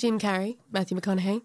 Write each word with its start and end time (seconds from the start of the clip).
Jim 0.00 0.18
Carrey, 0.18 0.56
Matthew 0.72 0.98
McConaughey. 0.98 1.42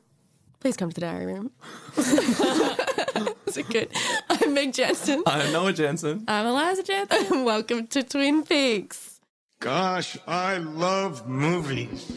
Please 0.62 0.78
come 0.78 0.88
to 0.90 0.96
the 0.96 1.02
diary 1.02 1.26
room. 1.26 1.52
Is 1.98 3.58
it 3.58 3.68
good? 3.70 3.90
I'm 4.30 4.54
Meg 4.54 4.72
Jensen. 4.72 5.24
I'm 5.26 5.52
Noah 5.52 5.74
Jensen. 5.74 6.24
I'm 6.26 6.46
Eliza 6.46 6.84
Jensen. 6.84 7.44
Welcome 7.44 7.88
to 7.88 8.02
Twin 8.02 8.44
Peaks. 8.44 9.20
Gosh, 9.60 10.18
I 10.26 10.60
love 10.60 11.28
movies. 11.28 12.10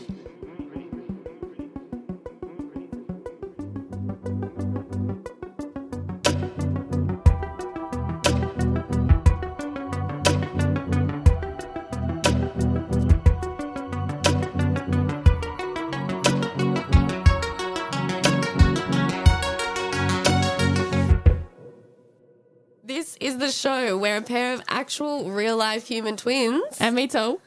Show 23.59 23.99
where 23.99 24.17
a 24.17 24.23
pair 24.23 24.55
of 24.55 24.63
actual 24.69 25.31
real 25.31 25.57
life 25.57 25.89
human 25.89 26.17
twins 26.17 26.63
and 26.81 26.95
me 26.95 27.07
too. 27.09 27.41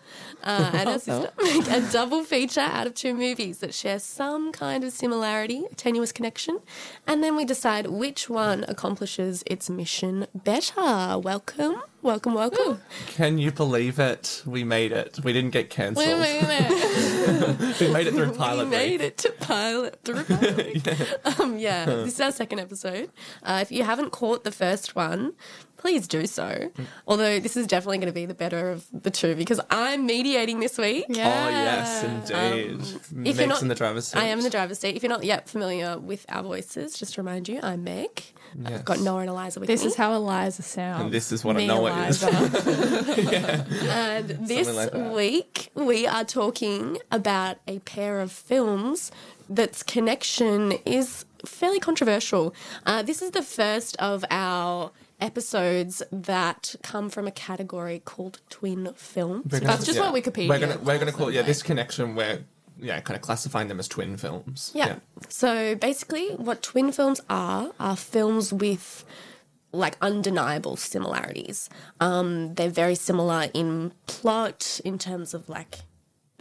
uh, 0.44 0.72
and 0.74 0.90
her 0.90 1.00
sister 1.08 1.32
make 1.42 1.68
a 1.70 1.82
double 1.92 2.24
feature 2.24 2.60
out 2.62 2.88
of 2.88 2.94
two 2.96 3.14
movies 3.14 3.60
that 3.60 3.74
share 3.74 4.00
some 4.00 4.52
kind 4.52 4.84
of 4.84 4.92
similarity, 4.92 5.64
a 5.72 5.76
tenuous 5.76 6.12
connection, 6.12 6.60
and 7.08 7.24
then 7.24 7.36
we 7.36 7.46
decide 7.46 7.88
which 7.88 8.30
one 8.30 8.66
accomplishes 8.68 9.44
its 9.46 9.70
mission 9.70 10.26
better. 10.34 11.18
Welcome, 11.20 11.82
welcome, 12.02 12.34
welcome. 12.34 12.82
Can 13.08 13.38
you 13.38 13.52
believe 13.52 14.00
it? 14.00 14.42
We 14.46 14.64
made 14.64 14.92
it. 14.92 15.20
We 15.24 15.32
didn't 15.32 15.52
get 15.52 15.70
cancelled. 15.70 16.08
Wait, 16.08 16.20
wait, 16.20 16.44
wait. 16.44 17.80
We 17.80 17.88
made 17.94 18.08
it 18.08 18.14
through 18.16 18.32
pilot 18.46 18.66
we 18.66 18.72
made 18.72 18.92
week. 19.02 19.10
it 19.10 19.18
to 19.20 19.32
pilot 19.34 20.00
through 20.04 20.24
pilot 20.26 20.58
week. 20.58 21.40
Um, 21.40 21.58
yeah, 21.60 21.86
this 21.86 22.16
is 22.16 22.20
our 22.22 22.32
second 22.32 22.60
episode. 22.60 23.12
Uh, 23.44 23.60
if 23.62 23.72
you 23.72 23.84
haven't 23.84 24.10
caught 24.12 24.44
the 24.44 24.52
first 24.52 24.96
one, 24.96 25.34
please 25.82 26.08
do 26.08 26.26
so. 26.28 26.72
Although 27.08 27.40
this 27.40 27.58
is 27.58 27.68
definitely 27.68 27.98
going 27.98 28.08
to 28.08 28.14
be 28.14 28.26
the 28.26 28.34
better 28.34 28.70
of 28.72 28.86
the 28.94 29.12
two 29.12 29.36
because 29.36 29.60
I'm 29.70 30.06
mediating 30.06 30.60
this 30.60 30.78
week. 30.78 31.06
Oh 31.10 31.14
yes, 31.14 32.04
indeed. 32.04 32.72
Um, 32.76 32.82
if 32.82 33.12
Meg's 33.12 33.40
you're 33.40 33.48
not- 33.48 33.62
in 33.62 33.68
the 33.68 33.76
driver's 33.76 34.08
seat. 34.08 34.20
I 34.20 34.26
am 34.26 34.38
in 34.38 34.44
the 34.44 34.50
driver's 34.50 34.80
seat. 34.80 34.96
If 34.96 35.04
you're 35.04 35.10
not 35.12 35.24
yet 35.24 35.50
familiar 35.50 35.98
with 35.98 36.26
our 36.30 36.44
voices, 36.44 36.94
just 36.94 37.16
to 37.16 37.22
remind 37.22 37.50
you, 37.50 37.60
I'm 37.62 37.84
Meg. 37.84 38.24
I've 38.66 38.84
got 38.86 39.00
Noah 39.00 39.22
and 39.22 39.30
Eliza 39.30 39.60
with 39.62 39.68
This 39.68 39.82
me. 39.82 39.88
is 39.88 39.96
how 39.96 40.14
Eliza 40.14 40.62
sounds. 40.62 41.04
And 41.06 41.12
this 41.12 41.32
is 41.32 41.44
what 41.44 41.56
Me, 41.56 41.64
I 41.64 41.68
know 41.68 41.88
it 41.88 42.10
is. 42.10 42.22
Eliza. 42.22 43.66
and 43.90 44.30
this 44.48 44.68
like 44.74 44.94
week 44.94 45.70
we 45.74 46.06
are 46.06 46.24
talking 46.26 46.98
about 47.12 47.58
a 47.68 47.80
pair 47.80 48.20
of 48.20 48.32
films 48.32 49.12
that's 49.50 49.84
connection 49.84 50.74
is 50.86 51.26
fairly 51.46 51.80
controversial. 51.80 52.54
Uh, 52.86 53.02
this 53.02 53.22
is 53.22 53.32
the 53.32 53.42
first 53.42 53.96
of 53.98 54.24
our 54.30 54.92
episodes 55.22 56.02
that 56.12 56.76
come 56.84 57.10
from 57.10 57.28
a 57.28 57.32
category 57.32 58.02
called 58.04 58.42
twin 58.50 58.92
films. 58.96 59.46
That's 59.52 59.86
just 59.86 60.00
what 60.00 60.14
Wikipedia 60.14 60.50
We're 60.50 60.60
gonna 60.60 60.80
we're 60.80 61.00
gonna 61.00 61.12
call 61.12 61.32
yeah 61.32 61.42
them, 61.42 61.48
this 61.48 61.64
connection. 61.64 62.16
We're 62.16 62.44
yeah 62.80 63.00
kind 63.02 63.16
of 63.16 63.22
classifying 63.22 63.68
them 63.68 63.80
as 63.80 63.88
twin 63.88 64.18
films. 64.18 64.72
Yeah. 64.74 64.96
So 65.30 65.76
basically, 65.76 66.30
what 66.36 66.62
twin 66.62 66.92
films 66.92 67.22
are 67.30 67.72
are 67.80 67.96
films 67.96 68.52
with 68.52 69.06
like 69.74 69.96
undeniable 70.02 70.76
similarities. 70.76 71.70
Um, 72.00 72.56
they're 72.56 72.70
very 72.70 72.96
similar 72.96 73.48
in 73.54 73.94
plot, 74.06 74.82
in 74.84 74.98
terms 74.98 75.34
of 75.34 75.48
like 75.48 75.80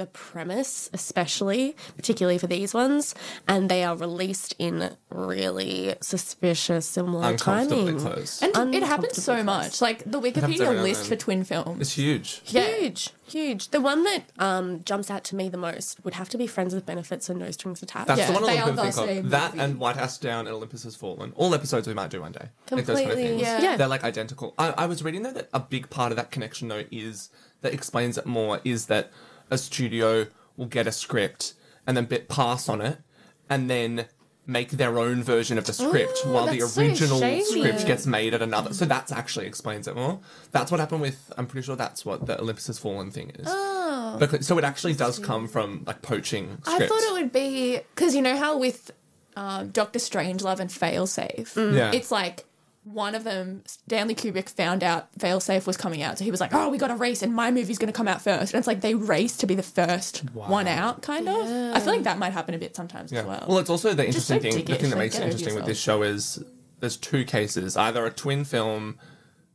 the 0.01 0.07
premise, 0.07 0.89
especially, 0.95 1.77
particularly 1.97 2.39
for 2.39 2.47
these 2.47 2.73
ones, 2.73 3.15
and 3.47 3.69
they 3.71 3.85
are 3.85 3.95
released 3.95 4.55
in 4.59 4.97
really 5.11 5.95
suspicious, 6.01 6.87
similar 6.87 7.29
Uncomfortably 7.33 7.93
timing. 7.93 8.01
close. 8.01 8.43
And 8.43 8.75
it 8.75 8.83
happens 8.83 9.23
so 9.23 9.35
Uncomfortably 9.35 9.43
much. 9.45 9.81
Like 9.83 10.11
the 10.11 10.21
Wikipedia 10.21 10.83
list 10.83 11.07
for 11.07 11.17
twin 11.17 11.45
films. 11.45 11.81
It's 11.83 11.93
huge. 11.93 12.41
Yeah. 12.47 12.67
Huge, 12.81 13.11
huge. 13.27 13.69
The 13.69 13.81
one 13.83 14.05
that 14.05 14.25
um, 14.39 14.83
jumps 14.85 15.11
out 15.11 15.23
to 15.25 15.37
me 15.37 15.51
the 15.51 15.59
most 15.59 16.03
would 16.05 16.15
have 16.15 16.31
to 16.31 16.39
be 16.39 16.47
Friends 16.47 16.75
with 16.75 16.87
Benefits 16.87 17.29
and 17.29 17.39
No 17.39 17.51
Strings 17.51 17.83
Attached. 17.83 18.07
That's 18.07 18.21
Yeah, 18.21 18.27
the 18.29 18.33
one 18.33 18.43
they 18.47 18.59
I'm 18.59 18.71
are 18.71 18.73
the 18.73 18.83
think 18.83 18.95
same 18.95 19.25
of. 19.27 19.31
That 19.33 19.53
movie. 19.53 19.65
and 19.65 19.79
White 19.79 19.97
House 19.97 20.17
Down 20.17 20.47
and 20.47 20.57
Olympus 20.57 20.85
Has 20.85 20.97
Fallen. 20.97 21.33
All 21.37 21.55
episodes 21.55 21.87
we 21.87 21.93
might 21.95 22.11
do 22.11 22.23
one 22.23 22.33
day. 22.33 22.49
Like 22.71 22.87
those 22.87 22.99
kind 22.99 23.11
of 23.11 23.17
Completely, 23.19 23.43
yeah. 23.43 23.61
Yeah. 23.61 23.77
They're 23.77 23.87
like 23.89 24.05
identical. 24.05 24.55
I, 24.59 24.71
I 24.79 24.87
was 24.87 25.03
reading 25.05 25.23
though 25.25 25.33
that 25.33 25.51
a 25.53 25.61
big 25.61 25.91
part 25.91 26.11
of 26.13 26.17
that 26.17 26.31
connection 26.31 26.69
though 26.69 26.85
is 26.91 27.29
that 27.61 27.75
explains 27.75 28.17
it 28.17 28.25
more 28.25 28.61
is 28.65 28.87
that 28.87 29.11
a 29.51 29.59
studio 29.59 30.27
will 30.57 30.67
get 30.67 30.87
a 30.87 30.93
script 30.93 31.55
and 31.87 31.97
then 31.97 32.05
bit 32.05 32.29
pass 32.29 32.69
on 32.69 32.81
it 32.81 32.99
and 33.49 33.69
then 33.71 34.07
make 34.47 34.71
their 34.71 34.99
own 34.99 35.23
version 35.23 35.59
of 35.59 35.65
the 35.67 35.73
script 35.73 36.19
Oh, 36.25 36.33
while 36.33 36.47
the 36.47 36.59
that's 36.59 36.73
so 36.73 36.81
original 36.83 37.21
shady. 37.21 37.45
script 37.45 37.87
gets 37.87 38.07
made 38.07 38.35
at 38.35 38.43
another. 38.43 38.73
So 38.75 38.85
that 38.87 39.13
actually 39.13 39.47
explains 39.47 39.87
it 39.87 39.95
more. 39.95 40.19
That's 40.51 40.71
what 40.73 40.81
happened 40.81 41.03
with. 41.03 41.33
I'm 41.39 41.47
pretty 41.47 41.65
sure 41.65 41.77
that's 41.77 42.05
what 42.05 42.27
the 42.27 42.41
Olympus 42.41 42.67
Has 42.67 42.79
Fallen 42.79 43.11
thing 43.11 43.31
is. 43.39 43.47
Oh. 43.49 44.17
Because, 44.19 44.47
so 44.47 44.59
it 44.59 44.65
actually 44.65 44.95
does 44.95 45.19
come 45.21 45.47
from 45.47 45.85
like 45.87 46.03
poaching 46.03 46.59
scripts. 46.65 46.85
I 46.85 46.87
thought 46.89 47.03
it 47.03 47.13
would 47.13 47.33
be 47.33 47.81
because 47.95 48.15
you 48.15 48.23
know 48.23 48.37
how 48.37 48.59
with 48.59 48.91
um, 49.37 49.69
Doctor 49.71 49.99
Strangelove 50.01 50.59
and 50.59 50.69
Failsafe, 50.71 51.75
Yeah. 51.75 51.93
it's 51.93 52.11
like 52.11 52.45
one 52.83 53.15
of 53.15 53.25
them, 53.25 53.63
Stanley 53.67 54.15
Kubrick 54.15 54.49
found 54.49 54.83
out 54.83 55.13
Failsafe 55.19 55.67
was 55.67 55.77
coming 55.77 56.03
out, 56.03 56.19
so 56.19 56.25
he 56.25 56.31
was 56.31 56.41
like, 56.41 56.55
"Oh, 56.55 56.71
we 56.71 56.79
got 56.79 56.89
to 56.89 56.97
race, 56.97 57.23
and 57.23 57.35
my 57.35 57.51
movie's 57.51 57.79
going 57.79 57.93
to 57.93 57.97
come 57.97 58.09
out 58.09 58.23
first. 58.23 58.55
And 58.55 58.59
it's 58.59 58.67
like 58.67 58.81
they 58.81 58.95
race 58.95 59.37
to 59.39 59.47
be 59.47 59.55
the 59.55 59.63
first 59.63 60.19
one 60.33 60.67
out, 60.67 61.03
kind 61.03 61.29
of. 61.29 61.47
I 61.47 61.81
feel 61.81 61.93
like 61.93 62.05
that 62.05 62.19
might 62.19 62.33
happen 62.33 62.55
a 62.55 62.59
bit 62.59 62.75
sometimes 62.75 63.13
as 63.13 63.25
well. 63.25 63.45
Well, 63.49 63.59
it's 63.59 63.71
also 63.71 63.93
the 63.93 64.07
Just 64.07 64.31
interesting 64.31 64.53
so 64.53 64.59
thing. 64.59 64.65
The 64.65 64.75
thing 64.77 64.91
that 64.91 64.97
like, 64.97 65.05
makes 65.05 65.19
it 65.19 65.25
interesting 65.25 65.55
with 65.55 65.67
this 65.67 65.79
show 65.79 66.03
is 66.03 66.43
there's 66.81 66.97
two 66.97 67.25
cases. 67.25 67.77
Either 67.77 68.07
a 68.07 68.11
twin 68.11 68.45
film, 68.45 68.99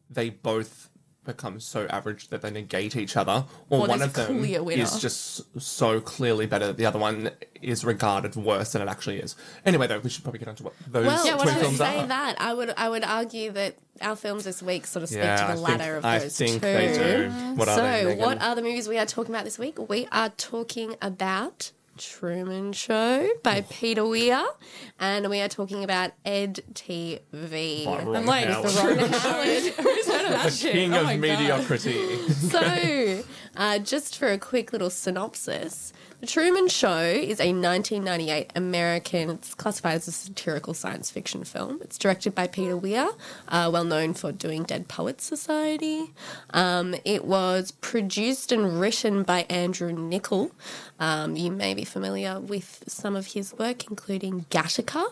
they 0.10 0.30
both 0.30 0.90
become 1.26 1.60
so 1.60 1.88
average 1.88 2.30
that 2.30 2.42
they 2.42 2.52
negate 2.52 2.96
each 2.96 3.18
other, 3.18 3.46
or, 3.70 3.80
Or 3.82 3.88
one 3.88 4.02
of 4.02 4.14
them 4.14 4.44
is 4.46 5.00
just 5.02 5.60
so 5.62 6.00
clearly 6.00 6.46
better 6.46 6.68
that 6.68 6.78
the 6.78 6.86
other 6.86 7.00
one 7.00 7.32
is 7.62 7.84
regarded 7.84 8.36
worse 8.36 8.72
than 8.74 8.82
it 8.82 8.88
actually 8.88 9.18
is. 9.20 9.36
Anyway, 9.66 9.88
though, 9.88 10.00
we 10.00 10.10
should 10.10 10.24
probably 10.24 10.40
get 10.40 10.48
onto 10.48 10.64
what 10.64 10.74
those 10.88 11.06
Well, 11.08 11.26
Yeah, 11.26 11.38
to 11.38 11.50
I 11.50 11.54
films 11.56 11.78
say 11.78 12.00
are. 12.00 12.08
that, 12.08 12.36
I 12.40 12.54
would 12.54 12.74
I 12.78 12.88
would 12.90 13.04
argue 13.04 13.52
that 13.52 13.76
our 14.02 14.16
films 14.16 14.44
this 14.44 14.62
week 14.62 14.86
sort 14.86 15.04
of 15.04 15.10
speak 15.10 15.20
Yeah, 15.24 15.38
to 15.38 15.44
I 15.44 15.48
the 15.48 15.54
think- 15.56 15.68
latter 15.68 15.98
of 15.98 16.06
I 16.06 16.20
those 16.20 16.38
think 16.38 16.54
two. 16.54 16.60
they 16.60 16.94
do. 16.94 17.30
What 17.56 17.68
are 17.70 17.76
so, 17.78 17.82
they, 17.84 18.16
what 18.16 18.42
are 18.42 18.56
the 18.56 18.62
movies 18.62 18.88
we 18.88 18.98
are 18.98 19.06
talking 19.06 19.34
about 19.34 19.46
this 19.46 19.58
week? 19.58 19.78
We 19.90 20.08
are 20.12 20.30
talking 20.30 20.96
about 21.02 21.72
Truman 21.98 22.74
Show 22.74 23.28
by 23.42 23.62
Peter 23.62 24.06
Weir, 24.06 24.44
and 25.00 25.30
we 25.30 25.40
are 25.42 25.48
talking 25.48 25.84
about 25.84 26.12
Ed 26.26 26.60
TV. 26.74 27.88
I'm 27.88 28.26
like, 28.26 28.46
Howard. 28.50 28.70
the 28.70 28.82
Ron 28.82 29.10
Howard. 29.14 29.48
Who's 29.64 30.08
heard 30.08 30.26
of 30.26 30.32
that 30.32 30.54
shit? 30.54 30.74
King 30.74 30.94
Oh 30.94 31.10
of 31.10 31.20
mediocrity. 31.20 32.18
so, 32.30 33.24
uh, 33.58 33.80
just 33.80 34.18
for 34.18 34.28
a 34.28 34.38
quick 34.38 34.74
little 34.74 34.90
synopsis, 34.90 35.94
The 36.22 36.28
Truman 36.28 36.70
Show 36.70 37.02
is 37.02 37.42
a 37.42 37.52
1998 37.52 38.54
American, 38.56 39.30
it's 39.30 39.54
classified 39.54 39.96
as 39.96 40.08
a 40.08 40.14
satirical 40.14 40.74
science 40.74 41.12
fiction 41.12 41.44
film. 41.44 41.80
It's 41.82 41.98
directed 41.98 42.34
by 42.34 42.48
Peter 42.48 42.78
Weir, 42.78 43.10
uh, 43.50 43.70
well 43.72 43.84
known 43.84 44.14
for 44.14 44.32
doing 44.32 44.64
Dead 44.64 44.88
Poets 44.88 45.26
Society. 45.26 46.14
Um, 46.52 46.96
it 47.04 47.26
was 47.26 47.72
produced 47.72 48.54
and 48.54 48.80
written 48.80 49.24
by 49.24 49.46
Andrew 49.50 49.92
Niccol. 49.92 50.52
Um, 51.02 51.36
you 51.36 51.52
may 51.52 51.74
be 51.74 51.84
familiar 51.84 52.40
with 52.40 52.86
some 52.88 53.18
of 53.18 53.28
his 53.28 53.54
work, 53.54 53.90
including 53.90 54.46
Gattaca, 54.50 55.04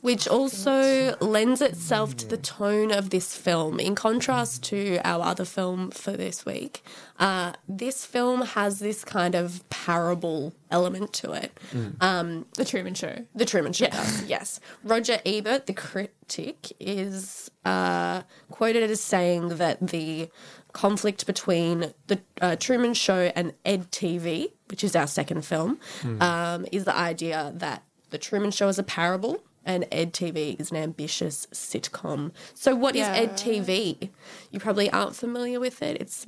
which 0.00 0.26
also 0.26 1.16
lends 1.20 1.62
itself 1.62 2.16
to 2.16 2.26
the 2.26 2.36
tone 2.36 2.90
of 2.90 3.10
this 3.10 3.36
film. 3.36 3.78
In 3.78 3.94
contrast 3.94 4.64
to 4.64 4.98
our 5.04 5.24
other 5.24 5.44
film 5.44 5.92
for 5.92 6.12
this 6.12 6.44
week, 6.44 6.82
uh, 7.18 7.52
this 7.68 8.04
film 8.04 8.42
has 8.42 8.78
this 8.78 9.04
kind 9.04 9.34
of 9.34 9.68
parable 9.70 10.52
element 10.70 11.12
to 11.14 11.32
it. 11.32 11.58
The 12.00 12.64
Truman 12.64 12.94
Show. 12.94 13.24
The 13.34 13.44
Truman 13.44 13.72
Show 13.72 13.86
does, 13.88 14.24
yes. 14.26 14.60
Roger 14.84 15.18
Ebert, 15.26 15.66
the 15.66 15.72
critic, 15.72 16.72
is 16.78 17.50
uh, 17.64 18.22
quoted 18.50 18.90
as 18.90 19.00
saying 19.00 19.48
that 19.56 19.84
the 19.88 20.28
conflict 20.72 21.26
between 21.26 21.92
the 22.06 22.20
uh, 22.40 22.56
Truman 22.56 22.94
Show 22.94 23.32
and 23.34 23.52
Ed 23.64 23.90
TV, 23.90 24.52
which 24.68 24.84
is 24.84 24.94
our 24.94 25.06
second 25.06 25.44
film, 25.44 25.78
um, 26.20 26.66
is 26.70 26.84
the 26.84 26.96
idea 26.96 27.52
that 27.56 27.82
the 28.10 28.18
Truman 28.18 28.50
Show 28.50 28.68
is 28.68 28.78
a 28.78 28.82
parable 28.82 29.42
and 29.64 29.86
Ed 29.92 30.12
TV 30.14 30.58
is 30.58 30.70
an 30.70 30.76
ambitious 30.78 31.46
sitcom. 31.52 32.32
So, 32.54 32.74
what 32.74 32.94
is 32.94 33.00
Yeah. 33.00 33.12
Ed 33.14 33.32
TV? 33.32 34.08
You 34.50 34.60
probably 34.60 34.88
aren't 34.90 35.14
familiar 35.14 35.60
with 35.60 35.82
it. 35.82 36.00
It's 36.00 36.24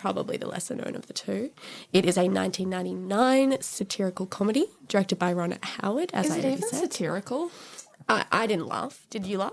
probably 0.00 0.36
the 0.38 0.46
lesser 0.48 0.74
known 0.74 0.96
of 0.96 1.06
the 1.06 1.12
two. 1.12 1.50
It 1.92 2.06
is 2.06 2.16
a 2.16 2.22
1999 2.24 3.60
satirical 3.60 4.26
comedy 4.26 4.66
directed 4.88 5.18
by 5.18 5.32
Ron 5.32 5.58
Howard, 5.62 6.10
as 6.14 6.26
Is 6.26 6.32
I 6.32 6.34
it 6.36 6.38
already 6.44 6.56
even 6.58 6.68
said. 6.70 6.80
satirical? 6.92 7.50
I, 8.08 8.24
I 8.32 8.46
didn't 8.46 8.66
laugh. 8.66 9.06
Did 9.10 9.26
you 9.26 9.38
laugh? 9.38 9.52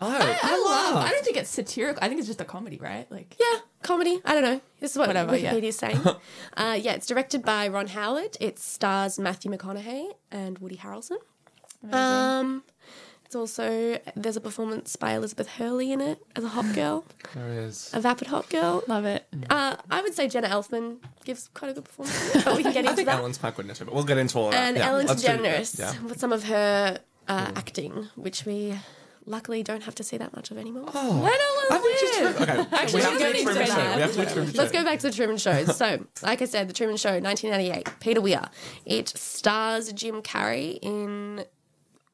Oh, 0.00 0.08
I 0.10 0.56
love. 0.92 1.04
I 1.04 1.10
don't 1.10 1.24
think 1.24 1.36
it's 1.36 1.50
satirical. 1.50 2.02
I 2.02 2.08
think 2.08 2.18
it's 2.18 2.26
just 2.26 2.40
a 2.40 2.44
comedy, 2.44 2.78
right? 2.78 3.06
Like, 3.12 3.36
Yeah, 3.38 3.58
comedy. 3.82 4.20
I 4.24 4.32
don't 4.34 4.42
know. 4.42 4.60
This 4.80 4.92
is 4.92 4.98
what 4.98 5.08
Whatever, 5.08 5.36
yeah. 5.36 5.52
Wikipedia 5.52 5.64
is 5.64 5.76
saying. 5.76 6.00
uh, 6.56 6.78
yeah, 6.80 6.94
it's 6.94 7.06
directed 7.06 7.42
by 7.44 7.68
Ron 7.68 7.88
Howard. 7.88 8.36
It 8.40 8.58
stars 8.58 9.18
Matthew 9.18 9.50
McConaughey 9.52 10.08
and 10.32 10.58
Woody 10.58 10.76
Harrelson. 10.78 11.18
Um, 11.92 12.64
it's 13.32 13.36
also 13.36 13.98
there's 14.14 14.36
a 14.36 14.42
performance 14.42 14.94
by 14.96 15.12
Elizabeth 15.14 15.48
Hurley 15.48 15.90
in 15.90 16.02
it 16.02 16.22
as 16.36 16.44
a 16.44 16.48
hot 16.48 16.74
girl, 16.74 17.06
There 17.34 17.48
is. 17.48 17.90
a 17.94 18.00
vapid 18.00 18.28
hot 18.28 18.50
girl. 18.50 18.82
Love 18.88 19.06
it. 19.06 19.26
Uh, 19.48 19.76
I 19.90 20.02
would 20.02 20.12
say 20.14 20.28
Jenna 20.28 20.48
Elfman 20.48 20.98
gives 21.24 21.48
quite 21.54 21.70
a 21.70 21.74
good 21.74 21.84
performance, 21.84 22.30
but 22.44 22.56
we 22.58 22.62
can 22.62 22.72
get 22.74 22.84
I 22.84 22.90
into 22.90 22.96
think 22.96 23.06
that. 23.06 23.18
Ellen's 23.20 23.38
quite 23.38 23.56
good 23.56 23.64
in 23.64 23.70
it 23.70 23.76
too, 23.78 23.86
but 23.86 23.94
we'll 23.94 24.04
get 24.04 24.18
into 24.18 24.38
all 24.38 24.50
that. 24.50 24.56
and 24.68 24.76
yeah, 24.76 24.88
Ellen 24.90 25.06
let's 25.06 25.22
do. 25.22 25.28
DeGeneres 25.28 25.78
Yeah. 25.78 25.98
with 26.02 26.20
some 26.20 26.30
of 26.32 26.44
her 26.44 26.98
uh, 27.26 27.52
acting, 27.56 28.08
which 28.16 28.44
we 28.44 28.74
luckily 29.24 29.62
don't 29.62 29.84
have 29.84 29.94
to 29.94 30.02
see 30.04 30.18
that 30.18 30.34
much 30.36 30.50
of 30.50 30.58
anymore. 30.58 30.84
Let 30.84 30.94
Ellen 30.96 31.30
I 31.70 31.78
think 31.82 31.98
she's 31.98 32.20
live. 32.20 32.36
true. 32.36 32.42
Okay, 32.44 32.66
Actually, 32.76 32.76
we 32.76 32.82
have 32.82 32.90
she's 32.90 33.02
to 33.02 33.18
good 33.18 33.32
do 33.32 33.38
in 33.38 33.44
Truman 33.46 33.66
Show. 33.66 33.74
that. 33.76 33.96
We 33.96 34.02
have 34.02 34.12
to 34.12 34.18
do 34.26 34.30
Truman 34.30 34.52
Show. 34.52 34.58
Let's 34.58 34.72
go 34.72 34.84
back 34.84 34.98
to 34.98 35.06
the 35.10 35.16
Truman 35.16 35.36
Show. 35.38 35.64
So, 35.66 36.06
like 36.22 36.42
I 36.42 36.44
said, 36.44 36.68
the 36.68 36.74
Truman 36.74 36.96
Show, 36.98 37.18
1998, 37.18 37.88
Peter 38.00 38.20
Weir. 38.20 38.42
It 38.84 39.08
stars 39.08 39.90
Jim 39.94 40.20
Carrey 40.20 40.78
in 40.82 41.44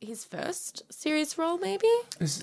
his 0.00 0.24
first 0.24 0.82
serious 0.92 1.36
role, 1.38 1.58
maybe. 1.58 1.88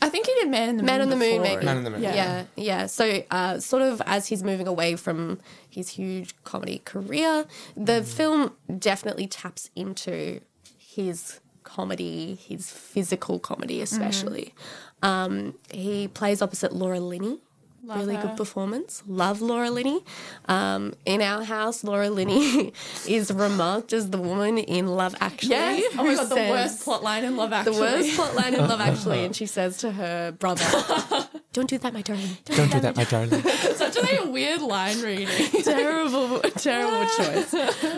I 0.01 0.09
think 0.09 0.27
he 0.27 0.33
did 0.35 0.49
Man 0.49 0.69
in 0.69 0.77
the 0.77 0.83
Moon. 0.83 0.85
Man 0.85 1.01
on 1.01 1.09
the 1.09 1.15
Moon, 1.15 1.41
before. 1.41 1.55
maybe. 1.55 1.65
Man 1.65 1.77
in 1.77 1.83
the 1.83 1.89
Moon. 1.89 2.01
Yeah. 2.01 2.15
Yeah, 2.15 2.43
yeah. 2.55 2.85
So, 2.87 3.23
uh, 3.31 3.59
sort 3.59 3.81
of 3.81 4.01
as 4.05 4.27
he's 4.27 4.43
moving 4.43 4.67
away 4.67 4.95
from 4.95 5.39
his 5.69 5.89
huge 5.89 6.35
comedy 6.43 6.81
career, 6.83 7.45
the 7.75 8.03
film 8.03 8.53
definitely 8.79 9.27
taps 9.27 9.69
into 9.75 10.41
his 10.77 11.39
comedy, 11.63 12.35
his 12.35 12.69
physical 12.69 13.39
comedy, 13.39 13.81
especially. 13.81 14.53
Um, 15.01 15.55
he 15.71 16.07
plays 16.07 16.41
opposite 16.41 16.73
Laura 16.73 16.99
Linney. 16.99 17.39
Love 17.85 17.99
really 17.99 18.15
her. 18.15 18.23
good 18.23 18.37
performance. 18.37 19.03
Love 19.05 19.41
Laura 19.41 19.69
Linney. 19.69 20.03
Um, 20.47 20.95
in 21.05 21.21
our 21.21 21.43
house, 21.43 21.83
Laura 21.83 22.09
Linney 22.09 22.73
is 23.07 23.31
remarked 23.31 23.93
as 23.93 24.09
the 24.09 24.17
woman 24.17 24.57
in 24.57 24.87
Love 24.87 25.15
Actually. 25.21 25.49
Yes. 25.51 25.93
Oh 25.97 26.03
my 26.03 26.15
god, 26.15 26.29
the 26.29 26.35
worst 26.35 26.83
plot 26.83 27.03
line 27.03 27.23
in 27.23 27.37
Love 27.37 27.53
Actually. 27.53 27.75
the 27.75 27.79
worst 27.79 28.15
plot 28.15 28.35
line 28.35 28.55
in 28.55 28.61
Love 28.61 28.81
Actually, 28.81 29.23
and 29.23 29.35
she 29.35 29.45
says 29.45 29.77
to 29.77 29.91
her 29.91 30.31
brother, 30.31 30.65
"Don't 31.53 31.69
do 31.69 31.77
that, 31.77 31.93
my 31.93 32.01
darling." 32.01 32.37
Don't 32.45 32.71
do 32.71 32.79
that, 32.79 32.95
my 32.95 33.03
darling. 33.03 33.41
Such 33.75 33.97
a 33.97 34.01
like, 34.01 34.33
weird 34.33 34.61
line 34.61 34.99
reading. 35.01 35.27
terrible, 35.63 36.39
terrible 36.39 37.07
choice. 37.17 37.53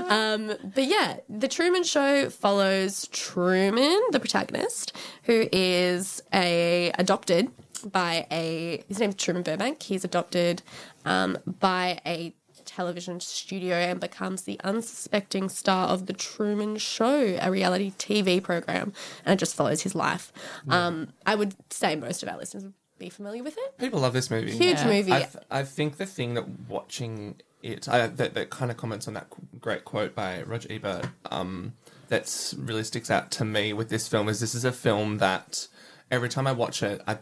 Um, 0.10 0.48
but 0.76 0.84
yeah, 0.84 1.18
the 1.30 1.48
Truman 1.48 1.84
Show 1.84 2.30
follows 2.30 3.08
Truman, 3.14 4.00
the 4.12 4.20
protagonist, 4.20 4.92
who 5.24 5.48
is 5.52 6.22
a 6.34 6.92
adopted 6.98 7.52
by 7.80 8.26
a 8.32 8.84
his 8.88 9.00
name's 9.00 9.16
Truman 9.16 9.44
Burbank. 9.44 9.84
He's 9.84 10.04
adopted 10.04 10.62
um, 11.06 11.38
by 11.46 12.00
a 12.06 12.34
television 12.66 13.20
studio 13.22 13.76
and 13.76 14.00
becomes 14.00 14.42
the 14.44 14.60
unsuspecting 14.64 15.48
star 15.50 15.88
of 15.88 16.06
the 16.06 16.14
Truman 16.14 16.78
Show, 16.78 17.38
a 17.42 17.50
reality 17.50 17.92
TV 17.98 18.44
program, 18.44 18.92
and 19.26 19.34
it 19.34 19.40
just 19.40 19.56
follows 19.56 19.82
his 19.84 19.96
life. 19.96 20.34
Um, 20.68 21.14
I 21.26 21.36
would 21.36 21.56
say 21.70 21.96
most 21.96 22.24
of 22.24 22.30
our 22.30 22.38
listeners 22.38 22.64
would 22.64 22.74
be 23.00 23.10
familiar 23.10 23.42
with 23.44 23.58
it. 23.58 23.78
People 23.78 24.02
love 24.02 24.14
this 24.14 24.30
movie. 24.30 24.52
Huge 24.52 24.78
Yeah. 24.80 24.88
movie. 24.88 25.14
I, 25.14 25.20
th- 25.24 25.44
I 25.50 25.64
think 25.64 25.98
the 25.98 26.06
thing 26.06 26.34
that 26.34 26.46
watching 26.68 27.36
it, 27.64 27.88
I, 27.88 28.08
that, 28.08 28.34
that 28.34 28.50
kind 28.50 28.70
of 28.70 28.78
comments 28.78 29.08
on 29.08 29.14
that 29.14 29.28
great 29.62 29.86
quote 29.86 30.14
by 30.14 30.42
Roger 30.44 30.68
Ebert, 30.72 31.08
um, 31.32 31.74
that's 32.10 32.54
really 32.58 32.84
sticks 32.84 33.10
out 33.10 33.32
to 33.32 33.46
me 33.46 33.72
with 33.74 33.90
this 33.90 34.08
film 34.08 34.28
is 34.30 34.40
this 34.40 34.56
is 34.56 34.66
a 34.66 34.72
film 34.72 35.20
that 35.20 35.68
every 36.12 36.28
time 36.30 36.48
I 36.48 36.52
watch 36.52 36.84
it, 36.84 37.02
I 37.08 37.18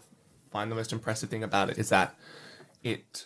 find 0.55 0.71
the 0.71 0.75
most 0.75 0.93
impressive 0.93 1.29
thing 1.29 1.43
about 1.43 1.69
it 1.69 1.77
is 1.77 1.89
that 1.89 2.15
it, 2.81 3.25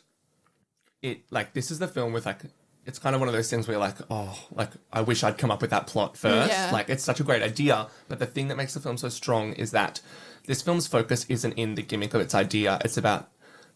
it 1.04 1.18
like 1.30 1.54
this 1.54 1.70
is 1.70 1.78
the 1.80 1.88
film 1.88 2.12
with 2.14 2.26
like. 2.26 2.42
It's 2.86 2.98
kind 2.98 3.14
of 3.14 3.20
one 3.22 3.28
of 3.30 3.36
those 3.36 3.52
things 3.52 3.68
where 3.68 3.74
you're 3.76 3.88
like, 3.90 3.98
oh, 4.10 4.36
like 4.52 4.72
I 4.92 5.02
wish 5.02 5.24
I'd 5.24 5.38
come 5.38 5.52
up 5.52 5.62
with 5.62 5.70
that 5.70 5.86
plot 5.86 6.18
first. 6.18 6.52
Yeah. 6.52 6.72
Like 6.72 6.90
it's 6.90 7.04
such 7.04 7.20
a 7.20 7.24
great 7.24 7.44
idea, 7.44 7.88
but 8.08 8.18
the 8.18 8.26
thing 8.26 8.48
that 8.48 8.58
makes 8.58 8.74
the 8.74 8.80
film 8.80 8.98
so 8.98 9.10
strong 9.10 9.54
is 9.54 9.70
that 9.72 10.02
this 10.48 10.64
film's 10.64 10.88
focus 10.88 11.24
isn't 11.30 11.54
in 11.54 11.76
the 11.76 11.84
gimmick 11.84 12.16
of 12.16 12.22
its 12.22 12.34
idea. 12.34 12.80
It's 12.84 12.98
about 12.98 13.30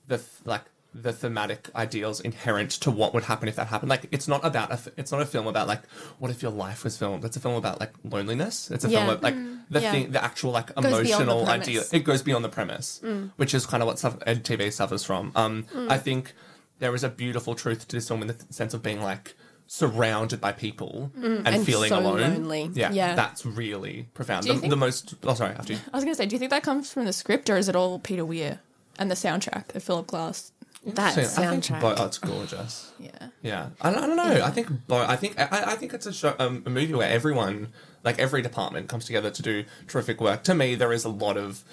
the 0.07 0.17
th- 0.17 0.29
like 0.45 0.63
the 0.95 1.11
thematic 1.11 1.69
ideals 1.75 2.19
inherent 2.21 2.69
to 2.71 2.91
what 2.91 3.13
would 3.13 3.23
happen 3.23 3.47
if 3.47 3.55
that 3.55 3.67
happened. 3.67 3.89
Like 3.89 4.07
it's 4.11 4.27
not 4.27 4.45
about 4.45 4.69
a 4.69 4.73
f- 4.73 4.89
it's 4.97 5.11
not 5.11 5.21
a 5.21 5.25
film 5.25 5.47
about 5.47 5.67
like 5.67 5.81
what 6.19 6.29
if 6.31 6.41
your 6.41 6.51
life 6.51 6.83
was 6.83 6.97
filmed. 6.97 7.25
It's 7.25 7.35
a 7.35 7.39
film 7.39 7.55
about 7.55 7.79
like 7.79 7.93
loneliness. 8.03 8.69
It's 8.69 8.85
a 8.85 8.89
Yeah. 8.89 8.99
film 8.99 9.09
about 9.09 9.23
like 9.23 9.35
mm-hmm. 9.35 9.55
the 9.71 9.81
Yeah. 9.81 9.91
thing, 9.91 10.11
the 10.11 10.23
actual 10.23 10.51
like 10.51 10.69
emotional 10.77 11.47
idea. 11.47 11.83
It 11.91 12.03
goes 12.03 12.21
beyond 12.21 12.45
the 12.45 12.49
premise, 12.49 13.01
mm. 13.03 13.31
which 13.37 13.53
is 13.53 13.65
kind 13.65 13.81
of 13.81 13.87
what 13.87 13.97
stuff, 13.99 14.17
Ed 14.27 14.43
TV 14.43 14.71
suffers 14.71 15.03
from. 15.03 15.31
Um, 15.35 15.65
mm. 15.73 15.89
I 15.91 15.97
think 15.97 16.33
there 16.79 16.93
is 16.93 17.03
a 17.03 17.09
beautiful 17.09 17.55
truth 17.55 17.87
to 17.87 17.95
this 17.95 18.07
film 18.07 18.21
in 18.21 18.27
the 18.27 18.33
th- 18.33 18.51
sense 18.51 18.73
of 18.73 18.83
being 18.83 19.01
like 19.01 19.35
surrounded 19.65 20.39
by 20.39 20.51
people 20.51 21.11
mm. 21.17 21.37
and, 21.37 21.47
and 21.47 21.65
feeling 21.65 21.89
so 21.89 21.99
alone. 21.99 22.19
lonely. 22.19 22.69
Yeah, 22.73 22.91
Yeah. 22.91 23.15
that's 23.15 23.45
really 23.45 24.07
profound. 24.13 24.45
The, 24.45 24.55
think- 24.55 24.69
the 24.69 24.75
most. 24.75 25.15
Oh, 25.23 25.33
sorry. 25.33 25.55
After 25.55 25.73
you. 25.73 25.79
I 25.91 25.97
was 25.97 26.03
gonna 26.03 26.15
say, 26.15 26.25
do 26.27 26.35
you 26.35 26.39
think 26.39 26.51
that 26.51 26.63
comes 26.63 26.91
from 26.93 27.05
the 27.05 27.13
script 27.13 27.49
or 27.49 27.57
is 27.57 27.67
it 27.69 27.75
all 27.75 27.97
Peter 27.99 28.23
Weir 28.25 28.59
and 28.99 29.09
the 29.09 29.15
soundtrack, 29.15 29.67
the 29.69 29.79
Philip 29.79 30.07
Glass? 30.07 30.51
That 30.85 31.17
I 31.17 31.23
think 31.23 31.63
soundtrack. 31.63 31.81
bo- 31.81 31.95
oh, 31.97 32.05
it's 32.05 32.17
gorgeous. 32.17 32.91
Yeah. 32.99 33.27
Yeah, 33.41 33.69
I, 33.81 33.89
I 33.89 33.93
don't 33.93 34.15
know. 34.15 34.41
I 34.43 34.49
think 34.51 34.69
bo- 34.87 35.05
I 35.05 35.15
think 35.17 35.37
I, 35.39 35.47
I 35.73 35.75
think 35.75 35.93
it's 35.93 36.05
a 36.05 36.13
show, 36.13 36.35
um, 36.39 36.63
a 36.65 36.69
movie 36.69 36.93
where 36.93 37.09
everyone, 37.09 37.69
like 38.03 38.17
every 38.19 38.41
department, 38.41 38.87
comes 38.87 39.05
together 39.05 39.29
to 39.31 39.41
do 39.41 39.65
terrific 39.87 40.21
work. 40.21 40.43
To 40.43 40.53
me, 40.55 40.75
there 40.75 40.93
is 40.93 41.03
a 41.03 41.09
lot 41.09 41.35
of 41.37 41.63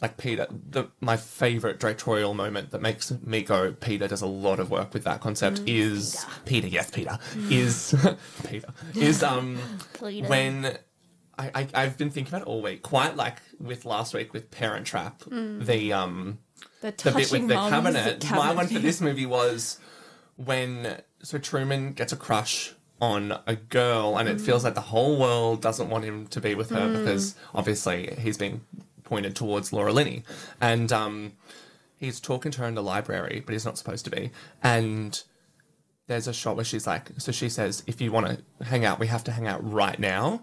like 0.00 0.16
Peter. 0.16 0.46
The 0.70 0.84
my 1.00 1.16
favorite 1.18 1.78
directorial 1.80 2.32
moment 2.32 2.70
that 2.70 2.80
makes 2.80 3.10
me 3.22 3.42
go, 3.42 3.72
Peter 3.72 4.08
does 4.08 4.22
a 4.22 4.26
lot 4.26 4.60
of 4.60 4.70
work 4.70 4.94
with 4.94 5.04
that 5.04 5.20
concept. 5.20 5.60
is 5.66 6.24
Peter. 6.46 6.68
Yes, 6.68 6.90
Peter 6.90 7.18
is 7.50 7.94
Peter 8.48 8.68
is 8.94 9.22
um 9.22 9.58
when. 10.00 10.78
I, 11.40 11.50
I, 11.54 11.68
I've 11.74 11.96
been 11.96 12.10
thinking 12.10 12.32
about 12.34 12.42
it 12.48 12.48
all 12.50 12.60
week, 12.62 12.82
quite 12.82 13.14
like 13.14 13.36
with 13.60 13.84
last 13.84 14.12
week 14.12 14.32
with 14.32 14.50
Parent 14.50 14.86
Trap, 14.86 15.22
the 15.30 15.92
um 15.92 16.38
The 16.80 16.92
the 16.92 17.12
bit 17.12 17.32
with 17.32 17.48
the 17.48 17.54
mums 17.54 17.70
cabinet. 17.70 18.30
My 18.30 18.54
one 18.54 18.66
for 18.68 18.78
this 18.78 19.00
movie 19.00 19.26
was 19.26 19.78
when 20.36 21.00
so 21.22 21.38
Truman 21.38 21.92
gets 21.92 22.12
a 22.12 22.16
crush 22.16 22.74
on 23.00 23.38
a 23.46 23.56
girl, 23.56 24.16
and 24.18 24.28
it 24.28 24.40
feels 24.40 24.64
like 24.64 24.74
the 24.74 24.80
whole 24.80 25.18
world 25.18 25.62
doesn't 25.62 25.88
want 25.88 26.04
him 26.04 26.26
to 26.28 26.40
be 26.40 26.54
with 26.54 26.70
her 26.70 26.98
because 26.98 27.34
obviously 27.54 28.14
he's 28.18 28.36
being 28.38 28.60
pointed 29.04 29.34
towards 29.36 29.72
Laura 29.72 29.92
Linney, 29.92 30.24
and 30.60 30.92
um, 30.92 31.32
he's 31.96 32.20
talking 32.20 32.50
to 32.52 32.60
her 32.60 32.66
in 32.66 32.74
the 32.74 32.82
library, 32.82 33.42
but 33.44 33.52
he's 33.52 33.64
not 33.64 33.78
supposed 33.78 34.04
to 34.04 34.10
be, 34.10 34.30
and. 34.62 35.22
There's 36.06 36.26
a 36.26 36.32
shot 36.32 36.56
where 36.56 36.64
she's 36.64 36.86
like, 36.86 37.10
so 37.18 37.32
she 37.32 37.50
says, 37.50 37.82
if 37.86 38.00
you 38.00 38.10
want 38.10 38.28
to 38.28 38.64
hang 38.64 38.86
out, 38.86 38.98
we 38.98 39.08
have 39.08 39.22
to 39.24 39.30
hang 39.30 39.46
out 39.46 39.60
right 39.70 39.98
now. 39.98 40.42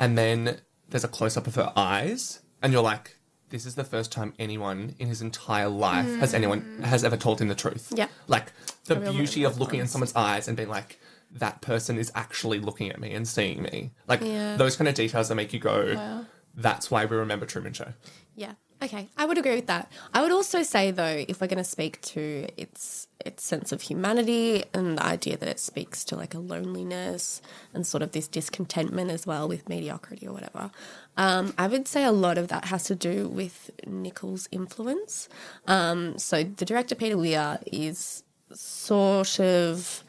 And 0.00 0.18
then 0.18 0.58
there's 0.88 1.04
a 1.04 1.08
close 1.08 1.36
up 1.36 1.46
of 1.46 1.54
her 1.54 1.72
eyes, 1.76 2.40
and 2.60 2.72
you're 2.72 2.82
like, 2.82 3.15
this 3.50 3.64
is 3.66 3.74
the 3.76 3.84
first 3.84 4.10
time 4.12 4.32
anyone 4.38 4.94
in 4.98 5.08
his 5.08 5.22
entire 5.22 5.68
life 5.68 6.08
has 6.18 6.34
anyone 6.34 6.80
has 6.82 7.04
ever 7.04 7.16
told 7.16 7.40
him 7.40 7.48
the 7.48 7.54
truth. 7.54 7.92
Yeah. 7.94 8.08
Like 8.26 8.52
the 8.86 8.96
real 8.98 9.12
beauty 9.12 9.40
moment 9.42 9.54
of 9.54 9.60
looking 9.60 9.80
in 9.80 9.86
someone's 9.86 10.14
eyes 10.16 10.48
and 10.48 10.56
being 10.56 10.68
like, 10.68 10.98
that 11.30 11.60
person 11.60 11.98
is 11.98 12.10
actually 12.14 12.58
looking 12.60 12.90
at 12.90 13.00
me 13.00 13.12
and 13.12 13.26
seeing 13.26 13.62
me. 13.62 13.92
Like 14.08 14.20
Yeah. 14.22 14.56
those 14.56 14.76
kind 14.76 14.88
of 14.88 14.94
details 14.94 15.28
that 15.28 15.34
make 15.36 15.52
you 15.52 15.58
go, 15.60 15.94
Wow. 15.94 16.26
that's 16.54 16.90
why 16.90 17.04
we 17.04 17.16
remember 17.16 17.46
Truman 17.46 17.72
Show. 17.72 17.92
Yeah. 18.34 18.52
Okay. 18.82 19.08
I 19.16 19.24
would 19.24 19.38
agree 19.38 19.54
with 19.54 19.66
that. 19.68 19.90
I 20.12 20.22
would 20.22 20.32
also 20.32 20.62
say 20.62 20.90
though, 20.90 21.24
if 21.26 21.40
we're 21.40 21.46
going 21.46 21.58
to 21.58 21.64
speak 21.64 22.00
to 22.02 22.46
its 22.56 23.08
its 23.24 23.42
sense 23.42 23.72
of 23.72 23.80
humanity 23.80 24.64
and 24.74 24.98
the 24.98 25.04
idea 25.04 25.36
that 25.36 25.48
it 25.48 25.58
speaks 25.58 26.04
to 26.04 26.14
like 26.14 26.34
a 26.34 26.38
loneliness 26.38 27.40
and 27.72 27.86
sort 27.86 28.02
of 28.02 28.12
this 28.12 28.28
discontentment 28.28 29.10
as 29.10 29.26
well 29.26 29.48
with 29.48 29.68
mediocrity 29.68 30.26
or 30.28 30.32
whatever, 30.32 30.70
um, 31.16 31.54
I 31.56 31.66
would 31.66 31.88
say 31.88 32.04
a 32.04 32.12
lot 32.12 32.38
of 32.38 32.48
that 32.48 32.66
has 32.66 32.84
to 32.84 32.94
do 32.94 33.28
with 33.28 33.70
Niccol's 33.86 34.48
influence. 34.52 35.28
Um, 35.66 36.18
so 36.18 36.44
the 36.44 36.64
director 36.64 36.94
Peter 36.94 37.16
Weir 37.16 37.58
is 37.66 38.22
sort 38.52 39.40
of 39.40 40.04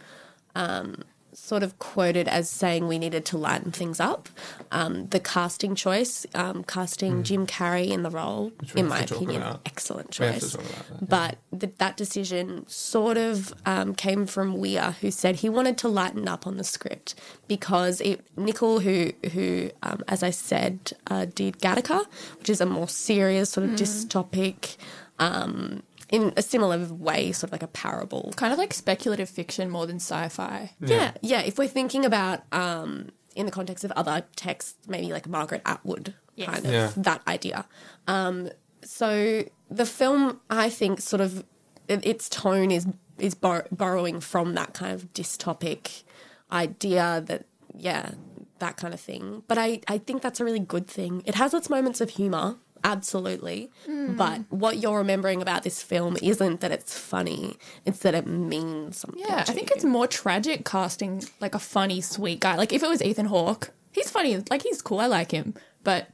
sort 1.47 1.63
of 1.63 1.79
quoted 1.79 2.27
as 2.27 2.49
saying 2.49 2.87
we 2.89 2.99
needed 2.99 3.23
to 3.25 3.37
lighten 3.37 3.71
things 3.71 3.99
up. 4.01 4.27
Um, 4.69 5.07
the 5.07 5.19
casting 5.21 5.75
choice, 5.75 6.25
um, 6.35 6.65
casting 6.65 7.23
Jim 7.23 7.47
Carrey 7.47 7.87
in 7.87 8.03
the 8.03 8.09
role, 8.09 8.51
in 8.75 8.87
my 8.89 8.99
opinion, 8.99 9.41
about. 9.43 9.61
excellent 9.65 10.19
We 10.19 10.25
have 10.25 10.35
to 10.35 10.41
choice. 10.41 10.51
talk 10.51 10.61
about 10.65 10.99
that, 10.99 11.09
But 11.09 11.59
th- 11.61 11.73
that 11.77 11.95
decision 11.95 12.65
sort 12.67 13.15
of 13.17 13.53
um, 13.65 13.95
came 13.95 14.25
from 14.27 14.57
Weir, 14.57 14.95
who 14.99 15.09
said 15.09 15.37
he 15.37 15.47
wanted 15.47 15.77
to 15.77 15.87
lighten 15.87 16.27
up 16.27 16.45
on 16.45 16.57
the 16.57 16.65
script 16.65 17.15
because 17.47 18.01
it, 18.01 18.19
Niccol, 18.35 18.81
who 18.81 19.13
who 19.29 19.69
um, 19.83 20.03
as 20.09 20.23
I 20.23 20.31
said, 20.31 20.91
uh, 21.09 21.25
did 21.33 21.59
Gattaca, 21.59 22.05
which 22.39 22.49
is 22.49 22.59
a 22.59 22.65
more 22.65 22.89
serious 22.89 23.51
sort 23.51 23.69
of 23.69 23.75
dystopic. 23.75 24.75
Um, 25.19 25.81
in 26.09 26.33
a 26.37 26.41
similar 26.41 26.77
way, 26.93 27.31
sort 27.31 27.49
of 27.49 27.51
like 27.51 27.63
a 27.63 27.67
parable 27.67 28.33
Kind 28.37 28.53
of 28.53 28.59
like 28.59 28.73
speculative 28.73 29.29
fiction 29.29 29.69
more 29.69 29.85
than 29.85 29.97
sci-fi. 29.97 30.71
yeah, 30.79 31.11
yeah. 31.21 31.41
If 31.41 31.57
we're 31.57 31.67
thinking 31.67 32.05
about 32.05 32.41
um, 32.53 33.09
in 33.35 33.45
the 33.45 33.51
context 33.51 33.83
of 33.83 33.91
other 33.91 34.23
texts, 34.35 34.75
maybe 34.87 35.07
like 35.11 35.27
Margaret 35.27 35.61
Atwood, 35.65 36.13
kind 36.39 36.65
of 36.65 36.71
Yeah. 36.71 36.91
that 36.97 37.21
idea. 37.27 37.65
Um, 38.07 38.49
so 38.83 39.43
the 39.69 39.85
film, 39.85 40.39
I 40.49 40.69
think, 40.69 41.01
sort 41.01 41.21
of 41.21 41.43
it, 41.87 42.05
its 42.05 42.29
tone 42.29 42.71
is 42.71 42.87
is 43.17 43.33
bor- 43.35 43.65
borrowing 43.71 44.19
from 44.21 44.53
that 44.53 44.73
kind 44.73 44.93
of 44.93 45.11
dystopic 45.13 46.03
idea 46.51 47.23
that 47.25 47.45
yeah 47.75 48.11
that 48.59 48.77
kind 48.77 48.93
of 48.93 48.99
thing. 48.99 49.43
But 49.47 49.57
I 49.57 49.81
I 49.87 49.97
think 49.97 50.21
that's 50.21 50.39
a 50.39 50.45
really 50.45 50.59
good 50.59 50.87
thing. 50.87 51.21
It 51.25 51.35
has 51.35 51.53
its 51.53 51.69
moments 51.69 52.01
of 52.01 52.09
humor. 52.11 52.55
Absolutely. 52.83 53.69
Hmm. 53.85 54.15
But 54.15 54.41
what 54.49 54.77
you're 54.77 54.97
remembering 54.97 55.41
about 55.41 55.63
this 55.63 55.81
film 55.81 56.17
isn't 56.21 56.61
that 56.61 56.71
it's 56.71 56.97
funny, 56.97 57.57
it's 57.85 57.99
that 57.99 58.15
it 58.15 58.27
means 58.27 58.97
something. 58.99 59.19
Yeah, 59.19 59.45
I 59.47 59.53
think 59.53 59.69
you. 59.69 59.75
it's 59.75 59.85
more 59.85 60.07
tragic 60.07 60.65
casting 60.65 61.23
like 61.39 61.55
a 61.55 61.59
funny, 61.59 62.01
sweet 62.01 62.39
guy. 62.39 62.55
Like 62.55 62.73
if 62.73 62.83
it 62.83 62.89
was 62.89 63.01
Ethan 63.01 63.27
Hawke, 63.27 63.71
he's 63.91 64.09
funny, 64.09 64.37
like 64.49 64.63
he's 64.63 64.81
cool, 64.81 64.99
I 64.99 65.07
like 65.07 65.31
him. 65.31 65.53
But 65.83 66.07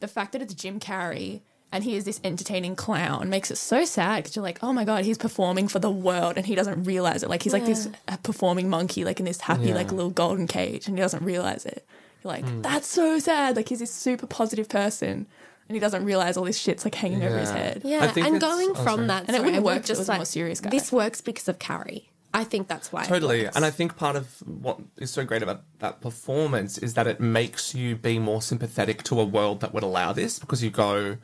the 0.00 0.08
fact 0.08 0.32
that 0.32 0.42
it's 0.42 0.54
Jim 0.54 0.80
Carrey 0.80 1.40
and 1.72 1.84
he 1.84 1.94
is 1.94 2.04
this 2.04 2.20
entertaining 2.24 2.74
clown 2.74 3.30
makes 3.30 3.50
it 3.50 3.56
so 3.56 3.84
sad 3.84 4.16
because 4.24 4.34
you're 4.34 4.42
like, 4.42 4.58
oh 4.62 4.72
my 4.72 4.84
god, 4.84 5.04
he's 5.04 5.18
performing 5.18 5.68
for 5.68 5.78
the 5.78 5.90
world 5.90 6.36
and 6.36 6.44
he 6.44 6.54
doesn't 6.54 6.84
realize 6.84 7.22
it. 7.22 7.28
Like 7.28 7.42
he's 7.42 7.52
like 7.52 7.64
this 7.64 7.88
performing 8.22 8.68
monkey, 8.68 9.04
like 9.04 9.20
in 9.20 9.26
this 9.26 9.40
happy, 9.40 9.66
Yeah. 9.66 9.74
like 9.74 9.92
little 9.92 10.10
golden 10.10 10.46
cage, 10.46 10.88
and 10.88 10.96
he 10.96 11.02
doesn't 11.02 11.22
realize 11.22 11.64
it. 11.64 11.86
You're 12.24 12.32
like, 12.32 12.44
hmm. 12.44 12.60
that's 12.62 12.88
so 12.88 13.18
sad. 13.18 13.56
Like 13.56 13.68
he's 13.68 13.78
this 13.78 13.92
super 13.92 14.26
positive 14.26 14.68
person. 14.68 15.26
And 15.70 15.76
he 15.76 15.78
doesn't 15.80 16.04
realize 16.04 16.36
all 16.36 16.42
this 16.42 16.58
shit's 16.58 16.84
like 16.84 16.96
hanging 16.96 17.22
over 17.22 17.38
his 17.38 17.48
Yeah. 17.50 17.56
head. 17.56 17.82
I 17.84 17.88
Yeah, 17.88 18.06
think 18.10 18.26
and 18.26 18.36
it's- 18.36 18.50
going 18.56 18.70
oh, 18.70 18.74
from 18.74 18.84
sorry. 18.96 19.06
that, 19.06 19.20
And 19.20 19.28
it 19.28 19.32
sorry, 19.34 19.38
wouldn't 19.44 19.54
I 19.54 19.58
would 19.60 19.64
work 19.76 19.84
if 19.84 19.90
it 19.90 19.98
was 19.98 20.08
a 20.08 20.14
more 20.16 20.24
serious 20.24 20.60
guy. 20.60 20.68
This 20.70 20.90
works 20.90 21.20
because 21.20 21.46
of 21.46 21.60
Carrey. 21.60 22.06
I 22.34 22.42
think 22.42 22.66
that's 22.66 22.90
why. 22.92 23.04
it 23.04 23.06
Totally. 23.06 23.44
works. 23.44 23.54
And 23.54 23.64
I 23.64 23.70
think 23.70 23.96
part 23.96 24.16
of 24.16 24.26
what 24.44 24.80
is 24.96 25.12
so 25.12 25.24
great 25.24 25.44
about 25.44 25.62
that 25.78 26.00
performance 26.00 26.76
is 26.76 26.94
that 26.94 27.06
it 27.06 27.20
makes 27.20 27.72
you 27.72 27.94
be 27.94 28.18
more 28.18 28.42
sympathetic 28.42 29.04
to 29.04 29.20
a 29.20 29.24
world 29.24 29.60
that 29.60 29.72
would 29.72 29.84
allow 29.84 30.12
this 30.12 30.40
because 30.40 30.60
you 30.60 30.70
go 30.70 31.18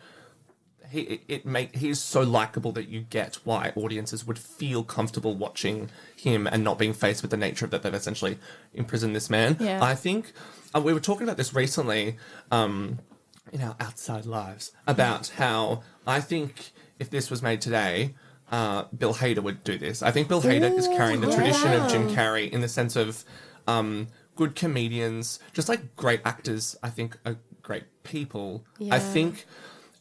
he 0.88 1.21
it- 1.26 1.45
make 1.45 1.75
he 1.75 1.88
is 1.88 2.00
so 2.00 2.21
likable 2.23 2.71
that 2.71 2.88
you 2.88 3.00
get 3.00 3.41
why 3.43 3.73
audiences 3.75 4.25
would 4.25 4.38
feel 4.38 4.85
comfortable 4.85 5.35
watching 5.35 5.91
him 6.15 6.47
and 6.47 6.62
not 6.62 6.79
being 6.79 6.93
faced 6.93 7.23
with 7.23 7.33
the 7.33 7.37
nature 7.37 7.65
of 7.65 7.73
that 7.73 7.83
they've 7.83 7.93
essentially 7.93 8.38
imprisoned 8.73 9.15
this 9.17 9.29
man. 9.29 9.57
Yeah. 9.59 9.83
I 9.83 9.97
think 9.97 10.33
uh, 10.73 10.81
we 10.81 10.93
were 10.93 11.00
talking 11.00 11.25
about 11.25 11.37
this 11.38 11.53
recently 11.53 12.19
um, 12.53 13.00
in 13.53 13.62
our 13.62 13.76
outside 13.81 14.26
lives 14.26 14.73
about 14.87 15.29
how 15.29 15.83
I 16.07 16.21
think 16.21 16.73
if 16.99 17.11
this 17.11 17.31
was 17.31 17.43
made 17.43 17.61
today, 17.61 18.15
uh, 18.50 18.85
Bill 18.97 19.15
Hader 19.15 19.43
would 19.43 19.65
do 19.65 19.79
this. 19.79 20.03
I 20.03 20.11
think 20.11 20.29
Bill 20.29 20.43
Hader 20.43 20.76
is 20.76 20.88
carrying 20.88 21.21
the 21.21 21.33
tradition 21.33 21.73
of 21.73 21.91
Jim 21.91 22.09
Carrey 22.09 22.50
in 22.50 22.61
the 22.61 22.69
sense 22.69 22.97
of 22.97 23.25
um, 23.67 24.09
good 24.35 24.55
comedians, 24.55 25.38
just 25.53 25.69
like 25.69 25.97
great 25.97 26.21
actors. 26.25 26.76
I 26.83 26.91
think 26.91 27.19
are 27.25 27.37
great 27.62 27.85
people. 28.03 28.65
I 28.91 28.99
think. 28.99 29.47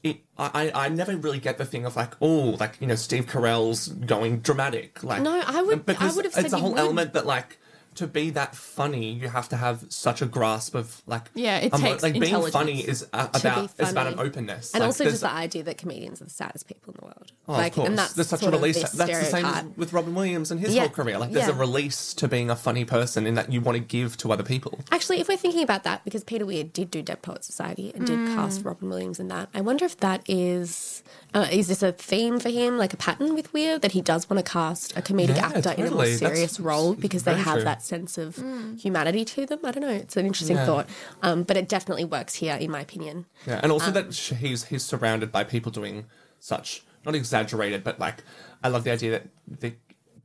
It, 0.03 0.17
I, 0.37 0.71
I 0.75 0.85
I 0.85 0.89
never 0.89 1.17
really 1.17 1.39
get 1.39 1.57
the 1.57 1.65
thing 1.65 1.83
of 1.83 1.95
like 1.95 2.13
oh 2.21 2.55
like 2.59 2.77
you 2.79 2.85
know 2.85 2.93
Steve 2.93 3.25
Carell's 3.25 3.87
going 3.87 4.41
dramatic 4.41 5.03
like 5.03 5.23
No, 5.23 5.41
I 5.43 5.63
would- 5.63 5.79
I 5.79 5.81
because 5.81 6.15
would 6.15 6.25
have 6.25 6.33
said 6.35 6.45
it's 6.45 6.53
a 6.53 6.59
whole 6.59 6.73
would. 6.73 6.79
element 6.79 7.13
that 7.13 7.25
like 7.25 7.57
to 7.95 8.07
be 8.07 8.29
that 8.31 8.55
funny 8.55 9.11
you 9.11 9.29
have 9.29 9.49
to 9.49 9.55
have 9.55 9.85
such 9.89 10.21
a 10.21 10.25
grasp 10.25 10.75
of 10.75 11.01
like 11.07 11.29
Yeah, 11.33 11.57
it 11.57 11.73
emo- 11.73 11.77
takes 11.77 12.03
like 12.03 12.19
being 12.19 12.41
funny 12.47 12.81
is 12.87 13.07
uh, 13.13 13.27
about 13.33 13.69
is 13.79 13.91
about 13.91 14.07
an 14.07 14.19
openness 14.19 14.73
and 14.73 14.81
Like, 14.81 14.87
also 14.87 15.03
just 15.05 15.21
the 15.21 15.31
idea 15.31 15.63
that 15.63 15.77
comedians 15.77 16.21
are 16.21 16.25
the 16.25 16.29
saddest 16.31 16.67
people 16.67 16.93
in 16.93 16.97
the 16.99 17.05
world. 17.05 17.31
Oh, 17.47 17.53
like, 17.53 17.73
of 17.73 17.75
course. 17.75 17.89
and 17.89 17.97
that's 17.97 18.13
there's 18.13 18.27
such 18.29 18.43
a 18.43 18.49
release. 18.51 18.77
That's 18.91 19.19
the 19.19 19.25
same 19.25 19.73
with 19.77 19.93
Robin 19.93 20.15
Williams 20.15 20.49
and 20.51 20.59
his 20.59 20.73
Yeah, 20.73 20.81
whole 20.81 20.89
career. 20.89 21.17
Like, 21.19 21.31
there's 21.31 21.47
a 21.47 21.53
release 21.53 22.13
to 22.15 22.27
being 22.27 22.49
a 22.49 22.55
funny 22.55 22.85
person 22.85 23.27
in 23.27 23.35
that 23.35 23.51
you 23.51 23.61
want 23.61 23.75
to 23.77 23.83
give 23.83 24.17
to 24.17 24.31
other 24.31 24.41
people. 24.43 24.79
Actually, 24.91 25.19
if 25.19 25.27
we're 25.27 25.37
thinking 25.37 25.61
about 25.63 25.83
that, 25.83 26.03
because 26.03 26.23
Peter 26.23 26.45
Weir 26.45 26.63
did 26.63 26.89
do 26.89 27.01
Dead 27.03 27.21
Poet 27.21 27.43
Society 27.43 27.91
and 27.93 28.05
did 28.07 28.17
cast 28.35 28.63
Robin 28.65 28.89
Williams 28.89 29.19
in 29.19 29.27
that, 29.27 29.49
I 29.53 29.61
wonder 29.61 29.85
if 29.85 29.97
that 29.97 30.23
is 30.27 31.03
uh, 31.35 31.47
is 31.51 31.67
this 31.67 31.83
a 31.83 31.91
theme 31.91 32.39
for 32.39 32.49
him, 32.49 32.77
like 32.79 32.93
a 32.93 32.97
pattern 32.97 33.35
with 33.35 33.53
Weir 33.53 33.77
that 33.77 33.91
he 33.91 34.01
does 34.01 34.27
want 34.29 34.43
to 34.43 34.51
cast 34.51 34.97
a 34.97 35.01
comedic 35.01 35.35
Yeah, 35.35 35.47
actor 35.47 35.71
in 35.71 35.87
a 35.87 35.91
more 35.91 36.03
totally. 36.05 36.15
That's- 36.15 36.19
serious 36.35 36.59
role 36.59 36.95
because 36.95 37.23
they 37.23 37.35
have 37.35 37.55
true. 37.55 37.63
that 37.63 37.83
sense 37.85 38.17
of 38.17 38.35
humanity 38.79 39.23
to 39.25 39.45
them. 39.45 39.59
I 39.63 39.71
don't 39.71 39.81
know. 39.81 39.89
It's 39.89 40.17
an 40.17 40.25
interesting 40.25 40.57
Yeah. 40.57 40.65
thought, 40.65 40.87
um, 41.21 41.43
but 41.43 41.57
it 41.57 41.67
definitely 41.69 42.05
works 42.05 42.35
here, 42.35 42.55
in 42.55 42.71
my 42.71 42.81
opinion. 42.81 43.25
Yeah, 43.47 43.55
and 43.55 43.65
Um, 43.65 43.71
also 43.71 43.91
that 43.91 44.13
he's 44.39 44.65
he's 44.65 44.83
surrounded 44.83 45.31
by 45.31 45.43
people 45.43 45.71
doing 45.71 46.05
such 46.39 46.83
not 47.05 47.15
exaggerated, 47.15 47.83
but 47.83 47.99
like 47.99 48.23
I 48.63 48.67
love 48.69 48.83
the 48.83 48.91
idea 48.91 49.11
that 49.11 49.27
the 49.61 49.73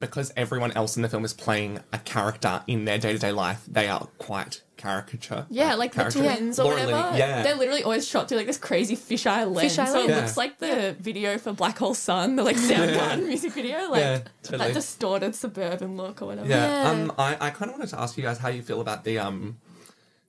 because 0.00 0.32
everyone 0.36 0.72
else 0.72 0.96
in 0.96 1.02
the 1.02 1.08
film 1.08 1.24
is 1.24 1.32
playing 1.32 1.78
a 1.92 1.98
character 1.98 2.62
in 2.66 2.84
their 2.86 2.98
day 2.98 3.12
to 3.12 3.18
day 3.18 3.32
life, 3.32 3.62
they 3.68 3.86
are 3.88 4.08
quite 4.18 4.62
caricature. 4.78 5.46
Yeah, 5.50 5.74
like 5.74 5.92
the 5.92 5.96
caricature. 6.04 6.24
twins 6.24 6.58
or 6.58 6.64
Laura 6.64 6.76
whatever. 6.86 7.06
Linney, 7.08 7.18
yeah, 7.18 7.42
They're 7.42 7.54
literally 7.54 7.82
always 7.82 8.08
shot 8.08 8.28
through 8.28 8.38
like 8.38 8.46
this 8.46 8.56
crazy 8.56 8.96
fisheye 8.96 9.44
lens. 9.54 9.76
Fisheye 9.76 9.86
so 9.86 9.92
lens. 9.92 10.04
it 10.04 10.08
Yeah. 10.08 10.16
looks 10.20 10.36
like 10.38 10.58
the 10.58 10.96
video 10.98 11.36
for 11.36 11.52
Black 11.52 11.76
Hole 11.78 11.92
Sun, 11.94 12.36
the 12.36 12.42
like 12.42 12.56
Soundgarden 12.56 13.26
music 13.26 13.52
video, 13.52 13.90
like 13.90 14.00
Yeah, 14.00 14.20
totally. 14.42 14.68
that 14.68 14.74
distorted 14.74 15.34
suburban 15.34 15.96
look 15.98 16.22
or 16.22 16.26
whatever. 16.26 16.48
Yeah. 16.48 16.84
Yeah. 16.84 16.90
Um, 16.90 17.12
I, 17.18 17.36
I 17.38 17.50
kind 17.50 17.70
of 17.70 17.78
wanted 17.78 17.90
to 17.90 18.00
ask 18.00 18.16
you 18.16 18.22
guys 18.22 18.38
how 18.38 18.48
you 18.48 18.62
feel 18.62 18.80
about 18.80 19.04
the 19.04 19.18
um, 19.18 19.58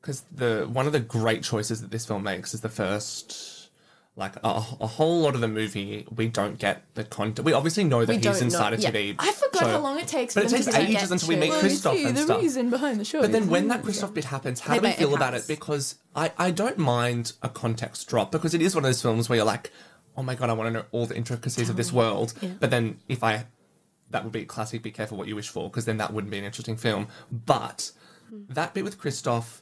because 0.02 0.24
the 0.36 0.68
one 0.72 0.86
of 0.86 0.92
the 0.92 1.00
great 1.00 1.44
choices 1.44 1.80
that 1.82 1.92
this 1.92 2.06
film 2.06 2.24
makes 2.24 2.54
is 2.54 2.60
the 2.60 2.70
first. 2.70 3.61
Like 4.18 4.36
a, 4.38 4.50
a 4.50 4.88
whole 4.88 5.22
lot 5.22 5.36
of 5.36 5.42
the 5.42 5.48
movie, 5.48 6.06
we 6.14 6.28
don't 6.28 6.60
get 6.60 6.84
the 6.96 7.06
content. 7.06 7.46
We 7.46 7.54
obviously 7.54 7.86
know 7.86 8.02
that 8.02 8.10
We 8.10 8.16
he's 8.16 8.24
don't 8.24 8.34
know- 8.36 8.40
inside 8.42 8.74
a 8.74 8.78
yeah. 8.78 8.92
TV. 8.92 9.16
I 9.18 9.32
forgot 9.32 9.62
show. 9.62 9.70
how 9.70 9.80
long 9.80 10.00
it 10.00 10.08
takes 10.08 10.34
But 10.34 10.42
for 10.42 10.48
it 10.48 10.50
takes 10.50 10.66
to 10.66 10.72
get 10.74 10.82
ages 10.82 11.12
until 11.12 11.30
we 11.30 11.38
meet 11.38 11.50
Well, 11.50 11.62
Christof 11.62 11.94
See, 11.94 12.06
and 12.06 12.18
the 12.18 12.24
stuff. 12.24 12.42
reason 12.42 12.70
behind 12.70 13.00
the 13.00 13.06
show. 13.06 13.22
But 13.22 13.32
then 13.32 13.50
when 13.50 13.70
that 13.70 13.84
Christof 13.84 14.14
bit 14.14 14.26
happens, 14.26 14.60
how 14.60 14.74
do 14.76 14.82
They 14.82 14.90
we 14.90 14.94
feel 14.94 15.12
it 15.12 15.16
about 15.16 15.34
it? 15.34 15.48
Because 15.48 15.96
I, 16.14 16.32
I 16.38 16.52
don't 16.52 16.78
mind 16.78 17.34
a 17.42 17.48
context 17.48 18.10
drop 18.10 18.32
because 18.34 18.54
it 18.54 18.62
is 18.62 18.76
one 18.76 18.84
of 18.84 18.90
those 18.90 19.02
films 19.02 19.30
where 19.30 19.38
you're 19.38 19.46
like, 19.46 19.72
oh 20.18 20.24
my 20.24 20.36
god, 20.36 20.50
I 20.50 20.54
want 20.54 20.68
to 20.68 20.72
know 20.74 20.86
all 20.92 21.06
the 21.06 21.16
intricacies 21.16 21.70
of 21.70 21.78
this 21.78 21.94
world. 21.94 22.34
Yeah. 22.42 22.50
But 22.60 22.70
then 22.70 23.00
if 23.08 23.24
I, 23.24 23.46
that 24.10 24.26
would 24.26 24.34
be 24.34 24.42
a 24.42 24.46
classic, 24.46 24.84
be 24.84 24.92
careful 24.92 25.18
what 25.18 25.30
you 25.30 25.38
wish 25.38 25.48
for, 25.48 25.70
because 25.70 25.86
then 25.86 25.98
that 25.98 26.12
wouldn't 26.14 26.32
be 26.32 26.38
an 26.38 26.44
interesting 26.44 26.76
film. 26.76 27.08
But 27.32 27.92
hmm. 28.30 28.42
that 28.50 28.74
bit 28.74 28.84
with 28.84 29.00
Christof, 29.00 29.61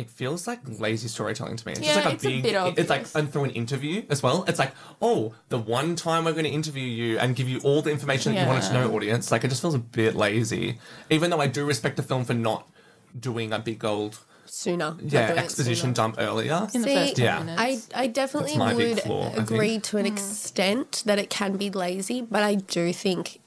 it 0.00 0.10
feels 0.10 0.46
like 0.46 0.60
lazy 0.78 1.08
storytelling 1.08 1.56
to 1.56 1.66
me. 1.66 1.72
It's 1.72 1.80
Yeah, 1.82 1.94
just 1.94 2.04
like 2.04 2.12
a 2.12 2.14
it's 2.16 2.24
a 2.24 2.28
big, 2.28 2.42
bit 2.42 2.78
it's 2.78 2.90
like, 2.90 3.06
and 3.14 3.32
through 3.32 3.44
an 3.44 3.50
interview 3.50 4.02
as 4.08 4.22
well. 4.22 4.44
It's 4.48 4.58
like, 4.58 4.72
oh, 5.00 5.34
the 5.48 5.58
one 5.58 5.94
time 5.96 6.24
we're 6.24 6.32
going 6.32 6.44
to 6.44 6.50
interview 6.50 6.82
you 6.84 7.18
and 7.18 7.36
give 7.36 7.48
you 7.48 7.60
all 7.60 7.82
the 7.82 7.90
information 7.90 8.34
that 8.34 8.40
you 8.42 8.46
wanted 8.46 8.64
to 8.68 8.72
know, 8.74 8.92
audience. 8.94 9.30
Like, 9.30 9.44
it 9.44 9.48
just 9.48 9.60
feels 9.60 9.74
a 9.74 9.78
bit 9.78 10.14
lazy. 10.14 10.78
Even 11.10 11.30
though 11.30 11.40
I 11.40 11.46
do 11.46 11.64
respect 11.64 11.96
the 11.96 12.02
film 12.02 12.24
for 12.24 12.34
not 12.34 12.68
doing 13.18 13.52
a 13.52 13.58
big 13.58 13.84
old 13.84 14.18
Sooner, 14.46 14.96
yeah 15.00 15.28
exposition 15.36 15.94
sooner. 15.94 15.94
dump 15.94 16.16
earlier. 16.18 16.68
in 16.74 16.82
the 16.82 16.88
See, 16.88 16.94
first 16.94 17.18
Yeah. 17.18 17.54
I, 17.56 17.78
I 17.94 18.06
definitely 18.08 18.50
That's 18.56 18.58
my 18.58 18.74
big 18.74 18.94
would 18.96 19.02
flaw, 19.02 19.30
I 19.30 19.42
agree 19.42 19.78
to 19.78 19.96
Hmm. 19.96 19.98
an 19.98 20.06
extent 20.06 21.02
that 21.06 21.18
it 21.20 21.30
can 21.30 21.56
be 21.56 21.70
lazy, 21.70 22.22
but 22.22 22.42
I 22.42 22.56
do 22.56 22.92
think 22.92 23.39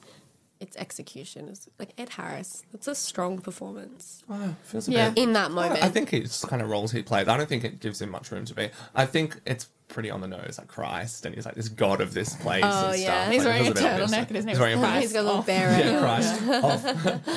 its 0.64 0.76
execution 0.78 1.48
is 1.48 1.68
like 1.78 1.90
Ed 1.98 2.08
Harris. 2.10 2.64
It's 2.72 2.88
a 2.88 2.94
strong 2.94 3.38
performance 3.38 4.22
Oh, 4.30 4.56
feels 4.64 4.88
a 4.88 4.92
Yeah. 4.92 5.10
bit. 5.10 5.22
in 5.22 5.32
that 5.34 5.50
moment. 5.50 5.82
I 5.82 5.88
think 5.90 6.12
it's 6.12 6.44
kind 6.44 6.62
of 6.62 6.68
roles 6.70 6.90
he 6.92 7.02
plays. 7.02 7.28
I 7.28 7.36
don't 7.36 7.48
think 7.48 7.64
it 7.64 7.80
gives 7.80 8.00
him 8.00 8.10
much 8.10 8.30
room 8.32 8.44
to 8.46 8.54
be. 8.54 8.70
I 8.94 9.04
think 9.06 9.40
it's 9.46 9.68
pretty 9.88 10.10
on 10.10 10.20
the 10.20 10.26
nose, 10.28 10.56
like 10.58 10.66
Christ, 10.68 11.24
and 11.26 11.34
he's 11.34 11.44
like 11.46 11.54
this 11.54 11.68
god 11.68 12.00
of 12.00 12.14
this 12.14 12.34
place. 12.36 12.64
Oh, 12.66 12.90
and 12.90 13.00
yeah. 13.00 13.22
stuff. 13.22 13.32
He's 13.32 13.44
Like, 13.44 13.46
wearing 13.46 13.60
a 13.60 13.64
feels 13.64 13.74
bit 13.80 13.84
obvious. 13.92 14.10
turtleneck 14.10 14.26
and 14.26 14.36
his 14.36 14.36
He's 14.36 14.44
name's 14.46 14.58
wearing 14.58 14.78
Christ. 14.78 15.02
He's 15.02 15.12
got 15.12 15.20
a 15.20 15.22
little 15.22 15.38
off. 15.38 15.46
bear. 15.46 15.78
Yeah, 15.78 16.00
Christ. 16.00 17.20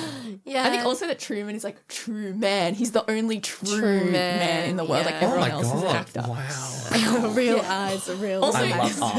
Yeah, 0.46 0.66
I 0.66 0.70
think 0.70 0.84
also 0.86 1.08
that 1.08 1.20
Truman 1.20 1.56
is 1.56 1.64
like 1.64 1.88
true 1.88 2.34
man. 2.34 2.74
He's 2.74 2.92
the 2.92 3.10
only 3.10 3.40
true, 3.40 3.80
True 3.80 4.06
man. 4.06 4.12
man, 4.40 4.70
in 4.70 4.76
the 4.78 4.84
world. 4.86 5.06
Like 5.06 5.16
yeah. 5.16 5.20
Oh 5.24 5.26
everyone 5.28 5.50
my 5.50 5.56
else 5.56 5.66
is 5.68 5.82
an 5.84 5.88
actor. 5.88 6.24
Wow. 6.28 7.32
real 7.36 7.60
eyes, 7.64 8.08
a 8.10 8.16
real. 8.16 8.44
Also- 8.44 8.60
I 8.60 8.72
eyes. 8.80 9.00
love 9.00 9.18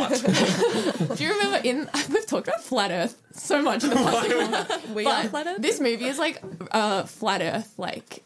art. 1.08 1.16
Do 1.18 1.25
you 1.25 1.32
remember 1.32 1.61
in 1.64 1.88
we've 2.11 2.26
talked 2.26 2.49
about 2.49 2.62
flat 2.64 2.90
Earth 2.90 3.20
so 3.32 3.61
much 3.62 3.85
in 3.85 3.90
the 3.90 3.97
past, 3.97 4.88
We 4.88 5.04
but 5.04 5.26
are 5.26 5.28
flat 5.28 5.47
Earth? 5.49 5.61
this 5.62 5.80
movie 5.80 6.06
is 6.06 6.18
like 6.18 6.42
uh, 6.70 7.04
flat 7.04 7.40
Earth 7.42 7.75
like 7.78 8.23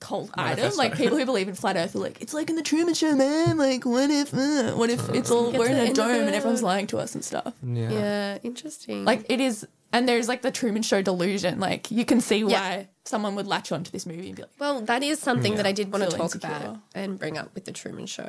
cult 0.00 0.30
item. 0.34 0.56
Manifesto. 0.56 0.78
Like 0.78 0.96
people 0.96 1.16
who 1.18 1.24
believe 1.24 1.48
in 1.48 1.54
flat 1.54 1.76
Earth 1.76 1.94
are 1.94 2.00
like, 2.00 2.20
it's 2.20 2.34
like 2.34 2.50
in 2.50 2.56
the 2.56 2.62
Truman 2.62 2.94
Show, 2.94 3.14
man. 3.14 3.56
Like 3.56 3.84
what 3.84 4.10
if, 4.10 4.32
uh, 4.34 4.72
what 4.74 4.90
if 4.90 5.08
it's 5.10 5.30
all 5.30 5.50
we're 5.52 5.68
in 5.68 5.76
a 5.76 5.92
dome 5.92 6.10
and 6.26 6.34
everyone's 6.34 6.62
lying 6.62 6.86
to 6.88 6.98
us 6.98 7.14
and 7.14 7.24
stuff. 7.24 7.54
Yeah. 7.62 7.90
Yeah, 7.90 8.38
interesting. 8.42 9.04
Like 9.04 9.26
it 9.30 9.40
is, 9.40 9.66
and 9.92 10.08
there's 10.08 10.28
like 10.28 10.42
the 10.42 10.50
Truman 10.50 10.82
Show 10.82 11.02
delusion. 11.02 11.60
Like 11.60 11.90
you 11.90 12.04
can 12.04 12.20
see 12.20 12.44
why 12.44 12.50
Yeah. 12.50 12.82
someone 13.04 13.34
would 13.36 13.46
latch 13.46 13.72
onto 13.72 13.90
this 13.90 14.04
movie 14.06 14.28
and 14.28 14.36
be 14.36 14.42
like, 14.42 14.50
Well, 14.58 14.80
that 14.82 15.02
is 15.02 15.18
something 15.20 15.52
Yeah. 15.52 15.56
that 15.58 15.66
I 15.66 15.72
did 15.72 15.92
want 15.92 16.04
to 16.04 16.10
talk 16.10 16.20
insecure. 16.34 16.48
about 16.50 16.78
and 16.94 17.18
bring 17.18 17.38
up 17.38 17.54
with 17.54 17.64
the 17.64 17.72
Truman 17.72 18.06
Show. 18.06 18.28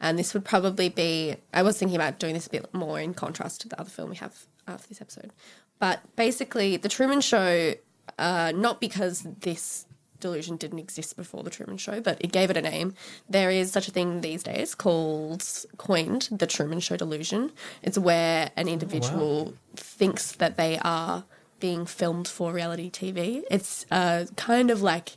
And 0.00 0.18
this 0.18 0.34
would 0.34 0.44
probably 0.44 0.88
be, 0.88 1.36
I 1.52 1.62
was 1.62 1.78
thinking 1.78 1.96
about 1.96 2.18
doing 2.18 2.34
this 2.34 2.46
a 2.46 2.50
bit 2.50 2.72
more 2.74 2.98
in 3.00 3.14
contrast 3.14 3.60
to 3.62 3.68
the 3.68 3.78
other 3.80 3.90
film 3.90 4.10
we 4.10 4.16
have 4.16 4.32
for 4.66 4.88
this 4.88 5.00
episode. 5.00 5.30
But 5.78 6.00
basically, 6.16 6.76
the 6.78 6.88
Truman 6.88 7.20
Show, 7.20 7.74
uh, 8.18 8.52
not 8.54 8.80
because 8.80 9.26
this 9.40 9.86
delusion 10.24 10.56
didn't 10.56 10.78
exist 10.78 11.16
before 11.16 11.42
the 11.42 11.50
Truman 11.50 11.76
Show, 11.76 12.00
but 12.00 12.16
it 12.18 12.32
gave 12.32 12.48
it 12.50 12.56
a 12.56 12.62
name. 12.62 12.94
There 13.28 13.50
is 13.50 13.70
such 13.70 13.88
a 13.88 13.90
thing 13.90 14.22
these 14.22 14.42
days 14.42 14.74
called, 14.74 15.44
coined, 15.76 16.28
the 16.30 16.46
Truman 16.46 16.80
Show 16.80 16.96
delusion. 16.96 17.52
It's 17.82 17.98
where 17.98 18.50
an 18.56 18.66
individual 18.66 19.54
thinks 19.76 20.32
that 20.32 20.56
they 20.56 20.78
are 20.78 21.24
being 21.60 21.84
filmed 21.84 22.26
for 22.26 22.52
reality 22.52 22.90
TV. 22.90 23.42
It's 23.50 23.84
uh, 23.90 24.24
kind 24.36 24.70
of 24.70 24.80
like 24.80 25.10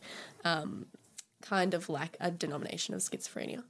um, 0.44 0.88
kind 1.42 1.74
of 1.74 1.88
like 1.88 2.18
a 2.20 2.30
denomination 2.30 2.94
of 2.94 3.02
schizophrenia. 3.02 3.64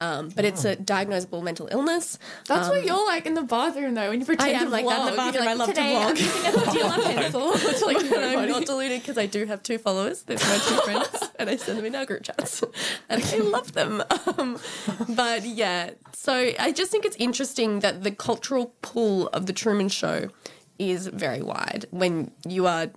Um, 0.00 0.28
but 0.28 0.44
it's 0.44 0.64
a 0.64 0.76
diagnosable 0.76 1.42
mental 1.42 1.68
illness. 1.72 2.18
That's 2.46 2.68
what 2.68 2.84
you're 2.84 3.04
like 3.06 3.26
in 3.26 3.34
the 3.34 3.42
bathroom 3.42 3.94
though. 3.94 4.10
When 4.10 4.20
you 4.20 4.26
pretend 4.26 4.56
I 4.56 4.60
am 4.60 4.66
to 4.66 4.70
like 4.70 4.84
vlog, 4.84 4.88
that 4.88 5.00
in 5.00 5.10
the 5.10 5.16
bathroom. 5.16 5.42
You're 5.44 5.50
I 5.50 5.54
love 5.54 5.68
to 5.68 5.74
Today, 5.74 5.94
vlog." 5.94 6.08
I'm 6.08 6.16
using 6.16 6.54
a 6.54 6.70
steel 6.70 7.14
pencil. 7.14 7.50
It's 7.54 7.82
like 7.82 7.96
and 7.96 8.24
I'm 8.24 8.34
funny. 8.34 8.52
not 8.52 8.66
deluded 8.66 9.00
because 9.00 9.18
I 9.18 9.26
do 9.26 9.44
have 9.46 9.62
two 9.62 9.78
followers. 9.78 10.22
They're 10.22 10.36
my 10.38 10.58
two 10.58 10.76
friends, 10.82 11.30
and 11.38 11.50
I 11.50 11.56
send 11.56 11.78
them 11.78 11.84
in 11.84 11.96
our 11.96 12.06
group 12.06 12.22
chats, 12.22 12.62
and 13.08 13.24
I 13.24 13.38
love 13.38 13.72
them. 13.72 14.02
Um, 14.36 14.58
but 15.08 15.44
yeah, 15.46 15.90
so 16.12 16.52
I 16.58 16.70
just 16.72 16.90
think 16.90 17.04
it's 17.04 17.16
interesting 17.16 17.80
that 17.80 18.04
the 18.04 18.10
cultural 18.10 18.74
pull 18.82 19.28
of 19.28 19.46
the 19.46 19.52
Truman 19.52 19.88
Show 19.88 20.28
is 20.78 21.06
very 21.06 21.40
wide 21.40 21.86
when 21.90 22.30
you 22.46 22.66
are 22.66 22.88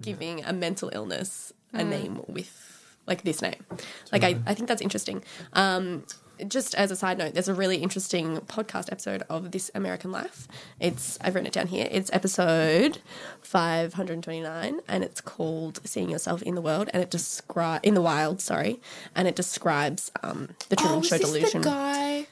giving 0.00 0.42
a 0.44 0.52
mental 0.52 0.90
illness 0.92 1.52
a 1.72 1.84
name 1.84 2.22
with 2.26 2.96
like 3.06 3.22
this 3.22 3.42
name. 3.42 3.64
Like 4.12 4.24
I, 4.24 4.38
I 4.46 4.54
think 4.54 4.68
that's 4.68 4.82
interesting. 4.82 5.22
Um, 5.52 6.04
just 6.48 6.74
as 6.74 6.90
a 6.90 6.96
side 6.96 7.18
note, 7.18 7.34
there's 7.34 7.48
a 7.48 7.54
really 7.54 7.76
interesting 7.78 8.38
podcast 8.42 8.90
episode 8.90 9.22
of 9.28 9.50
This 9.52 9.70
American 9.74 10.10
Life. 10.12 10.46
It's 10.78 11.18
I've 11.20 11.34
written 11.34 11.46
it 11.46 11.52
down 11.52 11.66
here. 11.68 11.88
It's 11.90 12.10
episode 12.12 12.98
529, 13.42 14.80
and 14.88 15.04
it's 15.04 15.20
called 15.20 15.80
"Seeing 15.84 16.10
Yourself 16.10 16.42
in 16.42 16.54
the 16.54 16.60
World," 16.60 16.88
and 16.92 17.02
it 17.02 17.10
describe 17.10 17.80
in 17.84 17.94
the 17.94 18.00
wild. 18.02 18.40
Sorry, 18.40 18.80
and 19.14 19.26
it 19.28 19.36
describes 19.36 20.10
um, 20.22 20.50
the 20.68 20.76
Truman 20.76 20.98
Oh, 20.98 21.02
Show 21.02 21.18
delusion. 21.18 21.62
the 21.62 21.68
guy 21.68 22.26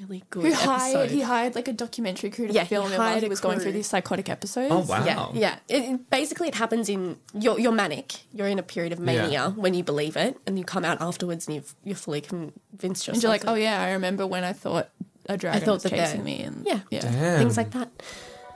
really 0.00 0.24
good 0.30 0.44
who 0.44 0.52
hired? 0.52 0.96
episode. 0.96 1.10
He 1.14 1.20
hired 1.20 1.54
like 1.54 1.68
a 1.68 1.72
documentary 1.72 2.30
crew 2.30 2.46
to 2.48 2.52
Yeah, 2.52 2.64
film 2.64 2.92
it 2.92 2.98
while 2.98 3.08
hired 3.08 3.20
he 3.22 3.26
a 3.26 3.28
was 3.30 3.40
going 3.40 3.58
through 3.60 3.72
these 3.72 3.86
psychotic 3.86 4.28
episodes. 4.28 4.72
Oh 4.72 4.80
wow. 4.80 5.04
Yeah, 5.04 5.26
yeah. 5.34 5.58
It, 5.68 5.84
it- 5.84 6.10
basically, 6.10 6.48
it 6.48 6.54
happens 6.54 6.88
in 6.88 7.18
you're 7.34 7.58
you're 7.58 7.72
manic. 7.72 8.14
You're 8.32 8.48
in 8.48 8.58
a 8.58 8.62
period 8.62 8.92
of 8.92 9.00
mania 9.00 9.28
Yeah. 9.30 9.48
when 9.50 9.74
you 9.74 9.82
believe 9.84 10.16
it, 10.16 10.38
and 10.46 10.58
you 10.58 10.64
come 10.64 10.84
out 10.84 11.00
afterwards 11.00 11.46
and 11.46 11.56
you've 11.56 11.74
you're 11.84 11.96
fully 11.96 12.20
convinced 12.20 13.06
yourself. 13.06 13.14
And 13.14 13.22
you're 13.22 13.30
like, 13.32 13.46
oh 13.46 13.54
yeah, 13.54 13.80
I 13.82 13.92
remember 13.92 14.26
when 14.26 14.44
I 14.44 14.52
thought 14.52 14.88
a 15.28 15.36
dragon 15.36 15.62
thought 15.62 15.74
was 15.74 15.82
that 15.84 15.90
chasing 15.90 16.24
they're- 16.24 16.24
me, 16.24 16.42
and 16.42 16.64
yeah, 16.66 16.80
yeah. 16.90 17.00
Damn. 17.00 17.38
things 17.38 17.56
like 17.56 17.70
that. 17.72 17.90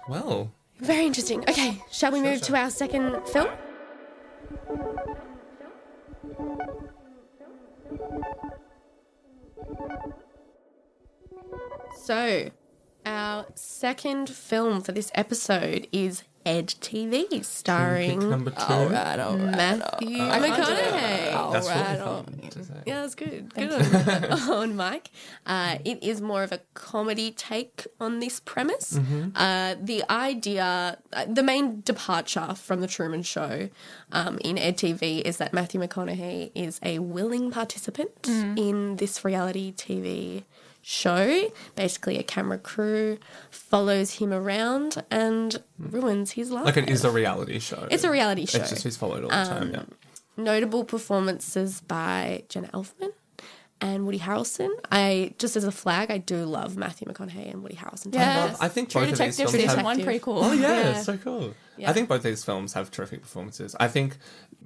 Well, 0.08 0.50
Very 0.80 1.06
interesting. 1.06 1.40
Okay, 1.48 1.82
shall 1.92 2.10
we 2.12 2.20
move 2.20 2.40
to 2.42 2.56
our 2.56 2.70
second 2.70 3.24
film? 3.28 3.48
So, 11.96 12.50
our 13.06 13.46
second 13.54 14.28
film 14.28 14.82
for 14.82 14.92
this 14.92 15.10
episode 15.14 15.86
is 15.92 16.24
Ed 16.44 16.68
TV, 16.80 17.44
starring 17.44 18.28
number 18.28 18.50
two. 18.50 18.58
All 18.58 18.88
right, 18.88 19.18
all 19.20 19.36
right. 19.36 19.56
Matthew 19.56 20.20
I 20.20 20.38
can't 20.40 20.66
do 20.66 20.72
it. 20.72 20.78
McConaughey. 20.92 21.34
All 21.34 21.52
That's 21.52 21.68
right, 21.68 21.90
really 21.92 22.00
all 22.00 22.22
fun 22.24 22.48
to 22.50 22.64
say. 22.64 22.74
Yeah, 22.84 23.02
that's 23.02 23.14
good. 23.14 23.54
Good 23.54 23.72
on, 23.72 24.32
on 24.50 24.76
Mike. 24.76 25.10
Uh, 25.46 25.78
it 25.84 26.02
is 26.02 26.20
more 26.20 26.42
of 26.42 26.50
a 26.50 26.60
comedy 26.74 27.30
take 27.30 27.86
on 28.00 28.18
this 28.18 28.40
premise. 28.40 28.98
Uh, 29.36 29.76
the 29.80 30.02
idea, 30.10 30.98
uh, 31.12 31.24
the 31.26 31.42
main 31.44 31.80
departure 31.82 32.54
from 32.54 32.80
the 32.80 32.88
Truman 32.88 33.22
Show 33.22 33.68
um, 34.10 34.38
in 34.38 34.58
Ed 34.58 34.76
TV 34.76 35.20
is 35.20 35.36
that 35.36 35.52
Matthew 35.52 35.80
McConaughey 35.80 36.50
is 36.54 36.80
a 36.82 36.98
willing 36.98 37.52
participant 37.52 38.26
in 38.26 38.96
this 38.96 39.24
reality 39.24 39.72
TV 39.72 40.42
show. 40.82 41.50
Basically, 41.76 42.18
a 42.18 42.22
camera 42.22 42.58
crew 42.58 43.18
follows 43.50 44.14
him 44.14 44.32
around 44.32 45.02
and 45.10 45.62
ruins 45.78 46.32
his 46.32 46.50
life. 46.50 46.64
Like 46.66 46.76
it 46.76 46.90
is 46.90 47.04
a 47.04 47.10
reality 47.10 47.58
show. 47.58 47.86
It's 47.90 48.04
a 48.04 48.10
reality 48.10 48.46
show. 48.46 48.58
It's 48.58 48.70
just 48.70 48.82
he's 48.84 48.96
followed 48.96 49.24
all 49.24 49.30
the 49.30 49.44
time. 49.50 49.70
Yeah. 49.70 49.78
Um, 49.80 49.92
notable 50.36 50.84
performances 50.84 51.80
by 51.80 52.44
Jenna 52.48 52.68
Elfman 52.68 53.10
and 53.80 54.06
Woody 54.06 54.18
Harrelson. 54.18 54.70
I 54.90 55.34
just 55.38 55.56
as 55.56 55.64
a 55.64 55.72
flag, 55.72 56.10
I 56.10 56.18
do 56.18 56.44
love 56.44 56.76
Matthew 56.76 57.06
McConaughey 57.08 57.50
and 57.52 57.62
Woody 57.62 57.76
Harrelson. 57.76 58.14
Yeah. 58.14 58.44
love- 58.44 58.56
I 58.60 58.68
think 58.68 58.88
True 58.90 59.02
both 59.02 59.12
of 59.12 59.18
these 59.18 59.36
films 59.36 59.52
season 59.52 59.68
have- 59.76 59.84
one 59.84 60.02
pretty 60.02 60.18
cool. 60.20 60.38
Oh 60.44 60.52
yeah, 60.52 60.92
Yeah. 60.92 61.02
so 61.02 61.16
cool. 61.16 61.54
Yeah. 61.76 61.90
I 61.90 61.92
think 61.92 62.08
both 62.08 62.22
these 62.22 62.44
films 62.44 62.74
have 62.74 62.90
terrific 62.90 63.22
performances. 63.22 63.74
I 63.80 63.88
think 63.88 64.16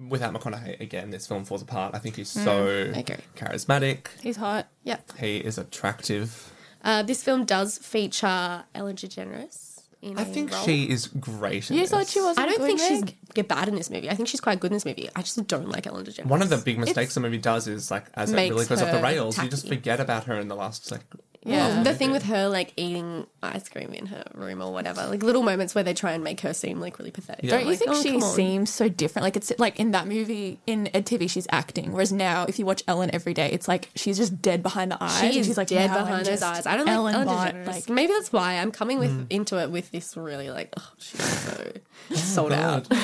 without 0.09 0.35
McConaughey, 0.35 0.81
again, 0.81 1.11
this 1.11 1.27
film 1.27 1.45
falls 1.45 1.63
apart. 1.63 1.95
I 1.95 1.99
think 1.99 2.17
he's 2.17 2.29
so 2.29 2.67
Mm, 2.67 2.97
I 2.97 2.99
agree. 3.01 3.17
charismatic. 3.37 4.07
He's 4.23 4.37
hot. 4.37 4.69
Yeah. 4.85 4.99
He 5.19 5.39
is 5.39 5.59
attractive. 5.59 6.53
Uh, 6.85 7.03
this 7.03 7.23
film 7.25 7.45
does 7.45 7.79
feature 7.79 8.65
Ellen 8.75 8.97
DeGeneres. 8.97 9.63
In 10.03 10.19
I 10.19 10.23
a 10.23 10.25
think 10.25 10.53
role. 10.53 10.63
she 10.63 10.85
is 10.89 11.07
great. 11.09 11.69
In 11.71 11.79
You 11.79 11.87
thought 11.87 12.01
this. 12.01 12.11
she 12.13 12.21
wasn't 12.21 12.47
I 12.47 12.51
don't 12.51 12.61
think 12.65 12.79
she's 12.79 13.01
Meg? 13.01 13.15
g- 13.35 13.43
bad 13.43 13.67
in 13.67 13.75
this 13.75 13.91
movie. 13.91 14.09
I 14.11 14.15
think 14.15 14.29
she's 14.29 14.41
quite 14.43 14.61
good 14.61 14.71
in 14.71 14.75
this 14.75 14.85
movie. 14.85 15.09
I 15.17 15.23
just 15.23 15.45
don't 15.49 15.69
like 15.71 15.87
Ellen 15.87 16.05
DeGeneres. 16.05 16.27
One 16.27 16.43
of 16.43 16.49
the 16.51 16.59
big 16.59 16.79
mistakes 16.79 17.15
the 17.15 17.21
movie 17.21 17.39
does 17.39 17.67
is 17.67 17.91
like 17.91 18.05
as 18.15 18.31
it 18.31 18.37
Makes 18.37 18.51
really 18.53 18.67
goes 18.67 18.83
off 18.83 18.91
the 18.91 18.99
her 18.99 19.03
rails, 19.03 19.39
you 19.43 19.49
just 19.49 19.65
tacky. 19.65 19.77
forget 19.77 19.99
about 19.99 20.25
her 20.25 20.37
in 20.39 20.49
the 20.49 20.55
last 20.55 20.91
like. 20.93 21.01
Yeah. 21.47 21.83
the 21.83 21.95
thing 21.95 22.11
with 22.13 22.25
her 22.25 22.49
like 22.49 22.73
eating 22.77 23.27
ice 23.43 23.69
cream 23.69 23.93
in 23.93 24.07
her 24.07 24.25
room 24.35 24.61
or 24.63 24.73
whatever, 24.73 25.07
like 25.07 25.23
little 25.23 25.43
moments 25.43 25.75
where 25.75 25.85
they 25.85 25.95
try 25.95 26.13
and 26.13 26.25
make 26.25 26.41
her 26.41 26.53
seem 26.53 26.81
like 26.81 26.99
really 26.99 27.11
pathetic. 27.11 27.45
Yeah. 27.45 27.51
Don't 27.53 27.61
I'm 27.61 27.65
you 27.67 27.71
like, 27.71 27.79
think 27.79 27.91
oh, 27.93 28.03
she 28.03 28.11
come 28.13 28.23
on. 28.25 28.35
seems 28.35 28.71
so 28.73 28.89
different? 28.89 29.23
Like 29.25 29.37
it's 29.37 29.53
like 29.59 29.79
in 29.79 29.93
that 29.93 30.07
movie 30.09 30.59
in 30.67 30.89
Ed 30.95 31.07
TV, 31.07 31.31
she's 31.31 31.47
acting, 31.51 31.93
whereas 31.93 32.13
now 32.13 32.45
if 32.49 32.59
you 32.59 32.67
watch 32.67 32.83
Ellen 32.89 33.11
every 33.13 33.35
day, 33.35 33.51
it's 33.53 33.69
like 33.69 33.91
she's 33.95 34.17
just 34.17 34.43
dead 34.43 34.63
behind 34.63 34.91
the 34.91 35.03
eyes. 35.03 35.21
She 35.21 35.27
and 35.27 35.37
is 35.37 35.47
she's 35.47 35.57
like 35.57 35.69
dead 35.69 35.91
"Now 35.91 35.99
I'm 35.99 36.05
behind 36.05 36.27
those 36.27 36.41
just 36.41 36.43
eyes. 36.43 36.67
I 36.67 36.77
don't 36.77 36.89
Ellen 36.89 37.05
like 37.05 37.15
Ellen 37.15 37.27
Bott, 37.29 37.55
DeGeneres. 37.55 37.67
Like 37.67 37.89
Maybe 37.89 38.13
that's 38.13 38.33
why 38.33 38.55
I'm 38.55 38.73
coming 38.73 38.99
with 38.99 39.11
Mm. 39.13 39.27
into 39.31 39.63
it 39.63 39.71
with 39.71 39.91
this 39.93 40.17
really 40.17 40.51
like 40.51 40.73
oh 40.77 40.91
she's 40.99 41.23
so 41.23 41.73
sold 42.11 42.53
out. 42.53 42.91
No, 42.91 42.97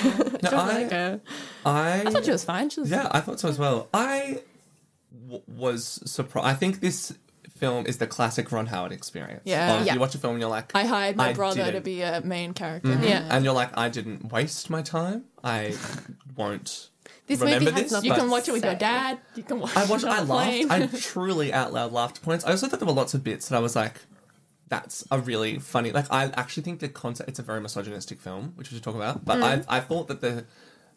Don't 0.43 0.45
I, 0.55 0.67
like 0.83 0.91
her. 0.91 1.21
I, 1.65 2.03
I 2.07 2.11
thought 2.11 2.25
she 2.25 2.33
was 2.33 2.45
fine. 2.45 2.71
She 2.71 2.81
was 2.81 2.91
Yeah, 2.91 3.09
I 3.13 3.21
thought 3.21 3.39
so 3.41 3.49
as 3.49 3.59
well. 3.59 3.89
I 3.95 4.41
w- 5.23 5.43
was 5.47 6.01
surprised. 6.11 6.47
I 6.49 6.55
think 6.55 6.81
this 6.81 7.17
film 7.63 7.87
is 7.87 7.99
the 7.99 8.07
classic 8.07 8.51
Ron 8.53 8.67
Howard 8.67 8.93
experience. 8.93 9.43
Yeah. 9.45 9.79
Of 9.81 9.87
Yeah. 9.87 9.95
You 9.95 10.01
watch 10.01 10.15
a 10.15 10.19
film 10.19 10.35
and 10.35 10.41
you're 10.41 10.51
like, 10.51 10.73
I 10.75 10.85
hired 10.85 11.17
my 11.17 11.29
I 11.31 11.33
brother 11.33 11.61
to 11.65 11.73
didn't. 11.73 11.85
be 11.85 12.03
a 12.03 12.21
main 12.23 12.53
character. 12.55 12.89
Mhm. 12.91 13.09
Yeah. 13.09 13.27
And 13.31 13.45
you're 13.45 13.55
like, 13.55 13.71
I 13.79 13.89
didn't 13.89 14.33
waste 14.33 14.69
my 14.69 14.83
time. 14.83 15.25
I 15.45 15.75
won't 16.37 16.89
This 17.29 17.39
remember 17.41 17.67
movie 17.67 17.73
has 17.73 17.83
this. 17.85 17.93
nothing- 17.93 18.07
You 18.09 18.13
but 18.15 18.21
can 18.21 18.31
watch 18.31 18.49
it 18.49 18.53
with 18.53 18.65
your 18.65 18.73
Say. 18.75 18.79
dad. 18.81 19.19
You 19.37 19.43
can 19.45 19.61
watch 19.61 19.77
I 19.77 19.85
watched. 19.87 20.05
it 20.05 20.09
on 20.11 20.17
I 20.17 20.19
a 20.21 20.25
laughed. 20.25 20.51
plane. 20.51 20.71
I 20.71 20.87
truly 21.01 21.53
out 21.53 21.73
loud 21.73 21.93
laughed 21.93 22.17
at 22.19 22.23
points. 22.25 22.45
I 22.45 22.51
also 22.51 22.67
thought 22.67 22.81
there 22.81 22.87
were 22.87 22.93
lots 22.93 23.15
of 23.15 23.23
bits 23.23 23.49
that 23.49 23.57
I 23.57 23.61
was 23.61 23.77
like, 23.77 23.95
"That's 24.69 25.05
a 25.11 25.19
really 25.21 25.59
funny." 25.59 25.93
Like, 25.93 26.07
I 26.11 26.25
actually 26.35 26.63
think 26.65 26.81
the 26.81 26.89
concept. 26.89 27.29
It's 27.29 27.39
a 27.39 27.43
very 27.43 27.61
misogynistic 27.61 28.21
film, 28.21 28.53
which 28.57 28.71
we 28.71 28.77
should 28.77 28.85
talk 28.85 28.97
about. 28.97 29.25
But 29.25 29.43
I, 29.43 29.63
I 29.69 29.81
thought 29.81 30.09
that 30.09 30.21
the 30.21 30.45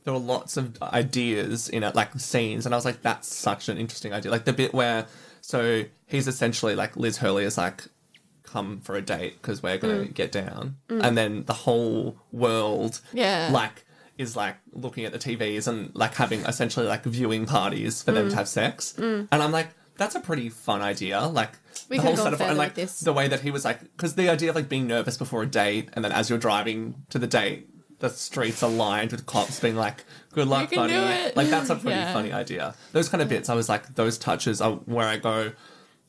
there 0.04 0.14
were 0.14 0.20
lots 0.20 0.56
of 0.58 0.82
ideas 0.82 1.68
in 1.70 1.84
it, 1.84 1.96
like 1.96 2.18
scenes, 2.20 2.66
and 2.66 2.74
I 2.74 2.78
was 2.78 2.86
like, 2.86 3.02
"That's 3.02 3.28
such 3.34 3.70
an 3.70 3.78
interesting 3.78 4.14
idea." 4.14 4.32
Like 4.32 4.46
the 4.46 4.54
bit 4.54 4.74
where, 4.74 5.06
so 5.46 5.84
he's 6.08 6.28
essentially 6.28 6.76
like 6.76 6.98
Liz 6.98 7.18
Hurley 7.18 7.44
is 7.44 7.58
like. 7.58 7.84
Come 8.44 8.80
for 8.80 8.96
a 8.96 9.02
date 9.02 9.42
because 9.42 9.62
we're 9.62 9.78
gonna 9.78 10.06
mm. 10.06 10.14
get 10.14 10.32
down, 10.32 10.78
mm. 10.88 11.04
and 11.04 11.18
then 11.18 11.44
the 11.44 11.54
whole 11.54 12.16
world, 12.32 13.02
Yeah. 13.12 13.50
like 13.52 13.84
is 14.18 14.38
like 14.38 14.56
looking 14.72 15.04
at 15.04 15.12
the 15.12 15.20
TVs 15.20 15.68
and 15.68 15.94
like 15.94 16.14
having 16.14 16.40
essentially 16.42 16.86
like 16.86 17.04
viewing 17.04 17.46
parties 17.46 18.02
for 18.02 18.14
them 18.14 18.28
mm. 18.28 18.30
to 18.30 18.36
have 18.38 18.48
sex. 18.48 18.94
And 18.98 19.28
I'm 19.32 19.52
like, 19.52 19.70
that's 19.98 20.16
a 20.16 20.22
pretty 20.22 20.48
fun 20.50 20.82
idea. 20.82 21.20
Like 21.22 21.52
We 21.90 21.98
the 21.98 22.04
whole 22.04 22.16
setup 22.16 22.40
and 22.40 22.58
like 22.58 22.76
this. 22.76 23.02
the 23.02 23.12
way 23.12 23.28
that 23.28 23.42
he 23.42 23.52
was 23.52 23.66
like, 23.66 23.82
because 23.82 24.16
the 24.16 24.30
idea 24.30 24.52
of 24.52 24.56
like 24.56 24.70
being 24.70 24.88
nervous 24.88 25.18
before 25.18 25.44
a 25.44 25.48
date 25.48 25.90
and 25.94 26.06
then 26.06 26.14
as 26.14 26.30
you're 26.30 26.40
driving 26.40 27.04
to 27.10 27.20
the 27.20 27.28
date, 27.28 27.68
the 28.00 28.10
streets 28.10 28.62
are 28.64 28.70
lined 28.70 29.12
with 29.12 29.26
cops 29.26 29.60
being 29.60 29.76
like, 29.76 30.04
"Good 30.34 30.48
luck, 30.48 30.72
buddy." 30.74 30.94
Like 31.36 31.50
that's 31.50 31.70
a 31.70 31.76
pretty 31.84 31.98
Yeah. 31.98 32.14
funny 32.14 32.32
idea. 32.34 32.76
Those 32.92 33.10
kind 33.10 33.22
of 33.22 33.30
bits, 33.30 33.50
I 33.50 33.56
was 33.56 33.70
like, 33.70 33.96
those 33.96 34.18
touches 34.18 34.62
are 34.62 34.74
where 34.86 35.08
I 35.08 35.18
go. 35.18 35.52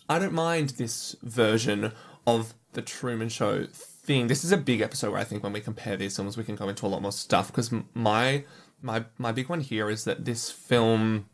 I 0.09 0.19
don't 0.19 0.33
mind 0.35 0.71
this 0.71 1.17
version 1.23 1.93
of 2.27 2.55
the 2.73 2.83
Truman 2.83 3.29
Show 3.29 3.67
thing. 3.73 4.27
This 4.29 4.45
is 4.45 4.53
a 4.53 4.57
big 4.57 4.81
episode 4.81 5.11
where 5.13 5.21
I 5.21 5.25
think 5.25 5.43
when 5.43 5.53
we 5.53 5.61
compare 5.61 5.97
these 5.97 6.15
films, 6.17 6.37
we 6.37 6.45
can 6.45 6.55
go 6.57 6.69
into 6.69 6.87
a 6.87 6.89
lot 6.89 7.03
more 7.03 7.13
stuff 7.13 7.49
because 7.49 7.73
my 7.95 8.45
my 8.83 9.05
my 9.19 9.33
big 9.33 9.49
one 9.49 9.61
here 9.61 9.89
is 9.91 10.05
that 10.05 10.25
this 10.25 10.51
film 10.51 11.27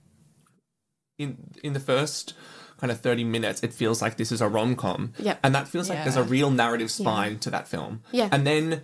in 1.19 1.51
in 1.63 1.73
the 1.73 1.81
first 1.81 2.35
kind 2.79 2.91
of 2.91 3.01
30 3.01 3.25
minutes 3.25 3.63
it 3.63 3.73
feels 3.73 4.03
like 4.03 4.17
this 4.17 4.33
is 4.33 4.41
a 4.41 4.49
rom-com 4.49 5.13
Yep. 5.19 5.39
and 5.45 5.55
that 5.55 5.69
feels 5.69 5.89
like 5.89 6.03
there's 6.03 6.17
a 6.17 6.23
real 6.25 6.51
narrative 6.51 6.91
spine 6.91 7.39
to 7.41 7.51
that 7.51 7.69
film 7.69 8.03
Yeah. 8.11 8.29
and 8.33 8.45
then 8.47 8.83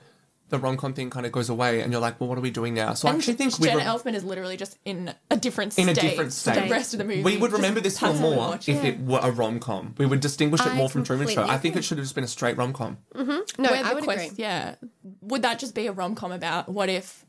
the 0.50 0.58
rom-com 0.58 0.94
thing 0.94 1.10
kind 1.10 1.26
of 1.26 1.32
goes 1.32 1.48
away 1.50 1.80
and 1.82 1.92
you're 1.92 2.00
like 2.00 2.18
well 2.20 2.28
what 2.28 2.38
are 2.38 2.40
we 2.40 2.50
doing 2.50 2.72
now 2.74 2.94
so 2.94 3.06
i 3.08 3.12
actually 3.12 3.34
think 3.34 3.58
we 3.58 3.66
Jenna 3.68 3.78
re- 3.78 3.84
Elfman 3.84 4.14
is 4.14 4.24
literally 4.24 4.56
just 4.56 4.78
in 4.84 5.14
a 5.30 5.36
different 5.36 5.72
state 5.74 5.82
in 5.82 5.88
a 5.90 5.94
different 5.94 6.30
to 6.30 6.36
state. 6.36 6.64
the 6.64 6.70
rest 6.70 6.94
of 6.94 6.98
the 6.98 7.04
movie. 7.04 7.22
We 7.22 7.36
would 7.36 7.52
remember 7.52 7.80
this 7.80 7.98
film 7.98 8.18
more 8.20 8.54
if 8.54 8.68
it. 8.68 8.84
it 8.84 9.00
were 9.00 9.20
a 9.22 9.30
rom 9.30 9.60
com. 9.60 9.94
We 9.98 10.06
would 10.06 10.20
distinguish 10.20 10.60
it 10.62 10.68
I 10.68 10.76
more 10.76 10.88
from 10.88 11.04
Truman 11.04 11.26
Show. 11.28 11.34
completely 11.34 11.54
I 11.54 11.58
think 11.58 11.76
it 11.76 11.82
should 11.84 11.98
have 11.98 12.04
just 12.06 12.14
been 12.14 12.24
a 12.24 12.28
straight 12.28 12.56
rom 12.56 12.72
com. 12.72 12.98
Mm-hmm. 13.14 13.62
No, 13.62 13.70
Where 13.70 13.84
I 13.84 13.94
would 13.94 14.04
quest- 14.04 14.32
agree. 14.32 14.42
Yeah. 14.44 14.74
Would 15.22 15.42
that 15.42 15.58
just 15.58 15.74
be 15.74 15.86
a 15.86 15.92
rom 15.92 16.14
com 16.14 16.32
about 16.32 16.68
what 16.68 16.88
if 16.88 17.24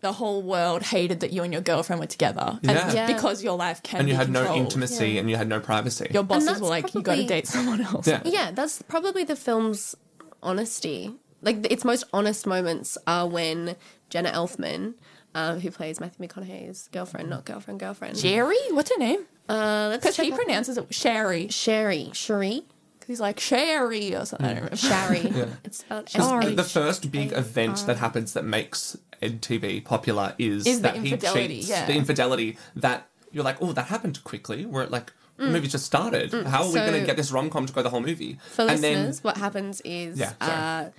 the 0.00 0.12
whole 0.12 0.42
world 0.42 0.82
hated 0.82 1.20
that 1.20 1.32
you 1.32 1.42
and 1.44 1.52
your 1.52 1.62
girlfriend 1.62 2.00
were 2.00 2.06
together? 2.06 2.58
And 2.62 2.72
Yeah. 2.72 2.92
Yeah. 2.92 3.06
because 3.06 3.44
your 3.44 3.56
life 3.56 3.82
can 3.82 4.00
And 4.00 4.08
you 4.08 4.14
be 4.14 4.16
had 4.16 4.30
no 4.30 4.40
controlled, 4.40 4.60
intimacy 4.62 5.18
and 5.18 5.28
you 5.30 5.36
had 5.36 5.46
no 5.48 5.60
privacy. 5.60 6.08
Your 6.10 6.22
bosses 6.24 6.60
were 6.60 6.68
like, 6.68 6.94
you 6.94 7.02
got 7.02 7.16
to 7.16 7.26
date 7.26 7.46
someone 7.46 7.80
else. 7.82 8.06
yeah. 8.08 8.22
Yeah, 8.24 8.50
that's 8.50 8.80
probably 8.82 9.24
the 9.24 9.36
film's 9.36 9.94
honesty. 10.42 11.14
Like 11.42 11.66
its 11.70 11.84
most 11.84 12.04
honest 12.12 12.46
moments 12.46 12.96
are 13.06 13.26
when 13.26 13.76
Jenna 14.10 14.30
Elfman, 14.30 14.94
um, 15.34 15.60
who 15.60 15.70
plays 15.70 16.00
Matthew 16.00 16.26
McConaughey's 16.26 16.88
girlfriend, 16.92 17.28
not 17.30 17.44
girlfriend, 17.44 17.80
girlfriend. 17.80 18.16
Jerry? 18.16 18.56
What's 18.70 18.90
her 18.92 18.98
name? 18.98 19.20
Uh, 19.48 19.88
let's 19.90 20.02
Because 20.04 20.16
check 20.16 20.26
he 20.26 20.32
out- 20.32 20.38
pronounces 20.38 20.78
it 20.78 20.94
Sherry. 20.94 21.48
Sherry. 21.48 22.10
Sherry. 22.12 22.62
Because 22.94 23.08
He's 23.14 23.20
like 23.20 23.40
Sherry 23.40 24.14
or 24.14 24.24
something. 24.24 24.46
I 24.46 24.50
don't 24.54 24.56
remember. 24.70 24.76
Shari. 24.76 25.18
It's 25.64 25.78
spelled 25.78 26.08
S 26.14 26.54
The, 26.54 26.62
first 26.64 27.10
big 27.10 27.32
event 27.32 27.84
that 27.86 27.96
happens 27.96 28.34
that 28.34 28.44
makes 28.44 28.96
EdTV 29.20 29.84
popular 29.84 30.34
is, 30.38 30.66
Is 30.66 30.76
the 30.80 30.82
that 30.82 30.96
he 30.98 31.16
cheats. 31.16 31.68
yeah. 31.68 31.86
The 31.86 31.94
infidelity 31.94 32.56
that 32.76 33.08
you're 33.32 33.42
like, 33.44 33.56
oh, 33.60 33.72
that 33.72 33.86
happened 33.86 34.22
quickly. 34.22 34.64
Where 34.66 34.86
like 34.86 35.12
the 35.38 35.48
movie 35.48 35.66
just 35.66 35.84
started. 35.86 36.32
How 36.46 36.62
are 36.62 36.68
we 36.68 36.74
going 36.74 36.92
to 37.00 37.04
get 37.06 37.16
this 37.16 37.32
rom 37.32 37.50
com 37.50 37.66
to 37.66 37.72
go 37.72 37.82
the 37.82 37.90
whole 37.90 38.00
movie? 38.00 38.38
For 38.52 38.62
and 38.62 38.80
listeners, 38.80 39.24
what 39.24 39.36
happens 39.38 39.80
is, 39.84 40.18
Yeah, 40.18 40.34
uh, 40.40 40.90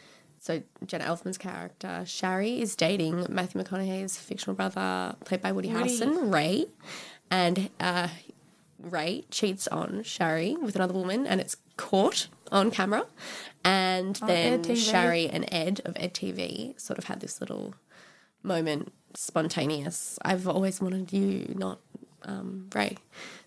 so 0.43 0.61
Jenna 0.85 1.05
Elfman's 1.05 1.37
character 1.37 2.03
Shari 2.05 2.59
is 2.59 2.75
dating 2.75 3.27
Matthew 3.29 3.63
McConaughey's 3.63 4.17
fictional 4.17 4.57
brother, 4.57 5.15
played 5.23 5.41
by 5.41 5.53
Woody. 5.53 5.69
Harrelson, 5.69 6.33
Ray, 6.33 6.65
and 7.31 7.69
uh, 7.79 8.09
Ray 8.77 9.23
cheats 9.31 9.69
on 9.69 10.03
Shari 10.03 10.57
with 10.61 10.75
another 10.75 10.93
woman, 10.93 11.25
and 11.25 11.39
it's 11.39 11.55
caught 11.77 12.27
on 12.51 12.71
camera. 12.71 13.05
And 13.63 14.17
then 14.17 14.63
EdTV. 14.63 14.75
Shari 14.75 15.29
and 15.29 15.45
Ed 15.49 15.79
of 15.85 15.93
EdTV 15.93 16.77
sort 16.77 16.99
of 16.99 17.05
had 17.05 17.21
this 17.21 17.39
little 17.39 17.75
moment, 18.43 18.91
spontaneous. 19.13 20.19
I've 20.23 20.45
always 20.45 20.81
wanted 20.81 21.13
you, 21.13 21.55
not 21.57 21.79
um, 22.23 22.67
Ray. 22.73 22.97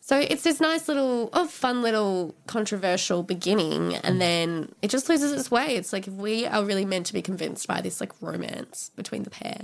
So 0.00 0.16
it's 0.20 0.44
this 0.44 0.60
nice 0.60 0.86
little, 0.86 1.30
oh, 1.32 1.48
fun 1.48 1.82
little 1.82 2.36
controversial 2.46 3.24
beginning, 3.24 3.96
and 3.96 4.20
then 4.20 4.72
it 4.80 4.88
just 4.88 5.08
loses 5.08 5.32
its 5.32 5.50
way. 5.50 5.74
It's 5.74 5.92
like 5.92 6.06
if 6.06 6.14
we 6.14 6.46
are 6.46 6.64
really 6.64 6.84
meant 6.84 7.06
to 7.06 7.12
be 7.12 7.22
convinced 7.22 7.66
by 7.66 7.80
this 7.80 8.00
like 8.00 8.12
romance 8.20 8.92
between 8.94 9.24
the 9.24 9.30
pair, 9.30 9.62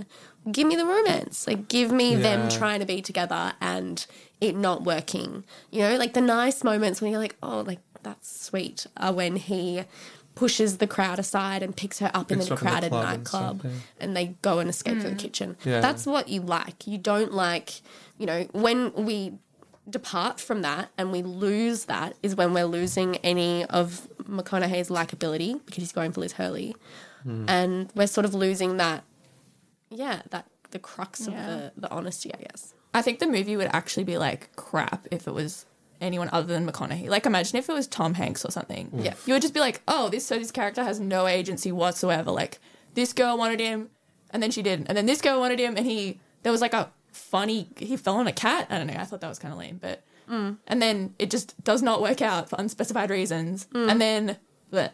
give 0.51 0.67
me 0.67 0.75
the 0.75 0.85
romance. 0.85 1.47
Like 1.47 1.69
give 1.69 1.93
me 1.93 2.15
them 2.15 2.49
trying 2.49 2.81
to 2.81 2.85
be 2.85 3.01
together 3.01 3.53
and 3.61 4.05
it 4.41 4.57
not 4.57 4.83
working. 4.83 5.45
You 5.71 5.83
know, 5.83 5.95
like 5.95 6.13
the 6.13 6.21
nice 6.21 6.61
moments 6.61 6.99
when 7.01 7.11
you're 7.11 7.21
like, 7.21 7.37
oh, 7.41 7.61
like 7.61 7.79
that's 8.01 8.45
sweet, 8.45 8.85
are 8.97 9.13
when 9.13 9.37
he 9.37 9.85
pushes 10.35 10.77
the 10.77 10.87
crowd 10.87 11.19
aside 11.19 11.61
and 11.61 11.75
picks 11.75 11.99
her 11.99 12.09
up 12.13 12.31
in 12.31 12.41
a 12.41 12.45
crowded 12.57 12.89
club 12.89 13.05
and 13.05 13.17
nightclub 13.19 13.65
and 13.99 14.17
they 14.17 14.35
go 14.41 14.59
and 14.59 14.69
escape 14.69 14.99
to 14.99 15.09
the 15.09 15.15
kitchen. 15.15 15.55
Yeah. 15.63 15.79
That's 15.79 16.05
what 16.05 16.27
you 16.27 16.41
like. 16.41 16.87
You 16.87 16.97
don't 16.97 17.31
like, 17.31 17.81
you 18.17 18.25
know, 18.25 18.43
when 18.53 18.93
we 18.93 19.33
depart 19.89 20.39
from 20.39 20.61
that 20.61 20.89
and 20.97 21.11
we 21.11 21.21
lose 21.21 21.85
that 21.85 22.15
is 22.23 22.35
when 22.35 22.53
we're 22.53 22.65
losing 22.65 23.17
any 23.17 23.65
of 23.65 24.07
McConaughey's 24.23 24.89
likability 24.89 25.59
because 25.65 25.81
he's 25.83 25.91
going 25.91 26.11
for 26.11 26.21
Liz 26.21 26.33
Hurley. 26.33 26.75
Hmm. 27.23 27.45
And 27.49 27.91
we're 27.95 28.07
sort 28.07 28.25
of 28.25 28.33
losing 28.33 28.77
that, 28.77 29.03
yeah, 29.89 30.21
that 30.29 30.47
the 30.71 30.79
crux 30.79 31.27
Yeah. 31.27 31.33
of 31.39 31.45
the, 31.75 31.81
the 31.81 31.91
honesty, 31.91 32.33
I 32.33 32.37
guess. 32.37 32.73
I 32.93 33.01
think 33.01 33.19
the 33.19 33.27
movie 33.27 33.57
would 33.57 33.69
actually 33.73 34.03
be 34.03 34.17
like 34.17 34.55
crap 34.55 35.07
if 35.11 35.27
it 35.27 35.33
was 35.33 35.65
anyone 35.99 36.29
other 36.31 36.53
than 36.53 36.65
McConaughey. 36.69 37.07
Like, 37.09 37.25
imagine 37.25 37.57
if 37.57 37.67
it 37.69 37.73
was 37.73 37.87
Tom 37.87 38.13
Hanks 38.13 38.45
or 38.45 38.51
something. 38.51 38.89
Yeah. 38.93 39.13
You 39.25 39.33
would 39.33 39.41
just 39.41 39.53
be 39.53 39.59
like, 39.59 39.81
oh, 39.87 40.09
this 40.09 40.25
so 40.25 40.37
this 40.37 40.51
character 40.51 40.83
has 40.83 40.99
no 40.99 41.27
agency 41.27 41.71
whatsoever. 41.71 42.29
Like, 42.31 42.59
this 42.93 43.13
girl 43.13 43.37
wanted 43.37 43.59
him, 43.59 43.89
and 44.29 44.43
then 44.43 44.51
she 44.51 44.61
didn't, 44.61 44.87
and 44.87 44.97
then 44.97 45.05
this 45.07 45.21
girl 45.21 45.39
wanted 45.39 45.59
him, 45.59 45.75
and 45.77 45.85
he 45.85 46.19
there 46.43 46.51
was 46.51 46.61
like 46.61 46.73
a 46.73 46.91
funny 47.13 47.69
he 47.77 47.95
fell 47.97 48.15
on 48.15 48.27
a 48.27 48.33
cat. 48.33 48.67
I 48.69 48.77
don't 48.77 48.87
know. 48.87 48.95
I 48.97 49.05
thought 49.05 49.21
that 49.21 49.29
was 49.29 49.39
kind 49.39 49.53
of 49.53 49.59
lame, 49.59 49.79
but 49.81 50.03
mm. 50.29 50.57
and 50.67 50.81
then 50.81 51.13
it 51.19 51.29
just 51.31 51.61
does 51.63 51.81
not 51.81 52.01
work 52.01 52.21
out 52.21 52.49
for 52.49 52.57
unspecified 52.59 53.09
reasons. 53.09 53.67
Mm. 53.73 53.91
And 53.91 54.01
then, 54.01 54.37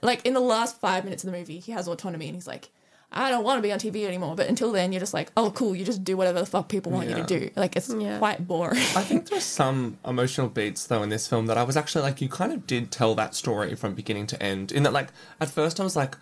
like 0.01 0.25
in 0.25 0.34
the 0.34 0.39
last 0.39 0.79
five 0.79 1.03
minutes 1.03 1.23
of 1.23 1.32
the 1.32 1.38
movie, 1.38 1.60
he 1.60 1.71
has 1.71 1.88
autonomy, 1.88 2.27
and 2.27 2.36
he's 2.36 2.47
like. 2.47 2.69
I 3.12 3.32
don't 3.32 3.43
want 3.43 3.58
to 3.58 3.63
be 3.63 3.71
on 3.71 3.79
TV 3.79 4.05
anymore, 4.05 4.36
but 4.36 4.47
until 4.47 4.71
then, 4.71 4.91
you're 4.91 4.99
just 4.99 5.15
like, 5.15 5.32
oh, 5.36 5.49
cool, 5.49 5.75
you 5.75 5.84
just 5.84 6.03
do 6.03 6.15
whatever 6.15 6.39
the 6.39 6.45
fuck 6.45 6.69
people 6.69 6.91
want 6.91 7.10
you 7.10 7.15
to 7.15 7.23
do. 7.23 7.49
Like, 7.55 7.75
it's 7.75 7.91
Yeah. 7.91 8.19
quite 8.19 8.47
boring. 8.47 8.77
I 8.77 9.01
think 9.01 9.27
there's 9.29 9.43
some 9.43 9.97
emotional 10.05 10.47
beats 10.47 10.86
though 10.86 11.01
in 11.01 11.10
this 11.10 11.27
film 11.27 11.47
that 11.47 11.58
I 11.58 11.63
was 11.63 11.75
actually 11.75 12.03
like, 12.03 12.21
you 12.21 12.29
kind 12.29 12.53
of 12.53 12.67
did 12.67 12.91
tell 12.91 13.15
that 13.15 13.34
story 13.34 13.73
from 13.73 13.95
beginning 13.95 14.27
to 14.27 14.43
end. 14.43 14.71
In 14.71 14.84
that, 14.84 14.93
like, 14.93 15.08
at 15.41 15.49
first 15.49 15.79
I 15.79 15.84
was 15.84 15.95
like, 15.95 16.17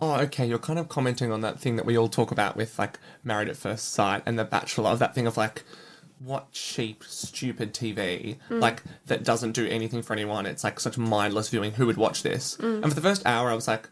oh, 0.00 0.20
okay, 0.20 0.46
you're 0.46 0.58
kind 0.58 0.78
of 0.78 0.88
commenting 0.88 1.30
on 1.32 1.40
that 1.42 1.60
thing 1.60 1.76
that 1.76 1.86
we 1.86 1.96
all 1.96 2.08
talk 2.08 2.30
about 2.30 2.56
with 2.56 2.78
like 2.78 2.98
Married 3.22 3.48
at 3.48 3.56
First 3.56 3.92
Sight 3.92 4.22
and 4.26 4.38
The 4.38 4.44
Bachelor, 4.44 4.90
of 4.90 4.98
that 4.98 5.14
thing 5.14 5.26
of 5.26 5.36
like, 5.36 5.64
what 6.18 6.52
cheap, 6.52 7.02
stupid 7.04 7.72
TV, 7.72 8.36
mm. 8.48 8.60
like, 8.60 8.82
that 9.06 9.24
doesn't 9.24 9.52
do 9.52 9.66
anything 9.66 10.02
for 10.02 10.12
anyone. 10.12 10.46
It's 10.46 10.64
like 10.64 10.78
such 10.78 10.98
mindless 10.98 11.48
viewing. 11.48 11.72
Who 11.72 11.86
would 11.86 11.96
watch 11.96 12.22
this? 12.22 12.56
Mm. 12.56 12.82
And 12.82 12.88
for 12.88 12.94
the 12.94 13.00
first 13.00 13.24
hour, 13.24 13.50
I 13.50 13.54
was 13.54 13.66
like, 13.66 13.88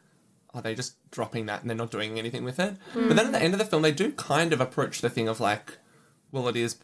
are 0.55 0.63
they 0.63 0.75
just 0.75 0.95
dropping 1.11 1.47
that 1.47 1.61
and 1.61 1.71
they're 1.71 1.77
not 1.77 1.91
doing 1.91 2.19
anything 2.19 2.45
with 2.45 2.59
it? 2.59 2.75
But 2.95 3.17
then 3.17 3.27
at 3.27 3.33
the 3.33 3.39
mm. 3.39 3.43
end 3.43 3.55
of 3.55 3.59
the 3.59 3.65
film, 3.65 3.83
they 3.83 3.93
do 3.93 4.13
kind 4.13 4.53
of 4.53 4.61
approach 4.61 5.01
the 5.01 5.11
thing 5.11 5.29
of 5.29 5.41
like, 5.41 5.79
well, 6.33 6.49
it 6.49 6.57
is. 6.57 6.77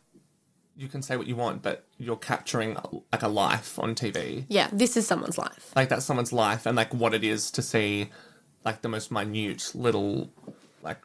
You 0.77 0.89
can 0.89 1.03
say 1.03 1.17
what 1.17 1.29
you 1.29 1.37
want, 1.37 1.63
but 1.63 1.87
you're 1.99 2.17
capturing 2.17 2.77
like 3.13 3.23
a 3.23 3.29
life 3.29 3.79
on 3.79 3.95
TV. 3.95 4.45
Yeah, 4.49 4.69
this 4.73 4.97
is 4.97 5.07
someone's 5.07 5.39
life. 5.39 5.73
Like 5.77 5.89
that's 5.89 6.05
someone's 6.05 6.33
life, 6.33 6.67
and 6.67 6.77
like 6.77 6.93
what 6.93 7.15
it 7.15 7.23
is 7.23 7.53
to 7.53 7.63
see, 7.63 8.11
like 8.65 8.83
the 8.83 8.89
most 8.89 9.11
minute 9.11 9.73
little, 9.75 10.31
like 10.83 10.99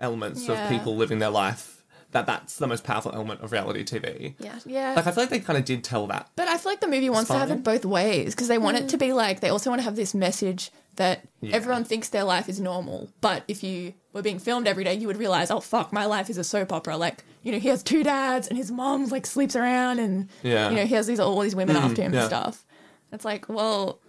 elements 0.00 0.46
Yeah. 0.46 0.64
of 0.64 0.70
people 0.70 0.96
living 0.96 1.18
their 1.18 1.30
life. 1.30 1.74
That 2.12 2.24
that's 2.24 2.56
the 2.56 2.66
most 2.66 2.84
powerful 2.84 3.12
element 3.12 3.42
of 3.42 3.52
reality 3.52 3.84
TV. 3.84 4.34
Yeah. 4.38 4.58
Yeah. 4.64 4.94
Like 4.94 5.06
I 5.06 5.10
feel 5.10 5.24
like 5.24 5.30
they 5.30 5.40
kind 5.40 5.58
of 5.58 5.66
did 5.66 5.84
tell 5.84 6.06
that. 6.06 6.30
But 6.36 6.48
I 6.48 6.56
feel 6.56 6.72
like 6.72 6.80
the 6.80 6.88
movie 6.88 7.10
wants 7.10 7.28
to 7.28 7.36
have 7.36 7.50
it 7.50 7.62
both 7.62 7.84
ways 7.84 8.34
because 8.34 8.48
they 8.48 8.56
want 8.56 8.78
it 8.78 8.88
to 8.88 8.96
mm. 8.96 9.00
be 9.00 9.12
like 9.12 9.40
they 9.40 9.50
also 9.50 9.68
want 9.68 9.80
to 9.80 9.84
have 9.84 9.94
this 9.94 10.14
message 10.14 10.70
that 10.96 11.28
Yeah. 11.42 11.54
everyone 11.54 11.84
thinks 11.84 12.08
their 12.08 12.24
life 12.24 12.48
is 12.48 12.60
normal. 12.60 13.10
But 13.20 13.44
if 13.46 13.62
you 13.62 13.92
were 14.14 14.22
being 14.22 14.38
filmed 14.38 14.66
every 14.66 14.84
day, 14.84 14.94
you 14.94 15.06
would 15.06 15.18
realize, 15.18 15.50
oh 15.50 15.60
fuck, 15.60 15.92
my 15.92 16.06
life 16.06 16.30
is 16.30 16.38
a 16.38 16.44
soap 16.44 16.72
opera. 16.72 16.96
Like 16.96 17.24
you 17.42 17.52
know, 17.52 17.58
he 17.58 17.68
has 17.68 17.82
two 17.82 18.02
dads 18.02 18.48
and 18.48 18.56
his 18.56 18.70
mom 18.72 19.04
like 19.08 19.26
sleeps 19.26 19.54
around 19.54 19.98
and 19.98 20.28
Yeah. 20.42 20.70
you 20.70 20.76
know 20.76 20.86
he 20.86 20.94
has 20.94 21.06
these 21.06 21.20
all 21.20 21.38
these 21.40 21.54
women 21.54 21.76
mm. 21.76 21.82
after 21.82 22.00
him 22.00 22.14
yeah. 22.14 22.20
and 22.20 22.28
stuff. 22.28 22.64
It's 23.12 23.24
like, 23.26 23.50
well, 23.50 24.00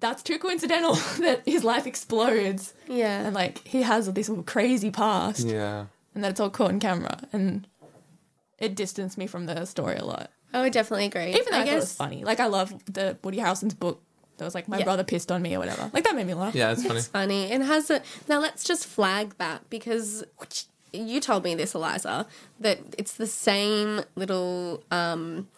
that's 0.00 0.22
too 0.22 0.38
coincidental 0.38 0.94
that 1.20 1.42
his 1.46 1.64
life 1.64 1.86
explodes 1.86 2.74
Yeah. 2.88 3.20
and 3.26 3.34
like 3.34 3.66
he 3.66 3.82
has 3.82 4.10
this 4.12 4.30
crazy 4.46 4.90
past 4.90 5.46
Yeah. 5.46 5.86
and 6.14 6.24
that 6.24 6.30
it's 6.30 6.40
all 6.40 6.50
caught 6.50 6.70
on 6.70 6.80
camera 6.80 7.18
and 7.32 7.66
it 8.58 8.74
distanced 8.74 9.16
me 9.18 9.26
from 9.26 9.46
the 9.46 9.64
story 9.64 9.96
a 9.96 10.04
lot. 10.04 10.30
I 10.52 10.62
would 10.62 10.72
definitely 10.72 11.06
agree. 11.06 11.30
Even 11.34 11.44
though 11.50 11.58
I, 11.58 11.60
I 11.60 11.64
thought 11.66 11.72
it 11.72 11.76
was 11.76 11.92
funny. 11.94 12.24
Like 12.24 12.40
I 12.40 12.46
love 12.46 12.72
the 12.86 13.16
Woody 13.22 13.38
Harrelson's 13.38 13.74
book. 13.74 14.02
That 14.38 14.44
was 14.44 14.54
like 14.54 14.66
my 14.68 14.78
Yeah. 14.78 14.84
brother 14.84 15.04
pissed 15.04 15.30
on 15.30 15.42
me 15.42 15.54
or 15.54 15.58
whatever. 15.58 15.90
Like 15.92 16.04
that 16.04 16.14
made 16.16 16.26
me 16.26 16.34
laugh. 16.34 16.54
Yeah, 16.54 16.72
it's 16.72 16.82
funny. 16.84 16.98
It's 16.98 17.08
funny. 17.08 17.52
It 17.52 17.60
has 17.60 17.90
a 17.90 18.02
now. 18.28 18.40
Let's 18.40 18.64
just 18.64 18.86
flag 18.86 19.34
that 19.38 19.68
because 19.68 20.24
you 20.92 21.20
told 21.20 21.44
me 21.44 21.54
this, 21.54 21.74
Eliza, 21.74 22.26
that 22.60 22.78
it's 22.96 23.12
the 23.14 23.26
same 23.26 24.00
little 24.16 24.82
um, 24.90 25.48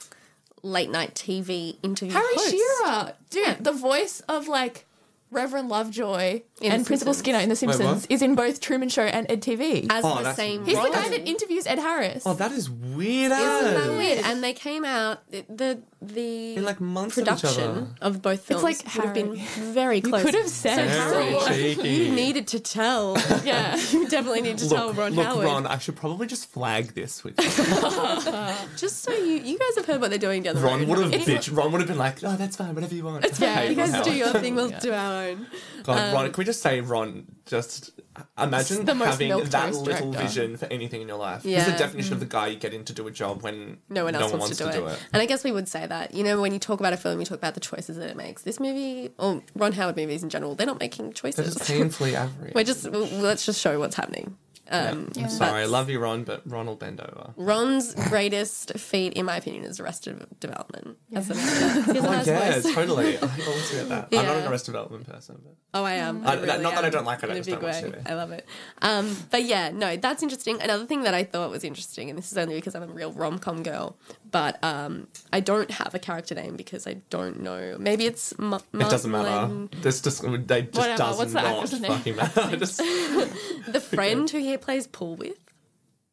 late 0.62 0.90
night 0.90 1.14
TV 1.14 1.77
interview. 1.83 2.12
Harry 2.14 2.27
host. 2.35 2.51
Shearer, 2.51 3.12
dude, 3.31 3.46
Yeah. 3.46 3.57
the 3.61 3.73
voice 3.73 4.20
of 4.29 4.49
like 4.49 4.87
Reverend 5.31 5.68
Lovejoy 5.68 6.42
In 6.61 6.73
and 6.73 6.87
Principal 6.87 7.14
Skinner 7.14 7.38
in 7.38 7.49
The 7.49 7.57
Simpsons 7.57 8.03
what? 8.03 8.07
is 8.11 8.20
in 8.23 8.35
both 8.35 8.61
Truman 8.61 8.88
Show 8.90 9.03
and 9.03 9.31
Ed 9.31 9.40
TV. 9.42 9.87
as 9.90 10.05
Oh, 10.05 10.09
the 10.18 10.23
that's- 10.25 10.37
same. 10.37 10.64
He's 10.66 10.77
the 10.77 10.90
guy 10.90 11.09
that 11.09 11.27
interviews 11.29 11.66
Ed 11.66 11.79
Harris. 11.79 12.23
Oh, 12.27 12.35
that 12.35 12.53
is 12.53 12.68
weird. 12.70 13.33
Isn't 13.33 13.75
that 13.75 13.96
weird? 13.96 14.18
And 14.25 14.44
they 14.44 14.53
came 14.53 14.85
out 14.85 15.20
the 15.31 15.81
the 16.03 16.55
In, 16.57 16.64
like, 16.64 16.81
months 16.81 17.18
of 17.18 17.25
each 17.25 17.29
other. 17.29 17.40
production 17.40 17.94
of 18.01 18.23
both 18.23 18.40
films. 18.40 18.64
It's 18.64 18.85
like 18.87 18.96
would 18.96 19.05
have 19.05 19.14
been 19.14 19.37
very 19.37 20.01
close. 20.01 20.25
You 20.25 20.31
could 20.31 20.35
have 20.40 20.49
said 20.49 20.88
Very 20.88 21.35
Harry. 21.35 21.73
You 22.07 22.12
needed 22.12 22.46
to 22.49 22.61
tell. 22.61 23.18
yeah. 23.44 23.77
you 23.92 24.09
definitely 24.09 24.40
need 24.40 24.57
to 24.59 24.68
tell 24.68 24.88
Look, 24.88 24.96
Ron 24.96 25.14
look, 25.14 25.27
Howard. 25.27 25.44
Ron, 25.44 25.66
I 25.66 25.77
should 25.77 25.96
probably 25.96 26.27
just 26.27 26.46
flag 26.51 26.94
this 26.94 27.23
with 27.23 27.38
you. 27.38 27.46
Just 28.77 29.03
so 29.03 29.12
you 29.12 29.35
you 29.37 29.59
guys 29.59 29.77
have 29.77 29.87
heard 29.87 30.01
what 30.01 30.11
they're 30.11 30.18
doing 30.18 30.42
down 30.42 30.55
the 30.55 30.61
Ron 30.62 30.81
road. 30.81 30.88
would 30.88 30.99
have 30.99 31.12
It's- 31.14 31.29
bitch. 31.49 31.55
Ron 31.57 31.70
would 31.73 31.81
have 31.81 31.88
been 31.88 31.99
like, 31.99 32.23
"Oh, 32.25 32.37
that's 32.37 32.57
fine, 32.57 32.75
whatever 32.75 32.94
you 32.94 33.05
want." 33.05 33.25
It's 33.25 33.38
yeah, 33.40 33.62
you 33.62 33.75
guys 33.75 33.90
Ron 33.90 34.03
do 34.05 34.11
Howard. 34.11 34.18
your 34.18 34.40
thing, 34.40 34.55
we'll 34.55 34.70
do 34.70 34.92
our 34.92 35.23
own. 35.25 35.46
God, 35.83 36.14
Ron, 36.14 36.25
um, 36.27 36.33
can 36.33 36.38
we 36.38 36.44
just 36.51 36.63
say, 36.63 36.81
Ron, 36.81 37.27
just 37.47 37.91
imagine 38.39 38.87
having 38.87 39.29
that 39.29 39.73
little 39.73 40.13
director. 40.13 40.19
vision 40.19 40.57
for 40.57 40.67
anything 40.67 41.01
in 41.01 41.09
your 41.09 41.17
life. 41.17 41.43
He's 41.43 41.53
Yeah. 41.53 41.71
the 41.71 41.79
definition 41.79 42.13
of 42.13 42.21
the 42.21 42.27
mm. 42.27 42.31
guy 42.31 42.49
you 42.49 42.59
get 42.59 42.75
in 42.75 42.85
to 42.85 42.93
do 42.93 43.07
a 43.07 43.11
job 43.11 43.43
when 43.43 43.79
no 43.89 44.05
one 44.05 44.15
else 44.15 44.33
wants, 44.33 44.59
to, 44.59 44.65
do, 44.71 44.87
it. 44.87 44.99
And 45.13 45.23
I 45.23 45.27
guess 45.27 45.45
we 45.45 45.53
would 45.53 45.69
say 45.69 45.87
that. 45.87 46.13
You 46.15 46.25
know, 46.25 46.41
when 46.41 46.53
you 46.53 46.59
talk 46.59 46.81
about 46.81 46.93
a 46.93 46.97
film, 46.97 47.21
you 47.21 47.27
talk 47.27 47.39
about 47.39 47.55
the 47.55 47.61
choices 47.61 47.97
that 47.97 48.11
it 48.11 48.17
makes. 48.17 48.43
This 48.43 48.59
movie, 48.59 49.11
or 49.19 49.43
Ron 49.55 49.73
Howard 49.73 49.97
movies 49.97 50.23
in 50.23 50.29
general, 50.29 50.55
they're 50.55 50.67
not 50.67 50.81
making 50.81 51.13
choices. 51.13 51.37
They're 51.37 51.55
just 51.55 51.71
painfully 51.71 52.17
average. 52.25 52.55
We're 52.55 52.65
just 52.65 52.85
let's 52.87 53.47
just 53.47 53.61
show 53.61 53.79
what's 53.79 53.97
happening. 53.97 54.37
Um, 54.73 55.11
I'm 55.17 55.29
sorry, 55.29 55.63
I 55.63 55.65
love 55.67 55.91
you, 55.91 55.99
Ron, 55.99 56.25
but 56.25 56.43
Ron 56.49 56.67
will 56.67 56.77
bend 56.77 57.01
over. 57.01 57.33
Ron's 57.37 57.95
greatest 58.09 58.79
feat, 58.79 59.15
in 59.15 59.27
my 59.27 59.37
opinion, 59.37 59.65
is 59.65 59.81
Arrested 59.81 60.25
Development. 60.39 60.97
As 61.13 61.29
an 61.31 61.39
actor. 61.39 61.93
He 61.93 61.99
has 61.99 62.05
a 62.05 62.09
Oh, 62.09 62.11
nice 62.13 62.27
yeah, 62.27 62.61
voice. 62.61 62.75
totally. 62.75 63.19
I 63.19 63.21
always 63.21 63.71
forget 63.71 63.89
that. 63.89 64.09
I'm 64.13 64.27
not 64.27 64.37
an 64.37 64.47
Arrested 64.47 64.73
Development 64.73 65.07
person, 65.07 65.41
but 65.45 65.55
Oh, 65.75 65.85
I 65.85 65.95
am. 65.95 66.27
I- 66.27 66.31
I 66.31 66.35
really 66.35 66.63
not 66.63 66.75
that 66.75 66.85
I 66.85 66.91
don't 66.91 67.05
like 67.05 67.23
it, 67.23 67.27
I 67.31 67.33
in 67.33 67.33
a 67.33 67.41
just 67.41 67.49
big 67.51 67.61
don't 67.61 67.65
watch 67.71 67.83
way. 67.83 68.03
I 68.07 68.15
love 68.15 68.33
it. 68.33 68.47
Um, 68.83 69.17
but 69.31 69.45
yeah, 69.45 69.71
no, 69.71 69.97
that's 69.97 70.23
interesting. 70.23 70.61
Another 70.63 70.87
thing 70.87 71.03
that 71.03 71.15
I 71.15 71.25
thought 71.25 71.51
was 71.51 71.65
interesting, 71.65 72.09
and 72.11 72.19
this 72.19 72.31
is 72.31 72.39
only 72.39 72.55
because 72.57 72.75
I'm 72.75 72.83
a 72.83 72.87
real 72.87 73.13
rom 73.13 73.39
com 73.39 73.63
girl, 73.63 73.97
but 74.31 74.62
um, 74.62 75.09
I 75.33 75.40
don't 75.40 75.71
have 75.71 75.95
a 75.95 75.99
character 75.99 76.35
name 76.35 76.57
because 76.57 76.87
I 76.87 76.95
don't 77.11 77.40
know. 77.40 77.77
Maybe 77.79 78.07
it's 78.07 78.33
M- 78.38 78.55
it 78.55 78.62
doesn't 78.79 79.11
matter. 79.11 79.69
This 79.83 80.01
just 80.01 80.23
they 80.47 80.62
just 80.62 80.77
Whatever, 80.77 80.97
does 80.99 81.19
what's 81.19 81.33
the 81.33 81.43
not 81.43 81.53
actress 81.64 81.81
name? 81.81 81.93
fucking 81.93 82.16
matter. 82.16 82.57
just, 82.57 82.79
the 82.79 83.81
friend 83.81 84.29
who 84.31 84.38
he 84.38 84.57
plays 84.57 84.87
pool 84.87 85.16
with. 85.16 85.37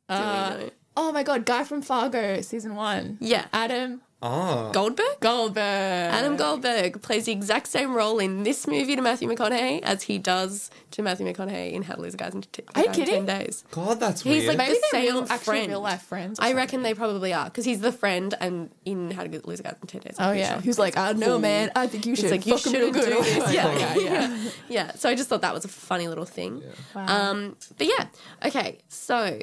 Do 0.09 0.15
we 0.15 0.15
Uh, 0.15 0.49
know? 0.57 0.69
oh 0.95 1.11
my 1.11 1.23
god, 1.23 1.45
guy 1.45 1.63
from 1.63 1.81
Fargo 1.81 2.41
season 2.41 2.75
one. 2.75 3.17
Yeah. 3.19 3.45
Adam 3.53 4.01
Oh. 4.19 4.71
Goldberg. 4.71 5.19
Goldberg. 5.19 5.61
Adam 5.63 6.37
Goldberg 6.37 7.03
plays 7.03 7.25
the 7.25 7.31
exact 7.31 7.67
same 7.67 7.93
role 7.93 8.17
in 8.17 8.41
this 8.41 8.65
movie 8.65 8.95
to 8.95 9.01
Matthew 9.03 9.29
McConaughey 9.29 9.83
as 9.83 10.01
he 10.03 10.17
does 10.17 10.71
to 10.91 11.03
Matthew 11.03 11.27
McConaughey 11.31 11.73
in 11.73 11.83
How 11.83 11.93
to 11.93 12.01
Lose 12.01 12.15
a 12.15 12.17
Guy 12.17 12.29
in, 12.29 12.41
t- 12.41 12.63
Are 12.73 12.81
you 12.81 12.85
Guy 12.87 12.91
in 12.93 12.95
kidding? 12.97 13.25
10 13.27 13.39
Days. 13.41 13.63
God, 13.69 13.99
that's 13.99 14.25
weird. 14.25 14.35
He's 14.37 14.47
weird. 14.47 14.57
like 14.57 14.67
Maybe 14.69 14.79
the 14.79 14.87
they're 14.91 15.01
same 15.03 15.13
real, 15.13 15.23
actually 15.29 15.37
friend. 15.45 15.67
real 15.69 15.81
life 15.81 16.01
friends. 16.01 16.39
or 16.39 16.43
I 16.45 16.53
reckon 16.53 16.81
they 16.81 16.95
probably 16.95 17.31
are 17.31 17.45
because 17.45 17.65
he's 17.65 17.79
the 17.81 17.91
friend 17.91 18.33
and 18.39 18.71
in 18.85 19.11
How 19.11 19.23
to 19.23 19.41
Lose 19.47 19.59
a 19.59 19.63
Guy 19.63 19.75
in 19.79 19.87
10 19.87 20.01
Days. 20.01 20.15
I'm 20.17 20.25
Oh 20.25 20.27
pretty 20.29 20.39
yeah, 20.41 20.53
sure. 20.53 20.61
who's 20.61 20.79
like, 20.79 20.97
I 20.97 21.11
know, 21.11 21.37
man. 21.37 21.71
I 21.75 21.85
think 21.85 22.07
you 22.07 22.13
It's 22.13 22.21
should. 22.21 22.31
like, 22.31 22.47
you 22.47 22.57
fuck 22.57 22.67
'em 22.67 22.73
real 22.73 22.93
shouldn't 22.93 23.05
good." 23.05 23.23
do 23.23 23.39
this. 23.41 23.53
Yeah, 23.53 23.77
yeah, 23.77 23.95
yeah. 23.97 24.49
Yeah, 24.67 24.91
so 24.95 25.09
I 25.09 25.13
just 25.15 25.29
thought 25.29 25.41
that 25.41 25.53
was 25.53 25.63
a 25.63 25.67
funny 25.69 26.07
little 26.07 26.25
thing. 26.25 26.63
Wow. 26.95 27.05
Um, 27.31 27.55
but 27.77 27.85
yeah, 27.85 28.07
okay, 28.45 28.79
so 28.89 29.39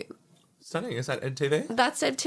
Stunning. 0.61 0.93
Is 0.93 1.07
that 1.07 1.23
Ed 1.23 1.37
TV? 1.37 1.65
that's 1.77 2.03
Ed 2.03 2.19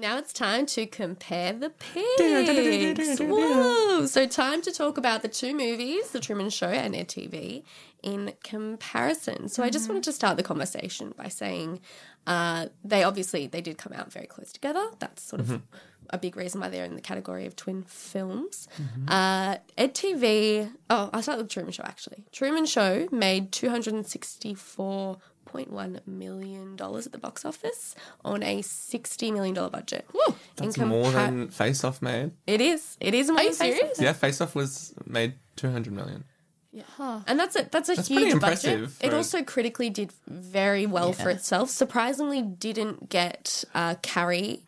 Now 0.00 0.16
it's 0.16 0.32
time 0.32 0.64
to 0.66 0.86
compare 0.86 1.52
the 1.52 1.68
picks. 1.68 3.20
Whoa! 3.20 4.06
So 4.06 4.26
time 4.26 4.62
to 4.62 4.72
talk 4.72 4.96
about 4.96 5.20
the 5.20 5.28
two 5.28 5.54
movies, 5.54 6.10
The 6.10 6.20
Truman 6.20 6.48
Show 6.48 6.68
and 6.68 6.96
Ed 6.96 7.08
TV, 7.08 7.64
in 8.02 8.32
comparison. 8.42 9.48
So 9.48 9.62
I 9.62 9.68
just 9.68 9.90
wanted 9.90 10.04
to 10.04 10.12
start 10.12 10.38
the 10.38 10.42
conversation 10.42 11.12
by 11.18 11.28
saying 11.28 11.80
uh, 12.26 12.68
they 12.82 13.02
obviously 13.02 13.46
they 13.46 13.60
did 13.60 13.76
come 13.76 13.92
out 13.92 14.10
very 14.10 14.26
close 14.26 14.52
together. 14.52 14.86
That's 15.00 15.22
sort 15.22 15.40
of 15.40 15.46
mm-hmm. 15.48 15.76
a 16.08 16.16
big 16.16 16.34
reason 16.34 16.62
why 16.62 16.70
they're 16.70 16.86
in 16.86 16.94
the 16.94 17.02
category 17.02 17.44
of 17.44 17.54
twin 17.54 17.82
films. 17.82 18.68
Mm-hmm. 18.80 19.04
Uh, 19.06 19.56
Ed 19.76 19.94
TV. 19.94 20.70
Oh, 20.88 21.10
I'll 21.12 21.22
start 21.22 21.36
with 21.36 21.50
Truman 21.50 21.72
Show 21.72 21.84
actually. 21.84 22.24
Truman 22.32 22.64
Show 22.64 23.06
made 23.12 23.52
two 23.52 23.68
hundred 23.68 23.92
and 23.92 24.06
sixty 24.06 24.54
four 24.54 25.18
$8.1 25.52 26.06
million 26.06 26.76
at 26.80 27.12
the 27.12 27.18
box 27.18 27.44
office 27.44 27.94
on 28.24 28.42
a 28.42 28.60
$60 28.60 29.32
million 29.32 29.54
budget. 29.54 30.06
That's 30.56 30.78
more 30.78 31.10
than 31.10 31.48
Face 31.48 31.84
Off 31.84 32.02
made. 32.02 32.32
It 32.46 32.60
is. 32.60 32.96
It 33.00 33.14
is 33.14 33.28
more 33.28 33.38
Are 33.38 33.44
you 33.44 33.52
serious? 33.52 34.00
Yeah, 34.00 34.12
Face 34.12 34.40
Off 34.40 34.54
was 34.54 34.94
made 35.06 35.34
200 35.56 35.92
million. 35.92 36.24
Yeah. 36.72 37.22
And 37.26 37.38
that's 37.38 37.56
a 37.56 37.68
that's 37.70 37.88
a 37.88 37.96
that's 37.96 38.08
huge 38.08 38.40
budget. 38.40 38.90
It 39.00 39.12
also 39.12 39.42
critically 39.42 39.90
did 39.90 40.12
very 40.28 40.86
well 40.86 41.08
yeah. 41.08 41.24
for 41.24 41.30
itself. 41.30 41.68
Surprisingly, 41.68 42.42
didn't 42.42 43.08
get 43.08 43.64
uh, 43.74 43.96
carry 44.02 44.62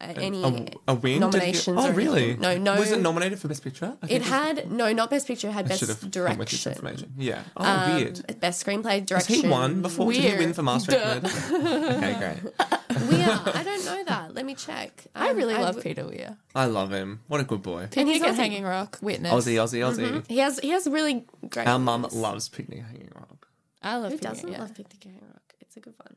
any 0.00 0.42
A, 0.42 0.46
a 0.46 0.50
win? 0.50 0.64
Did 0.64 0.74
it 0.86 1.02
get- 1.02 1.20
nominations. 1.20 1.78
Oh, 1.80 1.92
really? 1.92 2.24
anything. 2.24 2.40
No, 2.40 2.58
no. 2.58 2.78
Was 2.78 2.92
it 2.92 3.00
nominated 3.00 3.38
for 3.38 3.48
Best 3.48 3.64
Picture? 3.64 3.96
I 4.02 4.06
It 4.06 4.08
think 4.08 4.24
had 4.24 4.70
no, 4.70 4.92
not 4.92 5.08
best 5.10 5.26
picture. 5.26 5.48
It 5.48 5.52
had 5.52 5.70
I 5.72 5.76
should 5.76 5.88
have 5.88 6.00
best 6.00 6.12
come 6.26 6.38
with 6.38 6.48
this 6.50 6.62
direction. 6.64 6.72
information. 6.72 7.12
Yeah. 7.16 7.42
Oh, 7.56 7.64
Um, 7.64 7.96
weird. 7.96 8.40
Best 8.40 8.64
screenplay, 8.66 8.98
Has 9.00 9.06
direction. 9.06 9.34
he 9.42 9.48
won 9.48 9.82
before? 9.82 10.12
Did 10.12 10.22
he 10.22 10.36
win 10.38 10.52
for 10.52 10.62
Master 10.62 10.92
Duh. 10.92 11.20
of 11.22 11.22
Comedy? 11.22 11.74
okay, 11.96 12.14
great. 12.18 13.10
Weir. 13.10 13.40
I 13.54 13.62
don't 13.64 13.84
know 13.84 14.04
that. 14.04 14.34
Let 14.34 14.44
me 14.44 14.54
check. 14.54 15.04
I 15.14 15.30
Um, 15.30 15.36
really 15.36 15.54
love 15.54 15.76
w- 15.76 15.82
Peter 15.82 16.06
Weir. 16.06 16.36
I 16.54 16.66
love 16.66 16.92
him. 16.92 17.20
What 17.28 17.40
a 17.40 17.44
good 17.44 17.62
boy. 17.62 17.80
And 17.82 17.90
Picnic 17.90 18.14
he's 18.14 18.22
at 18.22 18.34
Aussie. 18.34 18.36
Hanging 18.36 18.64
Rock, 18.64 18.98
Witness. 19.02 19.32
Aussie, 19.32 19.54
Aussie, 19.54 19.80
Aussie. 19.80 20.26
He 20.28 20.38
has 20.38 20.58
he 20.60 20.70
has 20.70 20.86
really 20.86 21.24
great. 21.48 21.66
Our 21.68 21.78
mum 21.78 22.06
loves 22.12 22.48
Picnic 22.48 22.82
Hanging 22.84 23.10
Rock. 23.14 23.48
I 23.82 23.96
love 23.96 24.12
Who 24.12 24.18
Picnic, 24.18 24.30
doesn't 24.32 24.52
yeah. 24.52 24.60
love 24.60 24.74
Picnic 24.74 24.96
at 25.04 25.04
Hanging 25.12 25.26
Rock? 25.26 25.54
It's 25.60 25.76
a 25.76 25.80
good 25.80 25.94
one. 25.98 26.16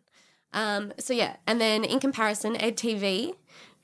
Um, 0.52 0.94
so 1.00 1.14
yeah, 1.14 1.36
and 1.46 1.62
then 1.62 1.84
in 1.84 2.00
comparison, 2.00 2.56
Ed 2.56 2.76